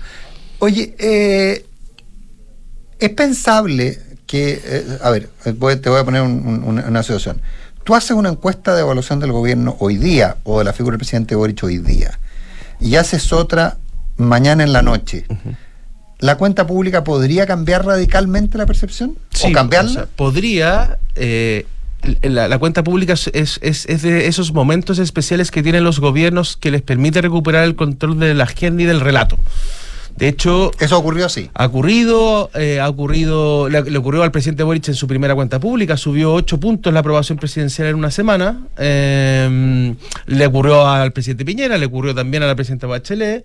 Oye, 0.60 0.94
eh, 0.98 1.64
es 2.98 3.10
pensable 3.10 3.98
que, 4.26 4.60
eh, 4.64 4.98
a 5.02 5.10
ver, 5.10 5.28
voy- 5.56 5.76
te 5.76 5.90
voy 5.90 6.00
a 6.00 6.04
poner 6.04 6.22
un- 6.22 6.46
un- 6.46 6.64
una, 6.64 6.86
una 6.86 7.02
situación. 7.02 7.40
Tú 7.84 7.94
haces 7.94 8.12
una 8.12 8.30
encuesta 8.30 8.74
de 8.74 8.80
evaluación 8.80 9.20
del 9.20 9.32
gobierno 9.32 9.76
hoy 9.78 9.96
día 9.98 10.38
o 10.44 10.58
de 10.58 10.64
la 10.64 10.72
figura 10.72 10.94
del 10.94 10.98
presidente 11.00 11.34
Boric 11.34 11.62
hoy 11.64 11.78
día 11.78 12.18
y 12.80 12.96
haces 12.96 13.30
otra 13.32 13.76
mañana 14.16 14.64
en 14.64 14.72
la 14.72 14.80
noche. 14.80 15.26
¿La 16.24 16.36
cuenta 16.38 16.66
pública 16.66 17.04
podría 17.04 17.44
cambiar 17.46 17.84
radicalmente 17.84 18.56
la 18.56 18.64
percepción? 18.64 19.18
Sí, 19.30 19.48
¿O 19.50 19.52
cambiarla? 19.52 19.90
o 19.90 19.92
sea, 19.94 20.06
podría. 20.16 20.96
eh, 21.16 21.66
la, 22.22 22.48
la 22.48 22.58
cuenta 22.58 22.82
pública 22.82 23.12
es, 23.12 23.30
es- 23.34 23.58
es- 23.62 23.84
es 23.86 24.00
de 24.02 24.26
esos 24.26 24.52
momentos 24.54 24.98
especiales 24.98 25.50
que 25.50 25.62
tienen 25.62 25.84
los 25.84 26.00
gobiernos 26.00 26.56
que 26.56 26.70
les 26.70 26.80
permite 26.80 27.20
recuperar 27.20 27.64
el 27.64 27.76
control 27.76 28.18
de 28.18 28.32
la 28.32 28.44
agenda 28.44 28.82
y 28.82 28.86
del 28.86 29.00
relato. 29.00 29.36
De 30.16 30.28
hecho, 30.28 30.70
Eso 30.80 30.96
ocurrió 30.96 31.26
así. 31.26 31.50
ha 31.54 31.66
ocurrido, 31.66 32.48
eh, 32.54 32.80
ha 32.80 32.88
ocurrido, 32.88 33.68
le, 33.68 33.82
le 33.82 33.98
ocurrió 33.98 34.22
al 34.22 34.30
presidente 34.30 34.62
Boric 34.62 34.88
en 34.88 34.94
su 34.94 35.06
primera 35.06 35.34
cuenta 35.34 35.58
pública, 35.60 35.96
subió 35.98 36.32
ocho 36.32 36.58
puntos 36.58 36.90
la 36.94 37.00
aprobación 37.00 37.36
presidencial 37.36 37.88
en 37.88 37.96
una 37.96 38.10
semana, 38.10 38.60
eh, 38.78 39.94
le 40.26 40.46
ocurrió 40.46 40.86
al 40.86 41.12
presidente 41.12 41.44
Piñera, 41.44 41.76
le 41.76 41.86
ocurrió 41.86 42.14
también 42.14 42.42
a 42.44 42.46
la 42.46 42.54
presidenta 42.54 42.86
Bachelet. 42.86 43.44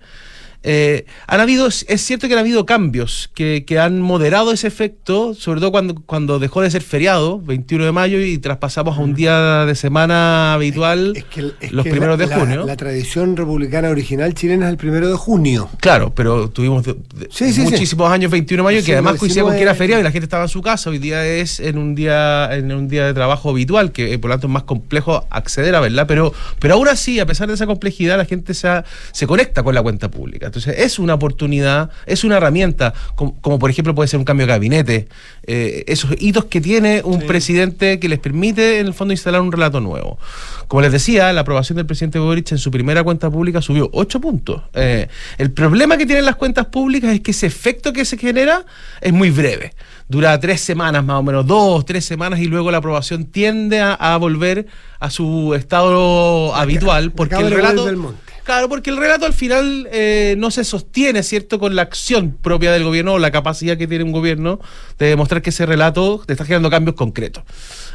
Eh, 0.62 1.06
han 1.26 1.40
habido, 1.40 1.68
es 1.68 1.86
cierto 2.02 2.28
que 2.28 2.34
han 2.34 2.40
habido 2.40 2.66
cambios 2.66 3.30
que, 3.34 3.64
que 3.66 3.78
han 3.78 4.00
moderado 4.00 4.52
ese 4.52 4.66
efecto, 4.66 5.34
sobre 5.34 5.60
todo 5.60 5.70
cuando, 5.70 5.94
cuando 6.04 6.38
dejó 6.38 6.60
de 6.60 6.70
ser 6.70 6.82
feriado, 6.82 7.40
21 7.40 7.84
de 7.86 7.92
mayo, 7.92 8.20
y 8.20 8.36
traspasamos 8.38 8.98
a 8.98 9.00
un 9.00 9.14
día 9.14 9.64
de 9.64 9.74
semana 9.74 10.52
habitual, 10.54 11.14
Es 11.16 11.24
que, 11.24 11.52
es 11.60 11.72
los 11.72 11.84
que 11.84 11.90
primeros 11.90 12.18
la, 12.18 12.24
de 12.26 12.30
la- 12.30 12.38
junio. 12.38 12.66
La, 12.66 12.76
tradición 12.76 13.36
republicana 13.36 13.88
original 13.90 14.34
chilena 14.34 14.66
es 14.66 14.72
el 14.72 14.76
primero 14.76 15.08
de 15.08 15.14
junio. 15.16 15.68
Claro, 15.80 16.12
pero 16.14 16.50
tuvimos 16.50 16.84
de- 16.84 16.94
de- 16.94 17.28
Sí, 17.30 17.52
sí, 17.52 17.62
muchísimos 17.62 18.10
años 18.10 18.30
21 18.30 18.62
de 18.62 18.64
mayo 18.64 18.80
Sí, 18.80 18.86
que 18.86 18.92
además 18.92 19.16
coincidía 19.16 19.42
con 19.44 19.52
que 19.52 19.62
era 19.62 19.72
19. 19.72 19.78
feriado 19.78 20.00
y 20.00 20.04
la 20.04 20.10
gente 20.10 20.24
estaba 20.24 20.42
en 20.44 20.48
su 20.48 20.60
casa. 20.62 20.90
Hoy 20.90 20.98
día 20.98 21.24
es 21.26 21.60
en 21.60 21.78
un 21.78 21.94
día 21.94 22.54
en 22.54 22.70
un 22.72 22.88
día 22.88 23.06
de 23.06 23.14
trabajo 23.14 23.50
habitual, 23.50 23.92
que 23.92 24.12
eh, 24.14 24.18
por 24.18 24.28
lo 24.28 24.34
tanto 24.34 24.46
es 24.46 24.52
más 24.52 24.64
complejo 24.64 25.26
acceder 25.30 25.74
a 25.74 25.80
verla, 25.80 26.06
pero 26.06 26.32
pero 26.58 26.74
aún 26.74 26.88
así, 26.88 27.18
a 27.20 27.26
pesar 27.26 27.48
de 27.48 27.54
esa 27.54 27.66
complejidad, 27.66 28.16
la 28.18 28.24
gente 28.24 28.52
se, 28.54 28.68
ha- 28.68 28.84
se 29.12 29.26
conecta 29.26 29.62
con 29.62 29.74
la 29.74 29.82
cuenta 29.82 30.10
pública. 30.10 30.49
Entonces 30.50 30.74
es 30.78 30.98
una 30.98 31.14
oportunidad, 31.14 31.90
es 32.06 32.24
una 32.24 32.36
herramienta, 32.36 32.92
como, 33.14 33.58
por 33.58 33.70
ejemplo 33.70 33.94
puede 33.94 34.08
ser 34.08 34.18
un 34.18 34.24
cambio 34.24 34.46
de 34.46 34.52
gabinete, 34.52 35.08
eh, 35.46 35.84
esos 35.86 36.10
hitos 36.18 36.46
que 36.46 36.60
tiene 36.60 37.02
un 37.04 37.20
presidente 37.26 38.00
que 38.00 38.08
les 38.08 38.18
permite 38.18 38.80
en 38.80 38.86
el 38.86 38.94
fondo 38.94 39.12
instalar 39.12 39.40
un 39.40 39.52
relato 39.52 39.80
nuevo. 39.80 40.18
Como 40.66 40.82
les 40.82 40.92
decía, 40.92 41.32
la 41.32 41.42
aprobación 41.42 41.76
del 41.76 41.86
presidente 41.86 42.18
Boric 42.18 42.50
en 42.52 42.58
su 42.58 42.70
primera 42.70 43.04
cuenta 43.04 43.30
pública 43.30 43.62
subió 43.62 43.88
8 43.92 44.20
puntos. 44.20 44.62
Eh, 44.74 45.08
el 45.38 45.52
problema 45.52 45.96
que 45.96 46.06
tienen 46.06 46.24
las 46.24 46.36
cuentas 46.36 46.66
públicas 46.66 47.12
es 47.12 47.20
que 47.20 47.30
ese 47.30 47.46
efecto 47.46 47.92
que 47.92 48.04
se 48.04 48.18
genera 48.18 48.64
es 49.00 49.12
muy 49.12 49.30
breve. 49.30 49.72
Dura 50.08 50.38
tres 50.40 50.60
semanas 50.60 51.04
más 51.04 51.20
o 51.20 51.22
menos, 51.22 51.46
dos, 51.46 51.84
tres 51.84 52.04
semanas 52.04 52.40
y 52.40 52.46
luego 52.46 52.72
la 52.72 52.78
aprobación 52.78 53.26
tiende 53.26 53.80
a, 53.80 54.16
volver 54.16 54.66
a 54.98 55.08
su 55.08 55.54
estado 55.54 56.52
habitual 56.54 57.12
porque 57.12 57.36
el 57.36 57.50
relato... 57.52 58.14
Claro, 58.50 58.68
porque 58.68 58.90
el 58.90 58.96
relato 58.96 59.26
al 59.26 59.32
final 59.32 59.86
eh, 59.92 60.34
no 60.36 60.50
se 60.50 60.64
sostiene, 60.64 61.22
¿cierto?, 61.22 61.60
con 61.60 61.76
la 61.76 61.82
acción 61.82 62.32
propia 62.32 62.72
del 62.72 62.82
gobierno 62.82 63.12
o 63.12 63.18
la 63.20 63.30
capacidad 63.30 63.78
que 63.78 63.86
tiene 63.86 64.02
un 64.02 64.10
gobierno 64.10 64.58
de 64.98 65.06
demostrar 65.06 65.40
que 65.40 65.50
ese 65.50 65.66
relato 65.66 66.20
te 66.26 66.32
está 66.32 66.44
generando 66.44 66.68
cambios 66.68 66.96
concretos. 66.96 67.44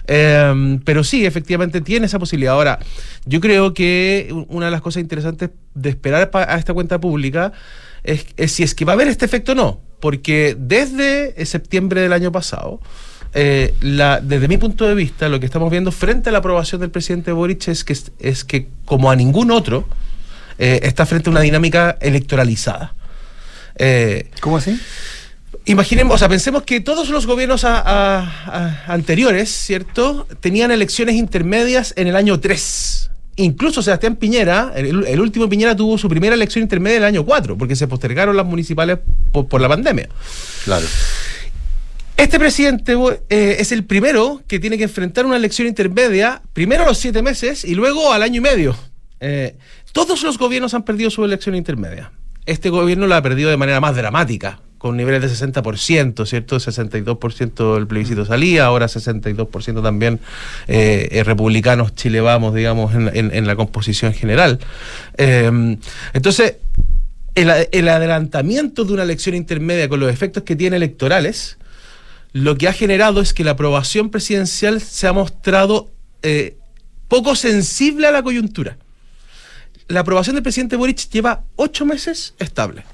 Em, 0.07 0.79
pero 0.79 1.03
sí, 1.03 1.25
efectivamente 1.25 1.81
tiene 1.81 2.05
esa 2.05 2.19
posibilidad. 2.19 2.53
Ahora, 2.53 2.79
yo 3.25 3.41
creo 3.41 3.73
que 3.73 4.33
una 4.47 4.67
de 4.67 4.71
las 4.71 4.79
cosas 4.79 5.01
interesantes 5.01 5.49
de 5.73 5.89
esperar 5.89 6.31
a 6.33 6.57
esta 6.57 6.73
cuenta 6.73 7.01
pública 7.01 7.51
es, 8.05 8.25
si 8.49 8.63
es 8.63 8.73
que 8.75 8.85
va 8.85 8.93
a 8.93 8.95
haber 8.95 9.09
este 9.09 9.25
efecto 9.25 9.51
o 9.51 9.55
no. 9.55 9.81
Porque 9.99 10.55
desde 10.57 11.45
septiembre 11.45 11.99
del 11.99 12.13
año 12.13 12.31
pasado, 12.31 12.79
eh, 13.33 13.73
desde 13.81 14.47
mi 14.47 14.55
punto 14.55 14.87
de 14.87 14.95
vista, 14.95 15.27
lo 15.27 15.37
que 15.41 15.47
estamos 15.47 15.69
viendo 15.69 15.91
frente 15.91 16.29
a 16.29 16.31
la 16.31 16.37
aprobación 16.37 16.79
del 16.79 16.91
presidente 16.91 17.33
Boric 17.33 17.67
es 17.67 17.83
que, 17.83 17.97
es 18.19 18.45
que 18.45 18.69
como 18.85 19.11
a 19.11 19.17
ningún 19.17 19.51
otro, 19.51 19.85
eh, 20.57 20.79
está 20.83 21.05
frente 21.05 21.29
a 21.29 21.31
una 21.31 21.41
dinámica 21.41 21.97
electoralizada. 22.01 22.93
Eh, 23.77 24.29
¿Cómo 24.39 24.57
así? 24.57 24.79
Imaginemos, 25.65 26.15
o 26.15 26.17
sea, 26.17 26.29
pensemos 26.29 26.63
que 26.63 26.79
todos 26.79 27.09
los 27.09 27.25
gobiernos 27.25 27.65
anteriores, 27.65 29.49
¿cierto?, 29.49 30.27
tenían 30.39 30.71
elecciones 30.71 31.15
intermedias 31.15 31.93
en 31.97 32.07
el 32.07 32.15
año 32.15 32.39
3. 32.39 33.09
Incluso 33.37 33.81
Sebastián 33.81 34.15
Piñera, 34.15 34.71
el, 34.75 35.19
último 35.19 35.49
Piñera 35.49 35.75
tuvo 35.75 35.97
su 35.97 36.07
primera 36.07 36.35
elección 36.35 36.61
intermedia 36.61 36.97
en 36.97 37.03
el 37.03 37.07
año 37.07 37.25
4, 37.25 37.57
porque 37.57 37.75
se 37.75 37.87
postergaron 37.87 38.37
las 38.37 38.45
municipales 38.45 38.99
por, 39.31 39.59
la 39.59 39.67
pandemia. 39.67 40.07
Claro. 40.63 40.85
Este 42.15 42.39
presidente 42.39 42.95
eh, 43.29 43.57
es 43.59 43.71
el 43.73 43.83
primero 43.83 44.41
que 44.47 44.59
tiene 44.59 44.77
que 44.77 44.83
enfrentar 44.83 45.25
una 45.25 45.35
elección 45.35 45.67
intermedia, 45.67 46.41
primero 46.53 46.83
a 46.83 46.85
los 46.85 46.97
siete 46.97 47.21
meses 47.21 47.65
y 47.65 47.75
luego 47.75 48.13
al 48.13 48.23
año 48.23 48.37
y 48.37 48.41
medio. 48.41 48.77
Eh, 49.19 49.55
todos 49.95 50.23
los 50.23 50.37
gobiernos 50.37 50.73
han 50.73 50.83
perdido 50.83 51.09
su 51.09 51.23
elección 51.23 51.55
intermedia. 51.55 52.11
Este 52.45 52.69
gobierno 52.69 53.07
la 53.07 53.15
ha 53.15 53.21
perdido 53.21 53.49
de 53.49 53.55
manera 53.55 53.79
más 53.79 53.95
dramática, 53.95 54.59
con 54.77 54.97
niveles 54.97 55.21
de 55.21 55.29
60%, 55.29 56.25
¿cierto? 56.25 56.57
62% 56.57 57.75
del 57.75 57.87
plebiscito 57.87 58.25
salía, 58.25 58.65
ahora 58.65 58.87
62% 58.87 59.81
también 59.81 60.19
eh, 60.67 61.07
eh, 61.11 61.23
republicanos 61.23 61.95
Chile 61.95 62.19
vamos, 62.19 62.53
digamos, 62.53 62.93
en, 62.93 63.47
la 63.47 63.55
composición 63.55 64.11
general. 64.11 64.59
Em, 65.15 65.77
entonces, 66.11 66.57
el, 67.33 67.49
el, 67.71 67.87
adelantamiento 67.87 68.83
de 68.83 68.91
una 68.91 69.03
elección 69.03 69.33
intermedia 69.33 69.87
con 69.87 70.01
los 70.01 70.11
efectos 70.11 70.43
que 70.43 70.57
tiene 70.57 70.75
electorales, 70.75 71.57
lo 72.33 72.57
que 72.57 72.67
ha 72.67 72.73
generado 72.73 73.21
es 73.21 73.33
que 73.33 73.45
la 73.45 73.51
aprobación 73.51 74.09
presidencial 74.09 74.81
se 74.81 75.07
ha 75.07 75.13
mostrado 75.13 75.89
poco 77.07 77.35
sensible 77.35 78.07
a 78.07 78.11
la 78.11 78.23
coyuntura 78.23 78.77
la 79.87 79.99
aprobación 80.01 80.35
del 80.35 80.43
presidente 80.43 80.75
Boric 80.75 81.09
lleva 81.09 81.43
ocho 81.55 81.85
meses 81.85 82.33
estable. 82.39 82.85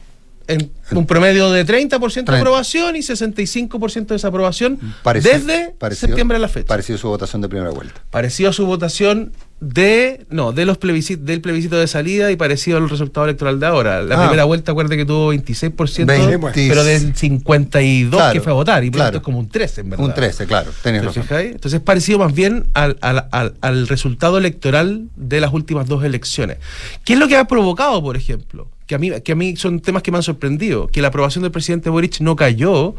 En 0.48 0.72
un 0.92 1.06
promedio 1.06 1.52
de 1.52 1.66
30% 1.66 2.26
de 2.26 2.38
aprobación 2.38 2.96
y 2.96 3.00
65% 3.00 4.08
de 4.08 4.16
desaprobación 4.16 4.80
desde 5.14 5.76
septiembre 5.92 6.38
a 6.38 6.40
la 6.40 6.48
fecha. 6.48 6.68
Parecido 6.68 6.98
a 6.98 7.00
su 7.00 7.08
votación 7.08 7.42
de 7.42 7.50
primera 7.50 7.72
vuelta. 7.72 8.02
Parecido 8.10 8.50
a 8.50 8.54
su 8.54 8.66
votación 8.66 9.32
de 9.62 10.26
no 10.32 10.54
de 10.54 10.66
los 10.66 10.80
plebiscitos 10.80 11.24
del 11.24 11.40
plebiscito 11.40 11.78
de 11.78 11.86
salida 11.86 12.32
y 12.32 12.36
parecido 12.36 12.78
al 12.78 12.90
resultado 12.90 13.26
electoral 13.26 13.60
de 13.60 13.68
ahora 13.68 14.02
la 14.02 14.16
ah. 14.16 14.24
primera 14.24 14.44
vuelta 14.46 14.72
acuerde 14.72 14.98
que 14.98 15.06
tuvo 15.06 15.32
26% 15.32 16.52
pero 16.68 16.84
del 16.84 17.16
52 17.16 18.34
que 18.34 18.42
fue 18.42 18.52
a 18.52 18.56
votar 18.56 18.84
y 18.84 18.90
por 18.90 19.02
claro. 19.02 19.18
es 19.18 19.24
como 19.24 19.38
un 19.38 19.48
13 19.48 19.82
en 19.82 19.90
verdad 19.92 20.06
un 20.06 20.14
13 20.16 20.48
claro 20.48 20.72
entonces 20.84 21.74
es 21.76 21.80
parecido 21.80 22.18
más 22.18 22.34
bien 22.34 22.66
al, 22.74 22.98
al, 23.02 23.54
al, 23.62 23.88
resultado 23.88 24.40
electoral 24.40 25.10
de 25.16 25.40
las 25.40 25.54
últimas 25.54 25.88
dos 25.88 26.04
elecciones 26.04 26.58
¿qué 27.06 27.14
es 27.14 27.20
lo 27.20 27.28
que 27.28 27.38
ha 27.38 27.46
provocado 27.46 28.02
por 28.02 28.18
ejemplo? 28.18 28.68
Que 28.92 28.96
a 28.96 28.98
mí, 28.98 29.10
que 29.22 29.32
a 29.32 29.36
mí 29.36 29.56
son 29.56 29.80
temas 29.80 30.04
que 30.04 30.12
me 30.12 30.18
han 30.18 30.24
sorprendido 30.24 30.90
que 30.90 31.02
la 31.02 31.08
aprobación 31.08 31.44
del 31.44 31.52
presidente 31.54 31.90
Boric 31.90 32.20
no 32.20 32.36
cayó 32.36 32.94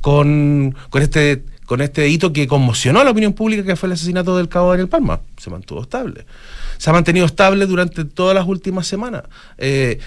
con, 0.00 0.74
con 0.88 1.02
este 1.02 1.44
con 1.66 1.82
este 1.82 2.08
hito 2.08 2.32
que 2.32 2.46
conmocionó 2.46 3.00
a 3.00 3.04
la 3.04 3.10
opinión 3.10 3.34
pública 3.34 3.62
que 3.62 3.76
fue 3.76 3.88
el 3.88 3.92
asesinato 3.92 4.38
del 4.38 4.48
cabo 4.48 4.70
Daniel 4.70 4.88
Palma. 4.88 5.20
Se 5.36 5.50
mantuvo 5.50 5.82
estable. 5.82 6.24
Se 6.78 6.88
ha 6.88 6.94
mantenido 6.94 7.26
estable 7.26 7.66
durante 7.66 8.06
todas 8.06 8.34
las 8.34 8.46
últimas 8.46 8.86
semanas. 8.86 9.24
Eh, 9.58 9.98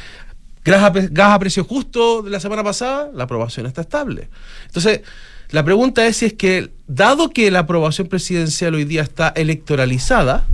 gas, 0.65 0.83
a, 0.83 1.39
precio 1.39 1.63
justo 1.63 2.23
de 2.23 2.31
la 2.31 2.39
semana 2.39 2.63
pasada, 2.63 3.11
la 3.13 3.25
aprobación 3.25 3.67
está 3.67 3.81
estable. 3.81 4.29
Entonces, 4.65 5.01
la 5.51 5.63
pregunta 5.63 6.07
es 6.07 6.17
si 6.17 6.25
es 6.25 6.33
que, 6.33 6.71
dado 6.87 7.29
que 7.29 7.51
la 7.51 7.59
aprobación 7.59 8.07
presidencial 8.07 8.73
hoy 8.73 8.85
día 8.85 9.03
está 9.03 9.33
electoralizada, 9.35 10.47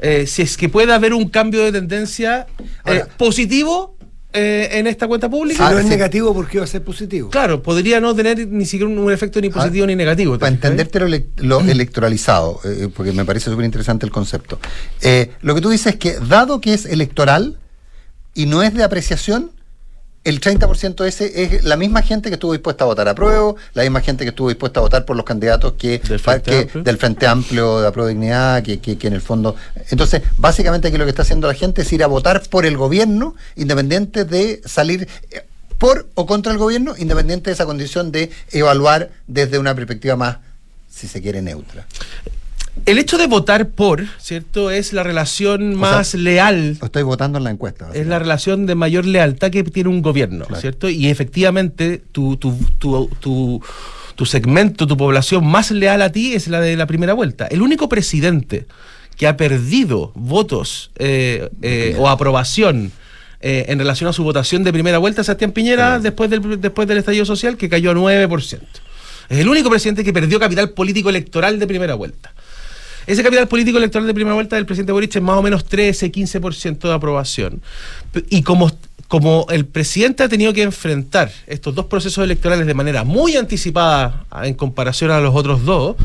eh, 0.00 0.26
si 0.26 0.42
es 0.42 0.56
que 0.58 0.68
puede 0.68 0.92
haber 0.92 1.14
un 1.14 1.28
cambio 1.30 1.62
de 1.64 1.72
tendencia 1.72 2.46
eh, 2.84 3.04
positivo 3.16 3.97
eh, 4.30 4.68
en 4.72 4.86
esta 4.86 5.08
cuenta 5.08 5.30
pública. 5.30 5.66
Si 5.66 5.74
no 5.74 5.80
es 5.80 5.86
negativo, 5.86 6.34
¿por 6.34 6.48
qué 6.48 6.58
va 6.58 6.64
a 6.64 6.66
ser 6.66 6.82
positivo? 6.82 7.30
Claro, 7.30 7.62
podría 7.62 7.98
no 7.98 8.14
tener 8.14 8.46
ni 8.46 8.66
siquiera 8.66 8.92
un, 8.92 9.10
efecto 9.10 9.40
ni 9.40 9.48
positivo 9.48 9.86
ni 9.86 9.96
negativo. 9.96 10.38
Para 10.38 10.52
entenderte 10.52 11.00
lo, 11.36 11.60
electoralizado, 11.60 12.60
eh, 12.64 12.88
porque 12.94 13.12
me 13.12 13.24
parece 13.24 13.50
súper 13.50 13.64
interesante 13.64 14.04
el 14.04 14.12
concepto. 14.12 14.60
Eh, 15.00 15.30
lo 15.40 15.54
que 15.54 15.62
tú 15.62 15.70
dices 15.70 15.94
es 15.94 15.98
que, 15.98 16.18
dado 16.18 16.60
que 16.60 16.74
es 16.74 16.84
electoral 16.84 17.56
y 18.34 18.44
no 18.44 18.62
es 18.62 18.74
de 18.74 18.84
apreciación, 18.84 19.50
el 20.24 20.40
30% 20.40 21.06
ese 21.06 21.42
es 21.42 21.64
la 21.64 21.76
misma 21.76 22.02
gente 22.02 22.28
que 22.28 22.34
estuvo 22.34 22.52
dispuesta 22.52 22.84
a 22.84 22.86
votar 22.86 23.08
a 23.08 23.14
prueba, 23.14 23.54
la 23.74 23.82
misma 23.82 24.00
gente 24.00 24.24
que 24.24 24.30
estuvo 24.30 24.48
dispuesta 24.48 24.80
a 24.80 24.82
votar 24.82 25.04
por 25.04 25.16
los 25.16 25.24
candidatos 25.24 25.74
que 25.74 25.98
del 25.98 26.18
Frente, 26.18 26.58
Amplio, 26.58 26.82
del 26.82 26.98
frente 26.98 27.26
amplio 27.26 27.80
de 27.80 27.92
Pro 27.92 28.06
Dignidad, 28.06 28.62
que, 28.62 28.78
que, 28.78 29.06
en 29.06 29.14
el 29.14 29.20
fondo... 29.20 29.56
Entonces, 29.90 30.22
básicamente 30.36 30.88
aquí 30.88 30.98
lo 30.98 31.04
que 31.04 31.10
está 31.10 31.22
haciendo 31.22 31.46
la 31.46 31.54
gente 31.54 31.82
es 31.82 31.92
ir 31.92 32.02
a 32.02 32.06
votar 32.06 32.42
por 32.50 32.66
el 32.66 32.76
gobierno, 32.76 33.34
independiente 33.56 34.24
de 34.24 34.60
salir 34.64 35.08
eh, 35.30 35.44
por 35.78 36.08
o 36.14 36.26
contra 36.26 36.52
el 36.52 36.58
gobierno, 36.58 36.94
independiente 36.98 37.50
de 37.50 37.54
esa 37.54 37.64
condición 37.64 38.12
de 38.12 38.30
evaluar 38.50 39.10
desde 39.26 39.58
una 39.58 39.74
perspectiva 39.74 40.16
más, 40.16 40.38
si 40.90 41.06
se 41.06 41.22
quiere, 41.22 41.40
neutra 41.40 41.86
el 42.86 42.98
hecho 42.98 43.18
de 43.18 43.26
votar 43.26 43.68
por, 43.68 44.04
¿cierto? 44.18 44.70
Es 44.70 44.92
la 44.92 45.02
relación 45.02 45.74
más 45.74 46.14
leal. 46.14 46.78
Estoy 46.82 47.02
votando 47.02 47.38
en 47.38 47.44
la 47.44 47.50
encuesta. 47.50 47.90
Es 47.94 48.06
la 48.06 48.18
relación 48.18 48.66
de 48.66 48.74
mayor 48.74 49.06
lealtad 49.06 49.50
que 49.50 49.64
tiene 49.64 49.90
un 49.90 50.02
gobierno, 50.02 50.46
¿cierto? 50.60 50.88
Y 50.88 51.08
efectivamente, 51.08 52.02
tu, 52.12 52.36
tu, 52.36 52.56
tu, 52.78 53.08
tu, 53.20 53.62
tu 54.14 54.26
segmento, 54.26 54.86
tu 54.86 54.96
población 54.96 55.46
más 55.46 55.70
leal 55.70 56.02
a 56.02 56.10
ti 56.10 56.34
es 56.34 56.48
la 56.48 56.60
de 56.60 56.76
la 56.76 56.86
primera 56.86 57.12
vuelta. 57.12 57.46
El 57.46 57.62
único 57.62 57.88
presidente 57.88 58.66
que 59.16 59.26
ha 59.26 59.36
perdido 59.36 60.12
votos 60.14 60.90
eh, 60.98 61.48
eh, 61.62 61.96
o 61.98 62.08
aprobación 62.08 62.92
eh, 63.40 63.66
en 63.68 63.78
relación 63.78 64.08
a 64.08 64.12
su 64.12 64.24
votación 64.24 64.64
de 64.64 64.72
primera 64.72 64.98
vuelta, 64.98 65.22
Sebastián 65.22 65.52
Piñera, 65.52 65.98
después, 65.98 66.30
del, 66.30 66.60
después 66.60 66.88
del 66.88 66.98
estallido 66.98 67.24
social, 67.24 67.56
que 67.56 67.68
cayó 67.68 67.90
a 67.90 67.94
9%. 67.94 68.60
Es 69.28 69.38
el 69.38 69.48
único 69.48 69.70
presidente 69.70 70.02
que 70.02 70.12
perdió 70.12 70.40
capital 70.40 70.70
político 70.70 71.10
electoral 71.10 71.58
de 71.58 71.66
primera 71.66 71.94
vuelta. 71.94 72.32
Ese 73.08 73.22
capital 73.22 73.48
político 73.48 73.78
electoral 73.78 74.06
de 74.06 74.12
primera 74.12 74.34
vuelta 74.34 74.56
del 74.56 74.66
presidente 74.66 74.92
Boric 74.92 75.16
es 75.16 75.22
más 75.22 75.38
o 75.38 75.42
menos 75.42 75.64
13, 75.64 76.12
15% 76.12 76.80
de 76.80 76.92
aprobación. 76.92 77.62
Y 78.28 78.42
como 78.42 78.70
como 79.08 79.46
el 79.48 79.64
presidente 79.64 80.22
ha 80.22 80.28
tenido 80.28 80.52
que 80.52 80.60
enfrentar 80.60 81.32
estos 81.46 81.74
dos 81.74 81.86
procesos 81.86 82.22
electorales 82.22 82.66
de 82.66 82.74
manera 82.74 83.04
muy 83.04 83.36
anticipada 83.36 84.26
en 84.42 84.52
comparación 84.52 85.10
a 85.10 85.20
los 85.20 85.34
otros 85.34 85.64
dos, 85.64 85.96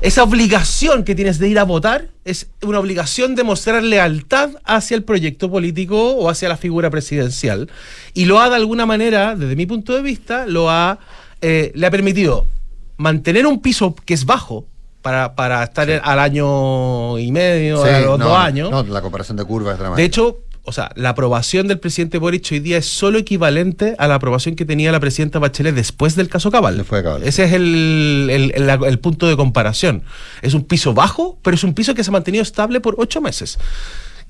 esa 0.00 0.22
obligación 0.22 1.02
que 1.02 1.16
tienes 1.16 1.40
de 1.40 1.48
ir 1.48 1.58
a 1.58 1.64
votar 1.64 2.06
es 2.24 2.46
una 2.62 2.78
obligación 2.78 3.34
de 3.34 3.42
mostrar 3.42 3.82
lealtad 3.82 4.50
hacia 4.62 4.96
el 4.96 5.02
proyecto 5.02 5.50
político 5.50 6.12
o 6.12 6.30
hacia 6.30 6.48
la 6.48 6.56
figura 6.56 6.88
presidencial. 6.88 7.68
Y 8.14 8.26
lo 8.26 8.38
ha 8.38 8.48
de 8.48 8.54
alguna 8.54 8.86
manera, 8.86 9.34
desde 9.34 9.56
mi 9.56 9.66
punto 9.66 9.96
de 9.96 10.02
vista, 10.02 10.46
lo 10.46 10.70
ha, 10.70 11.00
eh, 11.40 11.72
le 11.74 11.84
ha 11.84 11.90
permitido 11.90 12.46
mantener 12.96 13.44
un 13.48 13.60
piso 13.60 13.96
que 14.04 14.14
es 14.14 14.24
bajo, 14.24 14.68
para, 15.34 15.62
estar 15.62 15.88
al 16.02 16.18
año 16.18 17.18
y 17.18 17.30
medio, 17.30 17.84
a 17.84 18.00
los 18.00 18.18
dos 18.18 18.36
años. 18.36 18.70
No, 18.70 18.82
la 18.82 19.02
comparación 19.02 19.36
de 19.36 19.44
curvas 19.44 19.74
es 19.74 19.78
dramática. 19.78 20.00
De 20.00 20.06
hecho, 20.06 20.42
o 20.64 20.72
sea, 20.72 20.90
la 20.96 21.10
aprobación 21.10 21.68
del 21.68 21.78
presidente 21.78 22.18
Boric 22.18 22.48
hoy 22.50 22.58
día 22.58 22.78
es 22.78 22.86
solo 22.86 23.18
equivalente 23.18 23.94
a 23.98 24.08
la 24.08 24.16
aprobación 24.16 24.56
que 24.56 24.64
tenía 24.64 24.90
la 24.90 24.98
presidenta 24.98 25.38
Bachelet 25.38 25.74
después 25.74 26.16
del 26.16 26.28
caso 26.28 26.50
Cabal. 26.50 26.84
Ese 27.22 27.44
es 27.44 27.52
el, 27.52 28.98
punto 29.00 29.28
de 29.28 29.36
comparación. 29.36 30.02
Es 30.42 30.54
un 30.54 30.64
piso 30.64 30.92
bajo, 30.92 31.38
pero 31.42 31.54
es 31.54 31.62
un 31.62 31.72
piso 31.72 31.94
que 31.94 32.02
se 32.02 32.10
ha 32.10 32.12
mantenido 32.12 32.42
estable 32.42 32.80
por 32.80 32.96
ocho 32.98 33.20
meses. 33.20 33.58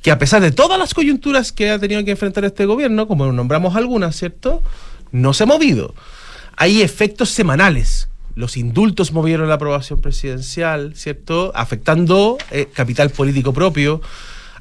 que 0.03 0.11
a 0.11 0.19
pesar 0.19 0.43
de 0.43 0.53
todas 0.53 0.79
las 0.79 0.93
coyunturas 0.93 1.53
que 1.53 1.71
ha 1.71 1.79
tenido 1.79 2.05
que 2.05 2.11
enfrentar 2.11 2.45
este 2.45 2.67
gobierno, 2.67 3.09
como 3.09 3.33
nombramos 3.33 3.75
algunas, 3.75 4.15
¿cierto? 4.15 4.63
No 5.11 5.33
se 5.33 5.45
ha 5.45 5.47
movido. 5.47 5.95
Hay 6.57 6.83
efectos 6.83 7.31
semanales. 7.31 8.09
Los 8.37 8.57
indultos 8.57 9.13
movieron 9.13 9.49
la 9.49 9.55
aprobación 9.55 10.01
presidencial, 10.01 10.95
¿cierto? 10.95 11.51
Afectando 11.57 12.39
eh, 12.53 12.69
capital 12.73 13.11
político 13.11 13.53
propio. 13.53 14.01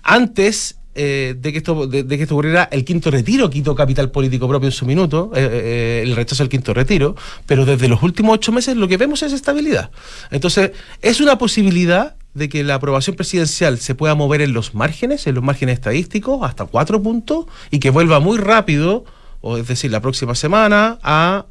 Antes 0.02 0.80
eh, 0.98 1.36
de, 1.38 1.52
que 1.52 1.58
esto, 1.58 1.88
de, 1.88 2.08
que 2.08 2.24
esto 2.24 2.36
ocurriera, 2.36 2.70
el 2.72 2.86
quinto 2.86 3.12
retiro 3.12 3.50
quitó 3.50 3.76
capital 3.76 4.12
político 4.12 4.48
propio 4.48 4.68
en 4.68 4.72
su 4.72 4.86
minuto, 4.86 5.30
eh, 5.36 5.50
eh, 5.52 6.04
el 6.06 6.16
rechazo 6.16 6.42
al 6.42 6.48
quinto 6.48 6.74
retiro, 6.74 7.18
pero 7.46 7.66
desde 7.66 7.90
los 7.90 8.02
últimos 8.02 8.36
ocho 8.36 8.54
meses 8.54 8.78
lo 8.78 8.88
que 8.88 8.96
vemos 8.96 9.22
es 9.22 9.34
estabilidad. 9.34 9.92
Entonces, 10.32 10.72
es 11.02 11.20
una 11.20 11.38
posibilidad 11.38 12.16
de 12.34 12.48
que 12.48 12.64
la 12.64 12.76
aprobación 12.76 13.18
presidencial 13.18 13.78
se 13.80 13.94
pueda 13.94 14.16
mover 14.16 14.42
en 14.42 14.54
los 14.54 14.74
márgenes, 14.74 15.28
en 15.28 15.36
los 15.36 15.44
márgenes 15.44 15.74
estadísticos, 15.74 16.40
hasta 16.44 16.66
cuatro 16.66 17.04
puntos, 17.04 17.46
y 17.72 17.80
que 17.80 17.90
vuelva 17.90 18.22
muy 18.22 18.38
rápido, 18.38 19.04
o 19.42 19.58
es 19.58 19.68
decir, 19.68 19.92
la 19.92 20.00
próxima 20.00 20.34
semana, 20.34 20.98
a 21.04 21.48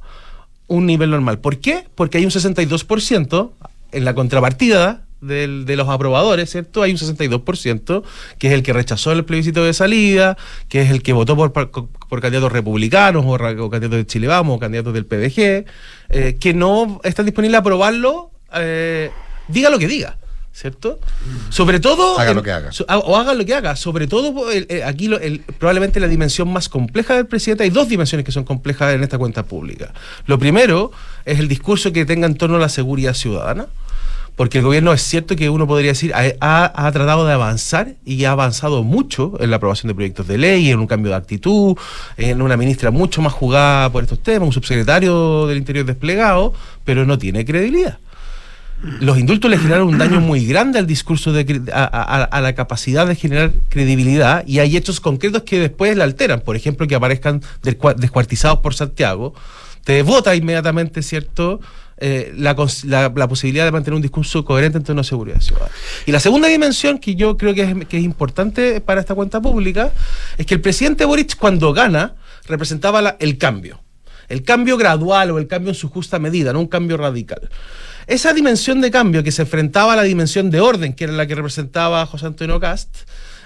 un 0.67 0.87
nivel 0.87 1.11
normal. 1.11 1.39
¿Por 1.39 1.59
qué? 1.59 1.85
Porque 1.95 2.19
hay 2.19 2.25
un 2.25 2.31
62% 2.31 3.51
en 3.93 4.05
la 4.05 4.15
contrapartida 4.15 5.05
de 5.25 5.77
los 5.77 5.89
aprobadores, 5.89 6.51
¿cierto? 6.51 6.83
Hay 6.83 6.91
un 6.91 6.99
62%, 6.99 8.03
que 8.39 8.49
es 8.49 8.53
el 8.53 8.62
que 8.62 8.73
rechazó 8.73 9.12
el 9.12 9.25
plebiscito 9.25 9.65
de 9.65 9.73
salida, 9.73 10.37
que 10.69 10.83
es 10.83 10.91
el 10.91 11.03
que 11.03 11.12
votó 11.12 11.35
por, 11.35 11.53
por, 11.53 12.21
candidatos 12.21 12.53
republicanos 12.53 13.25
o, 13.27 13.39
candidatos 13.71 13.99
de 13.99 14.07
Chile 14.07 14.27
Vamos 14.27 14.57
o 14.57 14.59
candidatos 14.59 14.93
del 14.93 15.07
PDG, 15.07 15.65
eh, 16.11 16.37
que 16.39 16.53
no 16.53 17.01
están 17.05 17.25
disponibles 17.25 17.57
a 17.57 17.61
aprobarlo, 17.61 18.33
eh, 18.55 19.11
diga 19.49 19.71
lo 19.71 19.79
que 19.79 19.89
diga. 19.89 20.19
¿Cierto? 20.55 21.00
Sobre 21.50 21.80
todo. 21.80 22.16
Haga 22.16 22.32
lo 22.32 22.40
que 22.44 22.52
haga. 22.52 22.70
O 22.86 23.16
haga 23.16 23.34
lo 23.34 23.44
que 23.44 23.55
haga. 23.55 23.74
Sobre 23.74 24.07
todo, 24.07 24.52
eh, 24.52 24.84
aquí 24.86 25.11
probablemente 25.59 25.98
la 25.98 26.07
dimensión 26.07 26.52
más 26.52 26.68
compleja 26.68 27.16
del 27.16 27.26
presidente. 27.26 27.64
Hay 27.64 27.70
dos 27.70 27.88
dimensiones 27.88 28.24
que 28.24 28.30
son 28.30 28.44
complejas 28.44 28.94
en 28.94 29.02
esta 29.02 29.18
cuenta 29.18 29.42
pública. 29.42 29.92
Lo 30.26 30.38
primero 30.38 30.92
es 31.24 31.40
el 31.40 31.48
discurso 31.48 31.92
que 31.92 32.07
tenga 32.07 32.28
en 32.28 32.36
torno 32.36 32.57
a 32.57 32.61
la 32.61 32.68
seguridad 32.68 33.14
ciudadana 33.14 33.66
porque 34.36 34.59
el 34.59 34.64
gobierno 34.64 34.92
es 34.92 35.02
cierto 35.02 35.36
que 35.36 35.48
uno 35.48 35.66
podría 35.66 35.92
decir 35.92 36.12
ha, 36.14 36.90
tratado 36.92 37.24
de 37.26 37.32
avanzar 37.32 37.94
y 38.05 38.24
ha 38.24 38.32
avanzado 38.32 38.82
mucho 38.82 39.34
en 39.40 39.50
la 39.50 39.57
aprobación 39.57 39.88
de 39.88 39.94
proyectos 39.94 40.26
de 40.26 40.38
ley, 40.38 40.70
en 40.70 40.80
un 40.80 40.86
cambio 40.86 41.11
de 41.11 41.16
actitud, 41.16 41.76
en 42.16 42.42
una 42.42 42.57
ministra 42.57 42.90
mucho 42.90 43.22
más 43.22 43.32
jugada 43.32 43.90
por 43.90 44.02
estos 44.02 44.20
temas, 44.22 44.46
un 44.46 44.52
subsecretario 44.52 45.46
del 45.46 45.59
Interior 45.59 45.86
desplegado, 45.86 46.52
pero 46.84 47.07
no 47.07 47.16
tiene 47.16 47.44
credibilidad. 47.44 47.98
Los 49.01 49.18
indultos 49.18 49.51
le 49.51 49.57
generaron 49.59 49.89
un 49.89 49.99
daño 49.99 50.20
muy 50.20 50.47
grande 50.47 50.79
al 50.79 50.87
discurso, 50.87 51.33
de, 51.33 51.62
a, 51.72 52.41
la 52.43 52.55
capacidad 52.55 53.07
de 53.07 53.14
generar 53.14 53.53
credibilidad 53.70 54.47
y 54.47 54.59
hay 54.59 54.77
hechos 54.77 55.01
concretos 55.01 55.43
que 55.43 55.59
después 55.59 55.97
la 55.97 56.05
alteran. 56.05 56.41
Por 56.41 56.55
ejemplo, 56.55 56.87
que 56.87 56.95
aparezcan 56.95 57.43
descuartizados 57.62 58.59
por 58.61 58.75
Santiago, 58.75 59.35
te 59.85 60.03
vota 60.03 60.35
inmediatamente, 60.35 61.03
¿cierto? 61.03 61.61
Eh, 61.97 62.35
la, 62.37 62.57
posibilidad 62.57 63.64
de 63.64 63.70
mantener 63.70 63.95
un 63.95 64.03
discurso 64.03 64.45
coherente 64.45 64.79
entre 64.79 64.93
una 64.93 65.05
seguridad 65.05 65.41
ciudadana. 65.41 65.72
Y 66.05 66.12
la 66.12 66.20
segunda 66.20 66.49
dimensión 66.49 66.99
que 66.99 67.14
yo 67.14 67.37
creo 67.37 67.55
que 67.55 67.87
es 67.97 68.03
importante 68.03 68.81
para 68.81 69.01
esta 69.01 69.14
cuenta 69.14 69.41
pública 69.41 69.93
es 70.37 70.45
que 70.45 70.55
el 70.55 70.61
presidente 70.61 71.05
Boric 71.05 71.37
cuando 71.37 71.72
gana 71.72 72.14
representaba 72.47 73.16
el 73.18 73.39
cambio. 73.39 73.81
El 74.29 74.43
cambio 74.43 74.77
gradual 74.77 75.31
o 75.31 75.39
el 75.39 75.47
cambio 75.47 75.70
en 75.70 75.75
su 75.75 75.89
justa 75.89 76.18
medida, 76.18 76.53
no 76.53 76.61
un 76.61 76.66
cambio 76.66 76.97
radical. 76.97 77.49
Esa 78.07 78.32
dimensión 78.32 78.80
de 78.80 78.90
cambio 78.90 79.22
que 79.22 79.32
se 79.32 79.42
enfrentaba 79.42 79.94
a 79.94 79.96
la 79.96 80.02
dimensión 80.02 80.50
de 80.50 80.61
orden, 80.61 80.92
que 80.92 81.05
era 81.05 81.12
la 81.12 81.26
que 81.26 81.34
representaba 81.34 82.05
José 82.07 82.26
Antonio 82.26 82.61
Cast, 82.61 82.96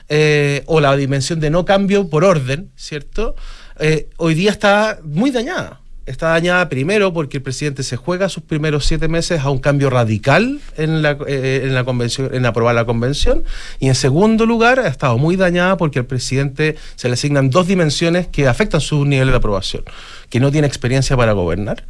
eh, 0.08 0.62
o 0.66 0.80
la 0.80 0.96
dimensión 0.96 1.38
de 1.38 1.50
no 1.50 1.64
cambio 1.64 2.08
por 2.08 2.24
orden, 2.24 2.70
¿cierto? 2.76 3.36
Eh, 3.78 4.08
hoy 4.16 4.34
día 4.34 4.50
está 4.50 4.98
muy 5.04 5.30
dañada. 5.30 5.80
Está 6.06 6.28
dañada 6.28 6.70
primero 6.70 7.12
porque 7.12 7.36
el 7.36 7.42
presidente 7.42 7.82
se 7.82 7.96
juega 7.96 8.30
sus 8.30 8.42
primeros 8.42 8.86
siete 8.86 9.08
meses 9.08 9.42
a 9.42 9.50
un 9.50 9.58
cambio 9.58 9.90
radical 9.90 10.58
en 10.78 11.02
la, 11.02 11.18
eh, 11.26 11.64
en 11.64 11.74
la 11.74 11.84
convención, 11.84 12.34
en 12.34 12.46
aprobar 12.46 12.74
la 12.74 12.86
convención, 12.86 13.44
y 13.78 13.88
en 13.88 13.94
segundo 13.94 14.46
lugar 14.46 14.80
ha 14.80 14.88
estado 14.88 15.18
muy 15.18 15.36
dañada 15.36 15.76
porque 15.76 15.98
al 15.98 16.06
presidente 16.06 16.76
se 16.96 17.08
le 17.08 17.14
asignan 17.14 17.50
dos 17.50 17.66
dimensiones 17.66 18.26
que 18.26 18.48
afectan 18.48 18.80
su 18.80 19.04
nivel 19.04 19.28
de 19.28 19.36
aprobación, 19.36 19.84
que 20.30 20.40
no 20.40 20.50
tiene 20.50 20.66
experiencia 20.66 21.14
para 21.14 21.32
gobernar 21.32 21.84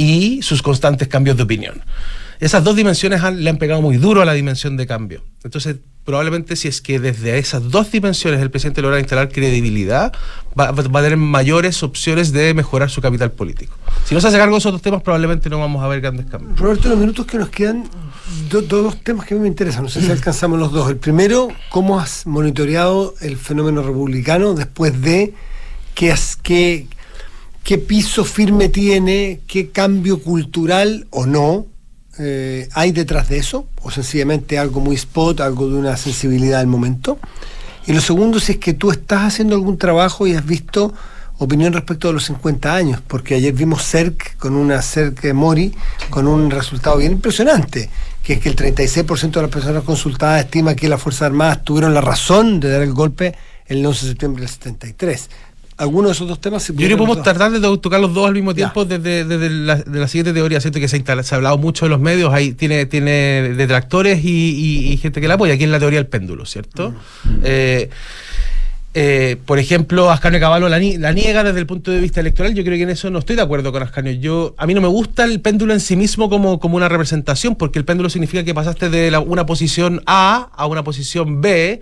y 0.00 0.40
sus 0.42 0.62
constantes 0.62 1.08
cambios 1.08 1.36
de 1.36 1.42
opinión. 1.42 1.82
Esas 2.40 2.64
dos 2.64 2.74
dimensiones 2.74 3.22
le 3.34 3.50
han 3.50 3.58
pegado 3.58 3.82
muy 3.82 3.98
duro 3.98 4.22
a 4.22 4.24
la 4.24 4.32
dimensión 4.32 4.78
de 4.78 4.86
cambio. 4.86 5.22
Entonces, 5.44 5.76
probablemente 6.06 6.56
si 6.56 6.68
es 6.68 6.80
que 6.80 6.98
desde 6.98 7.36
esas 7.38 7.70
dos 7.70 7.92
dimensiones 7.92 8.40
el 8.40 8.50
presidente 8.50 8.80
logra 8.80 8.98
instalar 8.98 9.28
credibilidad, 9.28 10.10
va, 10.58 10.70
a 10.70 11.02
tener 11.02 11.18
mayores 11.18 11.82
opciones 11.82 12.32
de 12.32 12.54
mejorar 12.54 12.88
su 12.88 13.02
capital 13.02 13.32
político. 13.32 13.76
Si 14.06 14.14
no 14.14 14.22
se 14.22 14.28
hace 14.28 14.38
cargo 14.38 14.54
de 14.54 14.60
esos 14.60 14.72
dos 14.72 14.80
temas, 14.80 15.02
probablemente 15.02 15.50
no 15.50 15.58
vamos 15.58 15.84
a 15.84 15.88
ver 15.88 16.00
grandes 16.00 16.26
cambios. 16.26 16.58
Roberto, 16.58 16.88
los 16.88 16.96
minutos 16.96 17.26
que 17.26 17.36
nos 17.36 17.50
quedan, 17.50 17.84
dos 18.48 19.02
temas 19.02 19.26
que 19.26 19.34
a 19.34 19.36
mí 19.36 19.42
me 19.42 19.48
interesan, 19.48 19.82
no 19.82 19.90
sé 19.90 20.00
si 20.00 20.10
alcanzamos 20.10 20.58
los 20.58 20.72
dos. 20.72 20.88
El 20.88 20.96
primero, 20.96 21.48
¿cómo 21.68 22.00
has 22.00 22.26
monitoreado 22.26 23.14
el 23.20 23.36
fenómeno 23.36 23.82
republicano 23.82 24.54
después 24.54 24.98
de 25.02 25.34
qué, 25.94 26.14
qué, 26.42 26.86
qué 27.64 27.78
piso 27.78 28.24
firme 28.24 28.68
tiene, 28.68 29.40
qué 29.46 29.70
cambio 29.70 30.22
cultural 30.22 31.06
o 31.10 31.26
no 31.26 31.66
eh, 32.18 32.68
hay 32.74 32.92
detrás 32.92 33.28
de 33.28 33.38
eso, 33.38 33.66
o 33.82 33.90
sencillamente 33.90 34.58
algo 34.58 34.80
muy 34.80 34.94
spot, 34.96 35.40
algo 35.40 35.68
de 35.70 35.76
una 35.76 35.96
sensibilidad 35.96 36.58
del 36.58 36.66
momento. 36.66 37.18
Y 37.86 37.92
lo 37.92 38.00
segundo, 38.02 38.40
si 38.40 38.52
es 38.52 38.58
que 38.58 38.74
tú 38.74 38.90
estás 38.90 39.22
haciendo 39.22 39.54
algún 39.54 39.78
trabajo 39.78 40.26
y 40.26 40.34
has 40.34 40.44
visto 40.44 40.92
opinión 41.38 41.72
respecto 41.72 42.08
de 42.08 42.14
los 42.14 42.24
50 42.24 42.74
años, 42.74 43.00
porque 43.06 43.36
ayer 43.36 43.54
vimos 43.54 43.82
CERC 43.82 44.36
con 44.36 44.54
una 44.54 44.82
CERC 44.82 45.32
Mori 45.32 45.74
con 46.10 46.28
un 46.28 46.50
resultado 46.50 46.98
bien 46.98 47.12
impresionante, 47.12 47.88
que 48.22 48.34
es 48.34 48.40
que 48.40 48.50
el 48.50 48.56
36% 48.56 49.30
de 49.30 49.42
las 49.42 49.50
personas 49.50 49.82
consultadas 49.84 50.44
estima 50.44 50.74
que 50.74 50.88
las 50.88 51.00
Fuerzas 51.00 51.22
Armadas 51.22 51.64
tuvieron 51.64 51.94
la 51.94 52.02
razón 52.02 52.60
de 52.60 52.70
dar 52.70 52.82
el 52.82 52.92
golpe 52.92 53.34
el 53.64 53.86
11 53.86 54.04
de 54.04 54.10
septiembre 54.10 54.42
del 54.42 54.50
73 54.50 55.30
alguno 55.80 56.08
de 56.08 56.12
esos 56.12 56.28
dos 56.28 56.40
temas. 56.40 56.68
Yo 56.68 56.74
creo 56.74 56.90
que 56.90 56.96
podemos 56.96 57.22
tratar 57.22 57.50
de 57.50 57.78
tocar 57.78 58.00
los 58.00 58.12
dos 58.12 58.26
al 58.26 58.34
mismo 58.34 58.54
tiempo 58.54 58.84
desde, 58.84 59.24
la, 59.24 59.76
de 59.76 59.98
la 59.98 60.08
siguiente 60.08 60.32
teoría, 60.32 60.60
¿cierto? 60.60 60.78
que 60.78 60.88
se, 60.88 61.02
ha 61.06 61.36
hablado 61.36 61.58
mucho 61.58 61.86
en 61.86 61.90
los 61.90 62.00
medios, 62.00 62.32
ahí 62.32 62.52
tiene, 62.52 62.86
tiene 62.86 63.54
detractores 63.56 64.20
y, 64.22 64.98
gente 65.00 65.20
que 65.20 65.28
la 65.28 65.34
apoya, 65.34 65.54
aquí 65.54 65.64
en 65.64 65.72
la 65.72 65.78
teoría 65.78 65.98
del 65.98 66.06
péndulo, 66.06 66.44
¿cierto? 66.44 66.90
Mm. 67.24 67.40
Eh, 67.44 67.90
eh, 68.92 69.36
por 69.46 69.58
ejemplo, 69.58 70.10
Ascanio 70.10 70.40
Caballo 70.40 70.68
la, 70.68 70.78
niega 70.78 71.44
desde 71.44 71.60
el 71.60 71.66
punto 71.66 71.92
de 71.92 72.00
vista 72.00 72.20
electoral. 72.20 72.54
Yo 72.54 72.64
creo 72.64 72.76
que 72.76 72.82
en 72.82 72.90
eso 72.90 73.08
no 73.08 73.20
estoy 73.20 73.36
de 73.36 73.42
acuerdo 73.42 73.72
con 73.72 73.82
Ascanio. 73.82 74.12
Yo, 74.12 74.54
a 74.58 74.66
mí 74.66 74.74
no 74.74 74.80
me 74.80 74.88
gusta 74.88 75.24
el 75.24 75.40
péndulo 75.40 75.72
en 75.72 75.80
sí 75.80 75.96
mismo 75.96 76.28
como, 76.28 76.58
como 76.58 76.76
una 76.76 76.88
representación, 76.88 77.54
porque 77.54 77.78
el 77.78 77.84
péndulo 77.84 78.10
significa 78.10 78.44
que 78.44 78.52
pasaste 78.52 78.90
de 78.90 79.16
una 79.18 79.46
posición 79.46 80.02
A 80.06 80.50
a 80.54 80.66
una 80.66 80.82
posición 80.84 81.40
B 81.40 81.80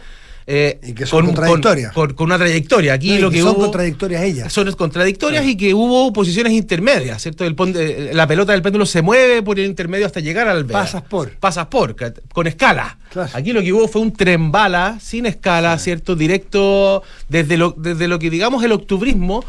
eh, 0.50 0.80
y 0.82 0.94
que 0.94 1.04
son 1.04 1.26
con, 1.26 1.34
contradictorias. 1.34 1.92
Con, 1.92 2.14
una 2.20 2.38
trayectoria. 2.38 2.94
Aquí 2.94 3.18
lo 3.18 3.30
que, 3.30 3.42
son 3.42 3.50
hubo, 3.50 3.64
contradictorias 3.64 4.22
ellas. 4.22 4.50
Son 4.50 4.72
contradictorias 4.72 5.44
y 5.44 5.58
que 5.58 5.74
hubo 5.74 6.10
posiciones 6.10 6.54
intermedias, 6.54 7.20
¿cierto? 7.20 7.44
El, 7.44 7.54
eh, 7.76 8.12
la 8.14 8.26
pelota 8.26 8.52
del 8.52 8.62
péndulo 8.62 8.86
se 8.86 9.02
mueve 9.02 9.42
por 9.42 9.58
el 9.58 9.66
intermedio 9.66 10.06
hasta 10.06 10.20
llegar 10.20 10.48
al 10.48 10.64
Pasas 10.64 11.02
por. 11.02 11.32
Pasas 11.32 11.66
por, 11.66 11.94
con 12.32 12.46
escala. 12.46 12.96
Aquí 13.34 13.52
lo 13.52 13.60
que 13.60 13.74
hubo 13.74 13.88
fue 13.88 14.00
un 14.00 14.14
tren 14.14 14.50
bala, 14.50 14.96
sin 15.02 15.26
escala, 15.26 15.78
¿cierto? 15.78 16.16
Directo 16.16 17.02
desde 17.28 17.58
lo, 17.58 17.74
desde 17.76 18.08
lo 18.08 18.18
que 18.18 18.30
digamos 18.30 18.64
el 18.64 18.72
octubrismo 18.72 19.44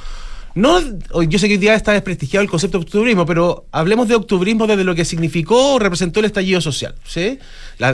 no, 0.59 0.81
yo 1.23 1.39
sé 1.39 1.47
que 1.47 1.53
hoy 1.53 1.57
día 1.57 1.73
está 1.73 1.93
desprestigiado 1.93 2.43
el 2.43 2.49
concepto 2.49 2.79
de 2.79 2.83
octubrismo, 2.83 3.25
pero 3.25 3.67
hablemos 3.71 4.09
de 4.09 4.15
octubrismo 4.15 4.67
desde 4.67 4.83
lo 4.83 4.93
que 4.93 5.05
significó 5.05 5.75
o 5.75 5.79
representó 5.79 6.19
el 6.19 6.25
estallido 6.25 6.59
social. 6.59 6.95
¿sí? 7.05 7.39
La, 7.77 7.89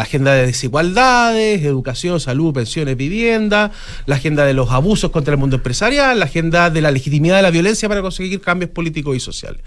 agenda 0.00 0.32
de 0.32 0.46
desigualdades, 0.46 1.62
educación, 1.62 2.18
salud, 2.18 2.52
pensiones, 2.52 2.96
vivienda, 2.96 3.70
la 4.06 4.16
agenda 4.16 4.44
de 4.44 4.52
los 4.52 4.70
abusos 4.72 5.12
contra 5.12 5.32
el 5.32 5.38
mundo 5.38 5.56
empresarial, 5.56 6.18
la 6.18 6.24
agenda 6.24 6.70
de 6.70 6.80
la 6.80 6.90
legitimidad 6.90 7.36
de 7.36 7.42
la 7.42 7.50
violencia 7.50 7.88
para 7.88 8.02
conseguir 8.02 8.40
cambios 8.40 8.72
políticos 8.72 9.16
y 9.16 9.20
sociales. 9.20 9.60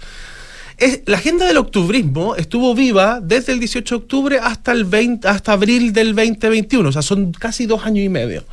la 1.06 1.16
agenda 1.16 1.46
del 1.46 1.56
octubrismo 1.56 2.36
estuvo 2.36 2.74
viva 2.74 3.20
desde 3.22 3.52
el 3.52 3.60
18 3.60 3.94
de 3.94 4.02
octubre 4.02 4.38
hasta, 4.42 4.72
el 4.72 4.84
20, 4.84 5.26
hasta 5.26 5.52
abril 5.52 5.94
del 5.94 6.14
2021, 6.14 6.86
o 6.86 6.92
sea, 6.92 7.00
son 7.00 7.32
casi 7.32 7.64
dos 7.64 7.86
años 7.86 8.04
y 8.04 8.10
medio. 8.10 8.44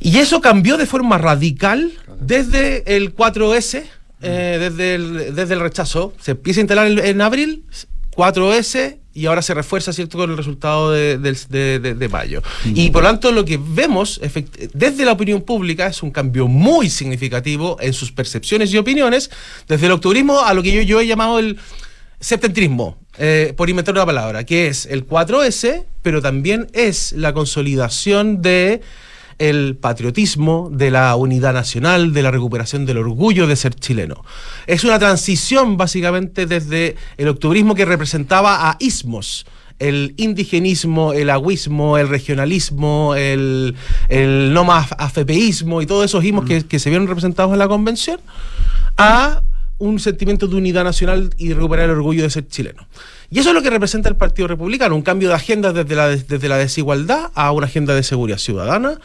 Y 0.00 0.18
eso 0.18 0.40
cambió 0.40 0.76
de 0.76 0.86
forma 0.86 1.18
radical 1.18 1.92
desde 2.20 2.96
el 2.96 3.14
4S, 3.14 3.84
eh, 4.22 4.56
desde, 4.60 4.94
el, 4.94 5.34
desde 5.34 5.54
el 5.54 5.60
rechazo. 5.60 6.14
Se 6.20 6.32
empieza 6.32 6.60
a 6.60 6.62
instalar 6.62 6.86
en, 6.86 7.20
abril, 7.20 7.64
4S, 8.16 8.98
y 9.12 9.26
ahora 9.26 9.42
se 9.42 9.54
refuerza, 9.54 9.92
¿cierto?, 9.92 10.18
con 10.18 10.30
el 10.30 10.36
resultado 10.36 10.92
de, 10.92 12.08
mayo. 12.10 12.42
Y 12.64 12.90
por 12.90 13.02
lo 13.02 13.08
tanto, 13.08 13.32
lo 13.32 13.44
que 13.44 13.58
vemos 13.62 14.20
desde 14.72 15.04
la 15.04 15.12
opinión 15.12 15.42
pública 15.42 15.86
es 15.88 16.02
un 16.02 16.10
cambio 16.10 16.48
muy 16.48 16.88
significativo 16.88 17.76
en 17.80 17.92
sus 17.92 18.12
percepciones 18.12 18.72
y 18.72 18.78
opiniones, 18.78 19.30
desde 19.68 19.86
el 19.86 19.92
octubrismo 19.92 20.40
a 20.40 20.54
lo 20.54 20.62
que 20.62 20.72
yo, 20.72 20.82
yo 20.82 21.00
he 21.00 21.06
llamado 21.06 21.38
el 21.38 21.58
septentrismo, 22.20 22.98
eh, 23.18 23.54
por 23.56 23.68
inventar 23.68 23.94
una 23.94 24.06
palabra, 24.06 24.44
que 24.44 24.68
es 24.68 24.86
el 24.86 25.06
4S, 25.06 25.84
pero 26.02 26.22
también 26.22 26.68
es 26.72 27.12
la 27.12 27.32
consolidación 27.32 28.42
de 28.42 28.82
el 29.40 29.76
patriotismo, 29.76 30.68
de 30.70 30.90
la 30.90 31.16
unidad 31.16 31.54
nacional, 31.54 32.12
de 32.12 32.22
la 32.22 32.30
recuperación 32.30 32.84
del 32.84 32.98
orgullo 32.98 33.46
de 33.46 33.56
ser 33.56 33.74
chileno. 33.74 34.22
Es 34.66 34.84
una 34.84 34.98
transición 34.98 35.78
básicamente 35.78 36.44
desde 36.44 36.96
el 37.16 37.28
octubrismo 37.28 37.74
que 37.74 37.86
representaba 37.86 38.68
a 38.68 38.76
ismos, 38.80 39.46
el 39.78 40.12
indigenismo, 40.18 41.14
el 41.14 41.30
agüismo, 41.30 41.96
el 41.96 42.08
regionalismo, 42.08 43.14
el, 43.16 43.76
el 44.10 44.52
no 44.52 44.64
más 44.64 44.90
afepeísmo 44.98 45.80
y 45.80 45.86
todos 45.86 46.04
esos 46.04 46.22
ismos 46.22 46.44
que, 46.44 46.66
que 46.66 46.78
se 46.78 46.90
vieron 46.90 47.08
representados 47.08 47.54
en 47.54 47.60
la 47.60 47.68
convención, 47.68 48.20
a 48.98 49.40
un 49.80 49.98
sentimiento 49.98 50.46
de 50.46 50.56
unidad 50.56 50.84
nacional 50.84 51.30
y 51.38 51.52
recuperar 51.52 51.86
el 51.86 51.96
orgullo 51.96 52.22
de 52.22 52.30
ser 52.30 52.46
chileno. 52.46 52.86
Y 53.30 53.38
eso 53.38 53.48
es 53.48 53.54
lo 53.54 53.62
que 53.62 53.70
representa 53.70 54.08
el 54.08 54.16
Partido 54.16 54.46
Republicano, 54.46 54.94
un 54.94 55.02
cambio 55.02 55.28
de 55.28 55.34
agenda 55.34 55.72
desde 55.72 55.96
la, 55.96 56.08
desde 56.08 56.48
la 56.48 56.58
desigualdad 56.58 57.30
a 57.34 57.50
una 57.52 57.66
agenda 57.66 57.94
de 57.94 58.02
seguridad 58.02 58.38
ciudadana, 58.38 59.00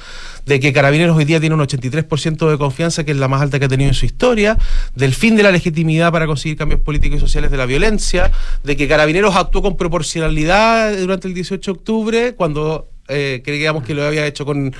de 0.45 0.59
que 0.59 0.73
Carabineros 0.73 1.15
hoy 1.15 1.25
día 1.25 1.39
tiene 1.39 1.55
un 1.55 1.61
83% 1.61 2.49
de 2.49 2.57
confianza, 2.57 3.03
que 3.03 3.11
es 3.11 3.17
la 3.17 3.27
más 3.27 3.41
alta 3.41 3.57
que 3.57 3.65
ha 3.65 3.69
tenido 3.69 3.87
en 3.87 3.93
su 3.93 4.05
historia, 4.05 4.57
del 4.95 5.13
fin 5.13 5.35
de 5.35 5.43
la 5.43 5.51
legitimidad 5.51 6.11
para 6.11 6.27
conseguir 6.27 6.57
cambios 6.57 6.81
políticos 6.81 7.17
y 7.17 7.19
sociales 7.21 7.51
de 7.51 7.57
la 7.57 7.65
violencia, 7.65 8.31
de 8.63 8.75
que 8.75 8.87
Carabineros 8.87 9.35
actuó 9.35 9.61
con 9.61 9.77
proporcionalidad 9.77 10.97
durante 10.97 11.27
el 11.27 11.33
18 11.33 11.71
de 11.71 11.77
octubre, 11.77 12.35
cuando 12.35 12.89
eh, 13.07 13.41
creíamos 13.45 13.83
que 13.83 13.93
lo 13.93 14.03
había 14.03 14.25
hecho 14.25 14.45
con, 14.45 14.73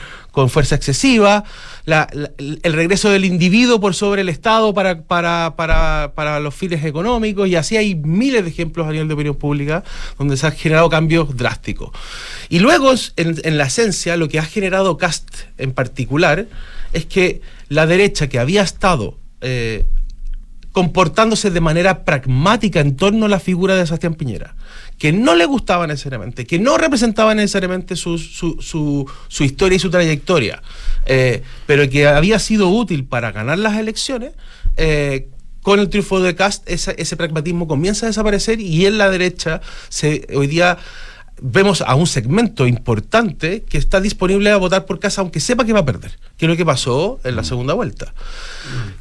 fuerza 0.50 0.76
excesiva, 0.76 1.44
el 1.86 2.74
regreso 2.74 3.10
del 3.10 3.24
individuo 3.24 3.80
por 3.80 3.94
sobre 3.94 4.22
el 4.22 4.30
Estado 4.30 4.74
para, 4.74 5.04
para, 5.04 5.54
para, 5.56 6.12
para, 6.14 6.40
los 6.40 6.54
fines 6.54 6.84
económicos, 6.84 7.48
y 7.48 7.56
así 7.56 7.78
hay 7.78 7.96
miles 7.96 8.44
de 8.44 8.50
ejemplos 8.50 8.88
a 8.88 8.92
nivel 8.92 9.08
de 9.08 9.14
opinión 9.14 9.36
pública 9.36 9.84
donde 10.18 10.36
se 10.38 10.48
han 10.48 10.54
generado 10.54 10.90
cambios 10.90 11.38
drásticos. 11.38 11.92
Y 12.50 12.60
luego, 12.60 12.94
en, 13.16 13.58
la 13.58 13.66
esencia, 13.66 14.18
lo 14.18 14.28
que 14.28 14.40
ha 14.40 14.46
generado 14.46 14.98
Cast 14.98 15.30
en 15.58 15.72
particular 15.72 16.48
es 16.94 17.06
que 17.06 17.42
la 17.70 17.86
derecha 17.86 18.28
que 18.28 18.40
había 18.40 18.64
estado 18.64 19.18
eh, 19.42 19.86
comportándose 20.76 21.52
de 21.52 21.62
manera 21.62 22.04
pragmática 22.04 22.82
en 22.82 22.98
torno 22.98 23.28
a 23.28 23.30
la 23.30 23.40
figura 23.40 23.78
de 23.78 23.86
Sebastián 23.86 24.16
Piñera, 24.16 24.56
que 24.98 25.14
no 25.14 25.34
le 25.34 25.46
gustaba 25.46 25.88
necesariamente, 25.88 26.46
que 26.46 26.60
no 26.60 26.78
representaba 26.78 27.34
necesariamente 27.34 27.96
su, 27.96 28.18
su, 28.18 29.08
historia 29.40 29.78
y 29.78 29.80
su 29.80 29.90
trayectoria, 29.90 30.62
eh, 31.06 31.44
pero 31.66 31.90
que 31.90 32.08
había 32.08 32.40
sido 32.40 32.68
útil 32.68 33.06
para 33.06 33.32
ganar 33.32 33.58
las 33.58 33.78
elecciones, 33.78 34.34
eh, 34.76 35.30
con 35.62 35.80
el 35.80 35.88
triunfo 35.88 36.20
de 36.20 36.36
Cast 36.36 36.70
ese, 36.70 36.94
ese, 36.98 37.16
pragmatismo 37.16 37.70
comienza 37.70 38.06
a 38.06 38.10
desaparecer 38.10 38.60
y 38.60 38.86
en 38.86 38.98
la 38.98 39.10
derecha 39.10 39.62
se, 39.88 40.28
hoy 40.36 40.48
día 40.48 40.78
vemos 41.42 41.82
a 41.82 41.96
un 41.96 42.08
segmento 42.08 42.66
importante 42.66 43.64
que 43.64 43.78
está 43.78 44.00
disponible 44.00 44.50
a 44.52 44.58
votar 44.58 44.86
por 44.86 45.00
casa 45.00 45.22
aunque 45.22 45.40
sepa 45.40 45.66
que 45.66 45.74
va 45.74 45.80
a 45.80 45.86
perder, 45.86 46.18
que 46.38 46.46
es 46.46 46.50
lo 46.50 46.56
que 46.56 46.66
pasó 46.66 47.20
en 47.24 47.36
la 47.36 47.42
mm. 47.42 47.46
segunda 47.46 47.74
vuelta. 47.74 48.14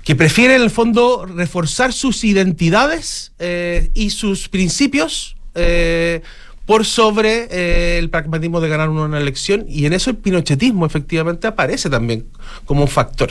Que 0.02 0.16
prefiere 0.16 0.56
en 0.56 0.62
el 0.62 0.70
fondo 0.70 1.26
reforzar 1.26 1.92
sus 1.92 2.24
identidades 2.24 3.32
eh, 3.38 3.90
y 3.94 4.10
sus 4.10 4.48
principios 4.48 5.36
eh, 5.54 6.22
por 6.66 6.84
sobre 6.84 7.46
eh, 7.50 7.98
el 7.98 8.10
pragmatismo 8.10 8.60
de 8.60 8.68
ganar 8.68 8.88
una 8.88 9.18
elección 9.18 9.66
y 9.68 9.86
en 9.86 9.92
eso 9.92 10.10
el 10.10 10.16
pinochetismo 10.16 10.86
efectivamente 10.86 11.46
aparece 11.46 11.90
también 11.90 12.26
como 12.64 12.82
un 12.82 12.88
factor 12.88 13.30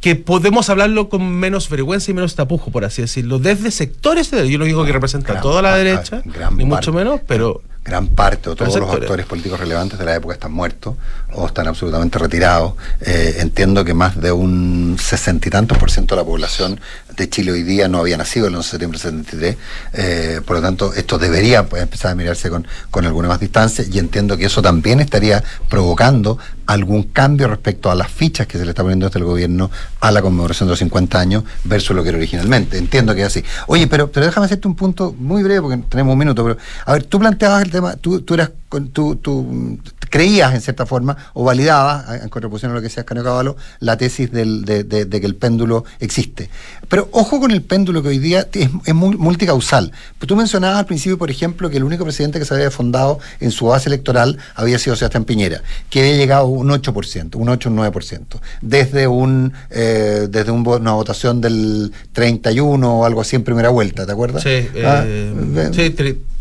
que 0.00 0.14
podemos 0.14 0.70
hablarlo 0.70 1.08
con 1.08 1.28
menos 1.28 1.68
vergüenza 1.68 2.10
y 2.10 2.14
menos 2.14 2.34
tapujo, 2.34 2.70
por 2.70 2.84
así 2.84 3.02
decirlo, 3.02 3.38
desde 3.38 3.70
sectores, 3.70 4.30
yo 4.30 4.58
no 4.58 4.64
digo 4.64 4.84
que 4.84 4.92
representa 4.92 5.40
toda 5.40 5.62
la 5.62 5.76
derecha, 5.76 6.22
ni 6.52 6.64
mucho 6.64 6.92
menos, 6.92 7.20
pero 7.26 7.62
gran 7.88 8.08
parte 8.08 8.50
o 8.50 8.54
todos 8.54 8.76
los 8.76 8.90
actores 8.90 9.26
políticos 9.26 9.58
relevantes 9.58 9.98
de 9.98 10.04
la 10.04 10.14
época 10.14 10.34
están 10.34 10.52
muertos 10.52 10.94
o 11.32 11.46
están 11.46 11.66
absolutamente 11.66 12.18
retirados. 12.18 12.74
Eh, 13.00 13.36
entiendo 13.38 13.84
que 13.84 13.94
más 13.94 14.20
de 14.20 14.30
un 14.30 14.96
sesenta 15.00 15.48
y 15.48 15.50
tantos 15.50 15.78
por 15.78 15.90
ciento 15.90 16.14
de 16.14 16.22
la 16.22 16.26
población 16.26 16.80
de 17.18 17.28
Chile 17.28 17.52
hoy 17.52 17.64
día 17.64 17.88
no 17.88 17.98
había 17.98 18.16
nacido 18.16 18.46
el 18.46 18.54
11 18.54 18.66
de 18.66 18.70
septiembre 18.70 18.98
del 18.98 19.26
73. 19.26 19.56
Eh, 19.92 20.40
por 20.46 20.56
lo 20.56 20.62
tanto, 20.62 20.94
esto 20.94 21.18
debería 21.18 21.66
pues, 21.66 21.82
empezar 21.82 22.12
a 22.12 22.14
mirarse 22.14 22.48
con, 22.48 22.66
con 22.90 23.04
alguna 23.04 23.28
más 23.28 23.40
distancia 23.40 23.84
y 23.90 23.98
entiendo 23.98 24.36
que 24.36 24.46
eso 24.46 24.62
también 24.62 25.00
estaría 25.00 25.42
provocando 25.68 26.38
algún 26.66 27.04
cambio 27.04 27.48
respecto 27.48 27.90
a 27.90 27.94
las 27.94 28.08
fichas 28.08 28.46
que 28.46 28.58
se 28.58 28.64
le 28.64 28.70
está 28.70 28.82
poniendo 28.82 29.06
desde 29.06 29.18
el 29.18 29.24
gobierno 29.24 29.70
a 30.00 30.10
la 30.10 30.22
conmemoración 30.22 30.68
de 30.68 30.72
los 30.72 30.78
50 30.78 31.18
años 31.18 31.44
versus 31.64 31.96
lo 31.96 32.02
que 32.02 32.10
era 32.10 32.18
originalmente. 32.18 32.78
Entiendo 32.78 33.14
que 33.14 33.22
es 33.22 33.26
así. 33.26 33.44
Oye, 33.66 33.86
pero, 33.88 34.10
pero 34.12 34.26
déjame 34.26 34.46
hacerte 34.46 34.68
un 34.68 34.76
punto 34.76 35.14
muy 35.18 35.42
breve 35.42 35.60
porque 35.62 35.82
tenemos 35.88 36.12
un 36.12 36.18
minuto. 36.18 36.44
Pero, 36.44 36.58
a 36.84 36.92
ver, 36.92 37.04
tú 37.04 37.18
planteabas 37.18 37.62
el 37.62 37.70
tema, 37.70 37.96
tú, 37.96 38.20
tú 38.20 38.34
eras 38.34 38.50
tú, 38.92 39.16
tú, 39.16 39.78
creías 40.10 40.54
en 40.54 40.60
cierta 40.60 40.86
forma 40.86 41.16
o 41.34 41.44
validabas, 41.44 42.22
en 42.22 42.28
contraposición 42.28 42.72
a 42.72 42.74
lo 42.74 42.80
que 42.80 42.88
decía 42.88 43.04
Caneo 43.04 43.24
Caballo, 43.24 43.56
la 43.80 43.96
tesis 43.96 44.30
del, 44.30 44.64
de, 44.64 45.08
que 45.08 45.26
el 45.26 45.34
péndulo 45.34 45.84
existe. 46.00 46.50
Pero 46.88 47.08
ojo 47.12 47.40
con 47.40 47.50
el 47.50 47.62
péndulo 47.62 48.02
que 48.02 48.08
hoy 48.08 48.18
día 48.18 48.48
es, 48.52 48.68
es 48.84 48.94
multicausal. 48.94 49.92
Tú 50.18 50.36
mencionabas 50.36 50.78
al 50.78 50.86
principio, 50.86 51.18
por 51.18 51.30
ejemplo, 51.30 51.70
que 51.70 51.76
el 51.76 51.84
único 51.84 52.04
presidente 52.04 52.38
que 52.38 52.44
se 52.44 52.54
había 52.54 52.70
fundado 52.70 53.18
en 53.40 53.50
su 53.50 53.66
base 53.66 53.88
electoral 53.88 54.38
había 54.54 54.78
sido 54.78 54.96
Sebastián 54.96 55.24
Piñera, 55.24 55.62
que 55.90 56.00
había 56.00 56.16
llegado 56.16 56.42
a 56.42 56.48
un 56.48 56.68
8%, 56.68 57.36
un 57.36 57.48
8 57.48 57.68
un 57.68 57.76
9%, 57.76 58.40
desde, 58.60 59.06
un, 59.06 59.52
eh, 59.70 60.26
desde 60.30 60.50
una 60.50 60.92
votación 60.92 61.40
del 61.40 61.92
31 62.12 62.98
o 62.98 63.04
algo 63.04 63.20
así 63.20 63.36
en 63.36 63.44
primera 63.44 63.68
vuelta, 63.70 64.06
¿te 64.06 64.12
acuerdas? 64.12 64.42
Sí, 64.42 64.68
ah, 64.84 65.02
eh, 65.06 65.70
sí 65.72 65.92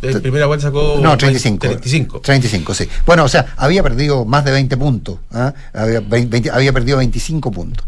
en 0.01 0.21
primera 0.21 0.45
vuelta 0.45 0.67
sacó... 0.67 0.99
No, 1.01 1.17
35. 1.17 1.59
35. 1.59 2.19
35, 2.21 2.73
sí. 2.73 2.87
Bueno, 3.05 3.23
o 3.23 3.27
sea, 3.27 3.47
había 3.57 3.83
perdido 3.83 4.25
más 4.25 4.45
de 4.45 4.51
20 4.51 4.77
puntos, 4.77 5.19
¿ah? 5.31 5.53
había, 5.73 6.73
perdido 6.73 6.97
25 6.97 7.51
puntos. 7.51 7.85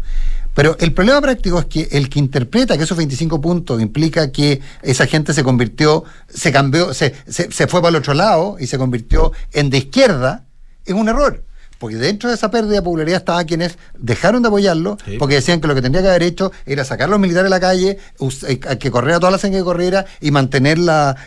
Pero 0.54 0.76
el 0.80 0.92
problema 0.92 1.20
práctico 1.20 1.60
es 1.60 1.66
que 1.66 1.88
el 1.92 2.10
que 2.10 2.18
interpreta 2.18 2.76
que 2.76 2.84
esos 2.84 2.98
25 2.98 3.40
puntos 3.40 3.80
implica 3.80 4.32
que 4.32 4.60
esa 4.82 5.06
gente 5.06 5.32
se 5.32 5.44
convirtió, 5.44 6.04
se 6.28 6.52
cambió, 6.52 6.92
se, 6.92 7.14
se, 7.28 7.50
se 7.52 7.66
fue 7.68 7.80
para 7.80 7.90
el 7.90 7.96
otro 7.96 8.14
lado 8.14 8.56
y 8.58 8.66
se 8.66 8.76
convirtió 8.76 9.32
en 9.52 9.70
de 9.70 9.78
izquierda, 9.78 10.44
es 10.84 10.94
un 10.94 11.08
error 11.08 11.44
porque 11.80 11.96
dentro 11.96 12.28
de 12.28 12.34
esa 12.34 12.50
pérdida 12.50 12.74
de 12.74 12.82
popularidad 12.82 13.20
estaban 13.20 13.46
quienes 13.46 13.78
dejaron 13.98 14.42
de 14.42 14.48
apoyarlo, 14.48 14.98
porque 15.18 15.36
decían 15.36 15.62
que 15.62 15.66
lo 15.66 15.74
que 15.74 15.80
tendría 15.80 16.02
que 16.02 16.10
haber 16.10 16.22
hecho 16.24 16.52
era 16.66 16.84
sacar 16.84 17.08
a 17.08 17.10
los 17.10 17.18
militares 17.18 17.46
a 17.46 17.48
la 17.48 17.58
calle, 17.58 17.96
eh, 18.48 18.58
que 18.58 18.90
corriera 18.90 19.18
toda 19.18 19.32
la 19.32 19.38
sangre 19.38 19.60
que 19.60 19.64
corriera 19.64 20.04
y 20.20 20.30
mantener, 20.30 20.78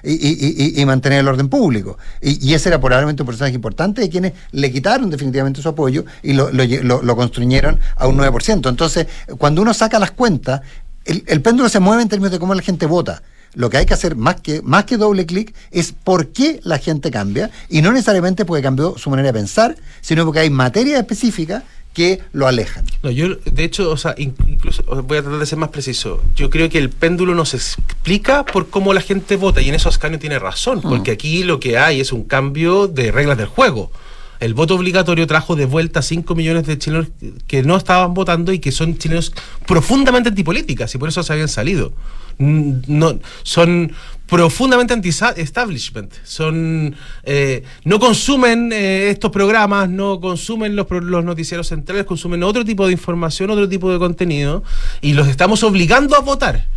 y, 0.03 0.85
mantener 0.85 1.21
el 1.21 1.27
orden 1.27 1.49
público. 1.49 1.97
Y, 2.21 2.53
ese 2.53 2.69
era 2.69 2.79
probablemente 2.79 3.23
un 3.23 3.25
personaje 3.25 3.55
importante 3.55 4.01
de 4.01 4.09
quienes 4.09 4.33
le 4.51 4.71
quitaron 4.71 5.09
definitivamente 5.09 5.59
su 5.59 5.69
apoyo 5.69 6.05
y 6.21 6.33
lo, 6.33 6.51
lo, 6.51 7.15
construyeron 7.15 7.79
a 7.95 8.05
un 8.05 8.19
9%. 8.19 8.69
Entonces, 8.69 9.07
cuando 9.39 9.63
uno 9.63 9.73
saca 9.73 9.97
las 9.97 10.11
cuentas, 10.11 10.61
el, 11.05 11.23
el 11.25 11.41
péndulo 11.41 11.67
se 11.67 11.79
mueve 11.79 12.03
en 12.03 12.09
términos 12.09 12.31
de 12.31 12.37
cómo 12.37 12.53
la 12.53 12.61
gente 12.61 12.85
vota 12.85 13.23
lo 13.55 13.69
que 13.69 13.77
hay 13.77 13.85
que 13.85 13.93
hacer 13.93 14.15
más 14.15 14.41
que, 14.41 14.61
más 14.61 14.85
que 14.85 14.97
doble 14.97 15.25
clic 15.25 15.53
es 15.71 15.91
por 15.91 16.29
qué 16.29 16.59
la 16.63 16.79
gente 16.79 17.11
cambia 17.11 17.51
y 17.69 17.81
no 17.81 17.91
necesariamente 17.91 18.45
porque 18.45 18.63
cambió 18.63 18.97
su 18.97 19.09
manera 19.09 19.27
de 19.27 19.33
pensar, 19.33 19.75
sino 20.01 20.25
porque 20.25 20.39
hay 20.39 20.49
materia 20.49 20.99
específica 20.99 21.63
que 21.93 22.21
lo 22.31 22.47
alejan. 22.47 22.85
No, 23.03 23.11
yo, 23.11 23.35
de 23.35 23.63
hecho, 23.63 23.91
o 23.91 23.97
sea, 23.97 24.15
incluso 24.17 24.83
voy 25.03 25.17
a 25.17 25.21
tratar 25.21 25.39
de 25.39 25.45
ser 25.45 25.59
más 25.59 25.69
preciso. 25.69 26.21
Yo 26.35 26.49
creo 26.49 26.67
que 26.69 26.79
el 26.79 26.89
péndulo 26.89 27.35
nos 27.35 27.53
explica 27.53 28.43
por 28.45 28.69
cómo 28.69 28.93
la 28.93 29.01
gente 29.01 29.35
vota, 29.35 29.61
y 29.61 29.69
en 29.69 29.75
eso 29.75 29.89
Ascanio 29.89 30.17
tiene 30.17 30.39
razón, 30.39 30.79
mm. 30.79 30.89
porque 30.89 31.11
aquí 31.11 31.43
lo 31.43 31.59
que 31.59 31.77
hay 31.77 32.01
es 32.01 32.11
un 32.11 32.23
cambio 32.23 32.87
de 32.87 33.11
reglas 33.11 33.37
del 33.37 33.47
juego. 33.47 33.91
El 34.39 34.55
voto 34.55 34.75
obligatorio 34.75 35.27
trajo 35.27 35.55
de 35.55 35.65
vuelta 35.65 36.01
5 36.01 36.33
millones 36.35 36.65
de 36.65 36.77
chilenos 36.77 37.07
que 37.47 37.61
no 37.61 37.77
estaban 37.77 38.13
votando 38.13 38.51
y 38.51 38.59
que 38.59 38.71
son 38.71 38.97
chilenos 38.97 39.31
profundamente 39.67 40.29
antipolíticas, 40.29 40.93
y 40.95 40.97
por 40.97 41.09
eso 41.09 41.21
se 41.21 41.31
habían 41.31 41.47
salido 41.47 41.93
no, 42.37 43.19
son 43.43 43.91
profundamente 44.27 44.93
anti-establishment. 44.93 46.11
Son, 46.23 46.95
eh, 47.23 47.63
no 47.83 47.99
consumen 47.99 48.71
eh, 48.73 49.09
estos 49.09 49.31
programas, 49.31 49.89
no 49.89 50.19
consumen 50.19 50.75
los, 50.75 50.89
los, 50.89 51.23
noticieros 51.23 51.67
centrales, 51.67 52.05
consumen 52.05 52.43
otro 52.43 52.65
tipo 52.65 52.85
de 52.87 52.93
información, 52.93 53.51
otro 53.51 53.69
tipo 53.69 53.91
de 53.91 53.99
contenido, 53.99 54.63
y 55.01 55.13
los 55.13 55.27
estamos 55.27 55.63
obligando 55.63 56.15
a 56.15 56.19
votar. 56.19 56.67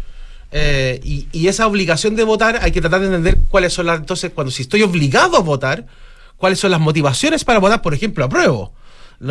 Eh, 0.52 1.00
y, 1.02 1.28
y, 1.32 1.48
esa 1.48 1.66
obligación 1.66 2.14
de 2.14 2.24
votar 2.24 2.60
hay 2.62 2.72
que 2.72 2.80
tratar 2.80 3.00
de 3.00 3.06
entender 3.06 3.38
cuáles 3.48 3.72
son 3.72 3.86
las. 3.86 3.98
Entonces, 3.98 4.30
cuando 4.34 4.50
si 4.50 4.62
estoy 4.62 4.82
obligado 4.82 5.36
a 5.36 5.40
votar, 5.40 5.86
cuáles 6.36 6.60
son 6.60 6.70
las 6.70 6.80
motivaciones 6.80 7.44
para 7.44 7.58
votar, 7.58 7.82
por 7.82 7.94
ejemplo, 7.94 8.24
apruebo. 8.24 8.72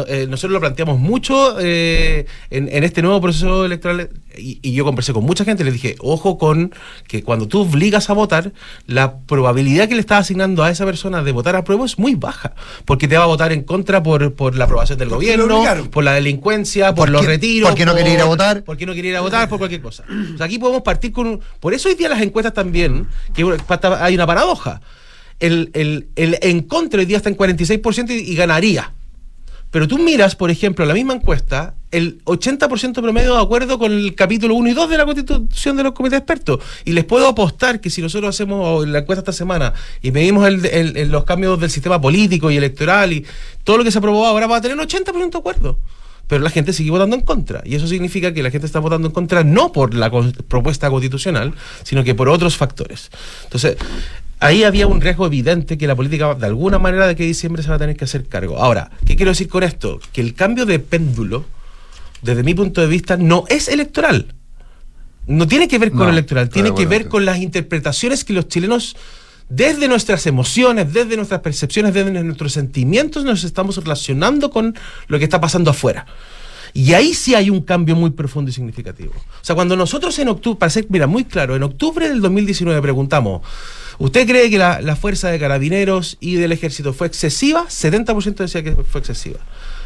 Eh, 0.08 0.26
nosotros 0.28 0.52
lo 0.52 0.60
planteamos 0.60 1.00
mucho 1.00 1.58
eh, 1.60 2.26
en, 2.50 2.84
este 2.84 3.04
nuevo 3.04 3.22
proceso 3.22 3.66
electoral 3.66 4.10
y, 4.36 4.74
yo 4.74 4.84
conversé 4.84 5.14
con 5.14 5.24
mucha 5.24 5.46
gente 5.46 5.62
y 5.62 5.66
les 5.66 5.74
dije, 5.74 5.96
ojo 6.00 6.40
con 6.40 6.74
que 7.08 7.22
cuando 7.24 7.48
tú 7.48 7.62
obligas 7.62 8.10
a 8.10 8.14
votar, 8.14 8.52
la 8.88 9.20
probabilidad 9.20 9.88
que 9.88 9.94
le 9.94 10.02
estás 10.02 10.22
asignando 10.22 10.64
a 10.64 10.72
esa 10.72 10.86
persona 10.86 11.22
de 11.22 11.32
votar 11.32 11.56
a 11.56 11.64
prueba 11.64 11.86
es 11.86 12.00
muy 12.00 12.16
baja, 12.16 12.56
porque 12.86 13.08
te 13.08 13.16
va 13.16 13.26
a 13.26 13.28
votar 13.28 13.52
en 13.52 13.62
contra 13.62 14.02
por, 14.02 14.34
por 14.34 14.56
la 14.56 14.66
aprobación 14.66 14.98
del 14.98 15.10
gobierno, 15.10 15.64
por 15.92 16.04
la 16.04 16.14
delincuencia, 16.14 16.96
por, 16.96 17.10
los 17.10 17.24
retiros. 17.24 17.70
Porque 17.70 17.86
no 17.86 17.94
quiere 17.94 18.14
ir 18.14 18.22
a 18.22 18.26
votar. 18.26 18.64
Porque 18.64 18.88
no 18.88 18.94
quiere 18.94 19.10
ir 19.10 19.16
a 19.18 19.22
votar, 19.22 19.48
por 19.48 19.60
cualquier 19.60 19.82
cosa. 19.82 20.04
aquí 20.40 20.58
podemos 20.58 20.82
partir 20.82 21.12
con... 21.12 21.42
Por 21.60 21.76
eso 21.76 21.90
hoy 21.90 21.96
día 21.96 22.10
las 22.10 22.22
encuestas 22.22 22.54
también, 22.54 23.08
que 23.36 23.46
hay 24.00 24.16
una 24.16 24.26
paradoja. 24.26 24.82
El, 25.40 25.70
el, 25.74 26.08
el 26.16 26.40
en 26.42 26.62
contra 26.62 27.00
hoy 27.00 27.06
día 27.06 27.18
está 27.18 27.30
en 27.30 27.38
46% 27.38 28.10
y 28.10 28.36
ganaría. 28.36 28.95
Pero 29.76 29.90
tú 29.90 29.98
miras, 29.98 30.38
por 30.38 30.50
ejemplo, 30.52 30.86
la 30.86 30.94
misma 30.94 31.16
encuesta, 31.16 31.76
el 31.92 32.24
80% 32.24 32.94
promedio 33.02 33.36
de 33.36 33.42
acuerdo 33.42 33.78
con 33.78 33.92
el 33.92 34.16
capítulo 34.16 34.56
1 34.56 34.70
y 34.70 34.74
2 34.74 34.90
de 34.90 34.98
la 34.98 35.04
constitución 35.04 35.76
de 35.76 35.84
los 35.84 35.92
comités 35.92 36.20
expertos. 36.20 36.62
Y 36.86 36.94
les 36.94 37.04
puedo 37.04 37.28
apostar 37.28 37.82
que 37.82 37.90
si 37.90 38.02
nosotros 38.02 38.34
hacemos 38.34 38.88
la 38.88 39.00
encuesta 39.00 39.20
esta 39.20 39.34
semana 39.34 39.74
y 40.02 40.12
medimos 40.12 40.50
los 40.50 41.26
cambios 41.26 41.60
del 41.60 41.70
sistema 41.70 42.00
político 42.00 42.50
y 42.50 42.56
electoral 42.56 43.12
y 43.12 43.26
todo 43.66 43.80
lo 43.80 43.84
que 43.84 43.92
se 43.92 43.98
aprobó 43.98 44.26
ahora, 44.26 44.48
va 44.48 44.56
a 44.56 44.62
tener 44.62 44.78
un 44.78 44.86
80% 44.86 45.30
de 45.30 45.38
acuerdo 45.38 45.78
pero 46.28 46.44
la 46.44 46.50
gente 46.50 46.74
sigue 46.74 46.90
votando 46.90 47.16
en 47.16 47.22
contra. 47.22 47.62
Y 47.66 47.76
eso 47.76 47.86
significa 47.86 48.34
que 48.34 48.42
la 48.42 48.50
gente 48.50 48.66
está 48.66 48.80
votando 48.80 49.10
en 49.10 49.14
contra 49.14 49.44
no 49.44 49.72
por 49.72 49.94
la 49.94 50.10
propuesta 50.48 50.90
constitucional, 50.90 51.54
sino 51.84 52.04
que 52.04 52.16
por 52.16 52.30
otros 52.30 52.58
factores. 52.58 53.12
Entonces, 53.44 53.78
ahí 54.46 54.64
había 54.64 54.88
un 54.88 55.02
riesgo 55.02 55.26
evidente 55.26 55.78
que 55.78 55.88
la 55.88 55.96
política, 55.96 56.36
de 56.36 56.46
alguna 56.46 56.80
manera, 56.80 57.08
de 57.08 57.16
que 57.16 57.24
diciembre 57.24 57.64
se 57.64 57.70
va 57.70 57.76
a 57.76 57.80
tener 57.80 57.98
que 57.98 58.06
hacer 58.06 58.26
cargo. 58.28 58.58
Ahora, 58.58 58.92
¿qué 59.06 59.16
quiero 59.16 59.32
decir 59.32 59.50
con 59.50 59.64
esto? 59.64 60.00
Que 60.14 60.22
el 60.22 60.34
cambio 60.34 60.66
de 60.66 60.80
péndulo, 60.80 61.46
desde 62.22 62.44
mi 62.44 62.54
punto 62.54 62.82
de 62.82 62.88
vista, 62.88 63.18
no 63.18 63.44
es 63.50 63.68
electoral. 63.68 64.34
No 65.28 65.48
tiene 65.48 65.68
que 65.68 65.80
ver 65.80 65.92
con 65.92 66.02
lo 66.02 66.10
electoral, 66.10 66.50
tiene 66.50 66.74
que 66.76 66.86
ver 66.86 67.08
con 67.08 67.26
las 67.26 67.40
interpretaciones 67.40 68.24
que 68.24 68.34
los 68.34 68.48
chilenos 68.48 68.96
desde 69.50 69.88
nuestras 69.88 70.26
emociones, 70.28 70.92
desde 70.94 71.16
nuestras 71.16 71.42
percepciones, 71.42 71.94
desde 71.94 72.12
nuestros 72.24 72.54
sentimientos, 72.54 73.24
nos 73.24 73.44
estamos 73.44 73.78
relacionando 73.78 74.50
con 74.50 74.76
lo 75.08 75.18
que 75.18 75.24
está 75.24 75.42
pasando 75.42 75.72
afuera. 75.72 76.06
Y 76.74 76.94
ahí 76.94 77.14
sí 77.14 77.36
hay 77.36 77.50
un 77.50 77.62
cambio 77.62 77.96
muy 77.96 78.10
profundo 78.10 78.50
y 78.50 78.54
significativo. 78.54 79.14
O 79.16 79.46
sea, 79.46 79.56
cuando 79.56 79.76
nosotros 79.76 80.18
en 80.20 80.28
octubre, 80.28 80.60
para 80.60 80.70
ser, 80.70 80.86
mira, 80.90 81.08
muy 81.08 81.24
claro, 81.24 81.56
en 81.56 81.64
octubre 81.64 82.10
del 82.10 82.22
2019 82.22 82.82
preguntamos, 82.82 83.42
¿Usted 83.98 84.28
cree 84.28 84.50
que 84.50 84.58
la, 84.58 84.96
fuerza 84.96 85.30
de 85.30 85.40
carabineros 85.40 86.18
y 86.20 86.36
del 86.36 86.52
ejército 86.52 86.94
fue 86.94 87.08
excesiva? 87.08 87.66
70% 87.68 88.36
decía 88.36 88.64
que 88.64 88.76
fue 88.76 89.00
excesiva. 89.00 89.40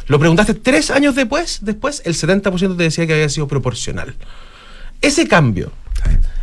Lo 0.06 0.18
preguntaste 0.18 0.54
tres 0.54 0.90
años 0.90 1.14
después, 1.14 1.60
después 1.62 2.02
el 2.04 2.14
70% 2.14 2.76
te 2.76 2.82
decía 2.82 3.06
que 3.06 3.14
había 3.14 3.28
sido 3.28 3.46
proporcional. 3.46 4.14
Ese 5.00 5.28
cambio, 5.28 5.72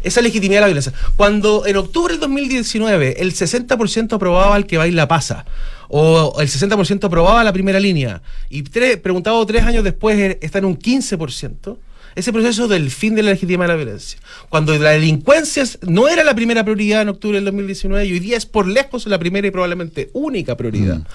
esa 0.03 0.21
legitimidad 0.21 0.57
de 0.57 0.61
la 0.61 0.67
violencia. 0.67 0.93
Cuando 1.15 1.65
en 1.65 1.77
octubre 1.77 2.13
del 2.13 2.21
2019 2.21 3.21
el 3.21 3.33
60% 3.33 4.13
aprobaba 4.13 4.55
el 4.55 4.65
que 4.65 4.77
baila 4.77 5.07
pasa, 5.07 5.45
o 5.89 6.39
el 6.39 6.47
60% 6.47 7.03
aprobaba 7.05 7.43
la 7.43 7.53
primera 7.53 7.79
línea, 7.79 8.21
y 8.49 8.63
preguntado 8.63 9.45
tres 9.45 9.63
años 9.63 9.83
después 9.83 10.17
eh, 10.17 10.39
está 10.41 10.59
en 10.59 10.65
un 10.65 10.77
15%, 10.79 11.77
ese 12.17 12.33
proceso 12.33 12.67
del 12.67 12.89
fin 12.89 13.13
de 13.13 13.21
la 13.21 13.31
legitimidad 13.31 13.65
de 13.65 13.67
la 13.67 13.75
violencia. 13.75 14.19
Cuando 14.49 14.75
la 14.77 14.89
delincuencia 14.89 15.63
no 15.83 16.07
era 16.07 16.23
la 16.23 16.33
primera 16.33 16.63
prioridad 16.63 17.03
en 17.03 17.09
octubre 17.09 17.37
del 17.37 17.45
2019 17.45 18.05
y 18.05 18.13
hoy 18.13 18.19
día 18.19 18.37
es 18.37 18.47
por 18.47 18.67
lejos 18.67 19.05
la 19.05 19.19
primera 19.19 19.47
y 19.47 19.51
probablemente 19.51 20.09
única 20.13 20.57
prioridad. 20.57 20.97
Mm. 20.97 21.05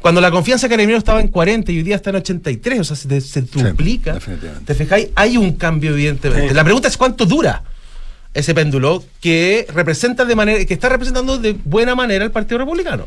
Cuando 0.00 0.20
la 0.20 0.30
confianza 0.30 0.68
carabinero 0.68 0.98
estaba 0.98 1.20
en 1.20 1.28
40 1.28 1.72
y 1.72 1.78
hoy 1.78 1.82
día 1.82 1.96
está 1.96 2.10
en 2.10 2.16
83, 2.16 2.80
o 2.80 2.84
sea, 2.84 2.94
se, 2.94 3.20
se 3.20 3.42
duplica. 3.42 4.18
¿Te 4.64 4.74
fijáis? 4.76 5.08
Hay 5.16 5.36
un 5.36 5.54
cambio, 5.54 5.90
evidentemente. 5.90 6.54
La 6.54 6.62
pregunta 6.62 6.86
es 6.86 6.96
cuánto 6.96 7.26
dura 7.26 7.64
ese 8.32 8.54
péndulo 8.54 9.02
que 9.20 9.66
representa 9.74 10.24
de 10.24 10.36
manera, 10.36 10.64
que 10.64 10.74
está 10.74 10.88
representando 10.88 11.38
de 11.38 11.56
buena 11.64 11.96
manera 11.96 12.24
el 12.24 12.30
Partido 12.30 12.58
Republicano. 12.58 13.06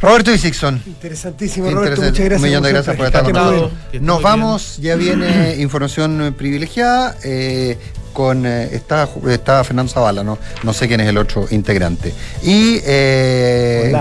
Roberto 0.00 0.32
Isixson. 0.32 0.80
Interesantísimo, 0.86 1.70
Roberto. 1.70 2.00
Muchas 2.02 2.18
gracias. 2.18 2.40
Un 2.40 2.48
millón 2.48 2.62
de 2.62 2.72
gracias 2.72 2.96
por 2.96 3.06
estar 3.06 3.24
con 3.24 3.32
nosotros. 3.32 3.72
Nos 4.00 4.22
vamos, 4.22 4.78
ya 4.78 4.96
viene 4.96 5.56
información 5.58 6.34
privilegiada. 6.36 7.16
Eh, 7.24 7.76
con 8.12 8.46
eh, 8.46 8.70
está, 8.72 9.08
está, 9.28 9.62
Fernando 9.62 9.92
Zavala, 9.92 10.24
¿no? 10.24 10.38
no 10.64 10.72
sé 10.72 10.88
quién 10.88 11.00
es 11.00 11.08
el 11.08 11.18
otro 11.18 11.46
integrante. 11.50 12.12
Y. 12.42 12.80
Eh, 12.84 13.92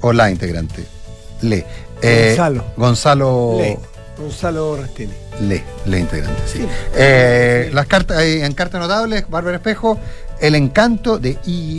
hola, 0.00 0.30
integrante. 0.30 0.84
Le. 1.42 1.64
Eh, 2.02 2.34
Gonzalo. 2.36 2.64
Gonzalo. 2.76 3.56
Le. 3.58 3.78
Gonzalo 4.18 4.76
Rastini. 4.76 5.12
Le, 5.40 5.62
le 5.86 5.98
integrante, 5.98 6.42
sí. 6.46 6.66
Eh, 6.94 7.70
las 7.72 7.86
cartas, 7.86 8.22
en 8.22 8.52
cartas 8.54 8.80
notables, 8.80 9.28
Bárbara 9.28 9.56
Espejo, 9.56 9.98
El 10.40 10.54
encanto 10.54 11.18
de 11.18 11.38
I. 11.46 11.72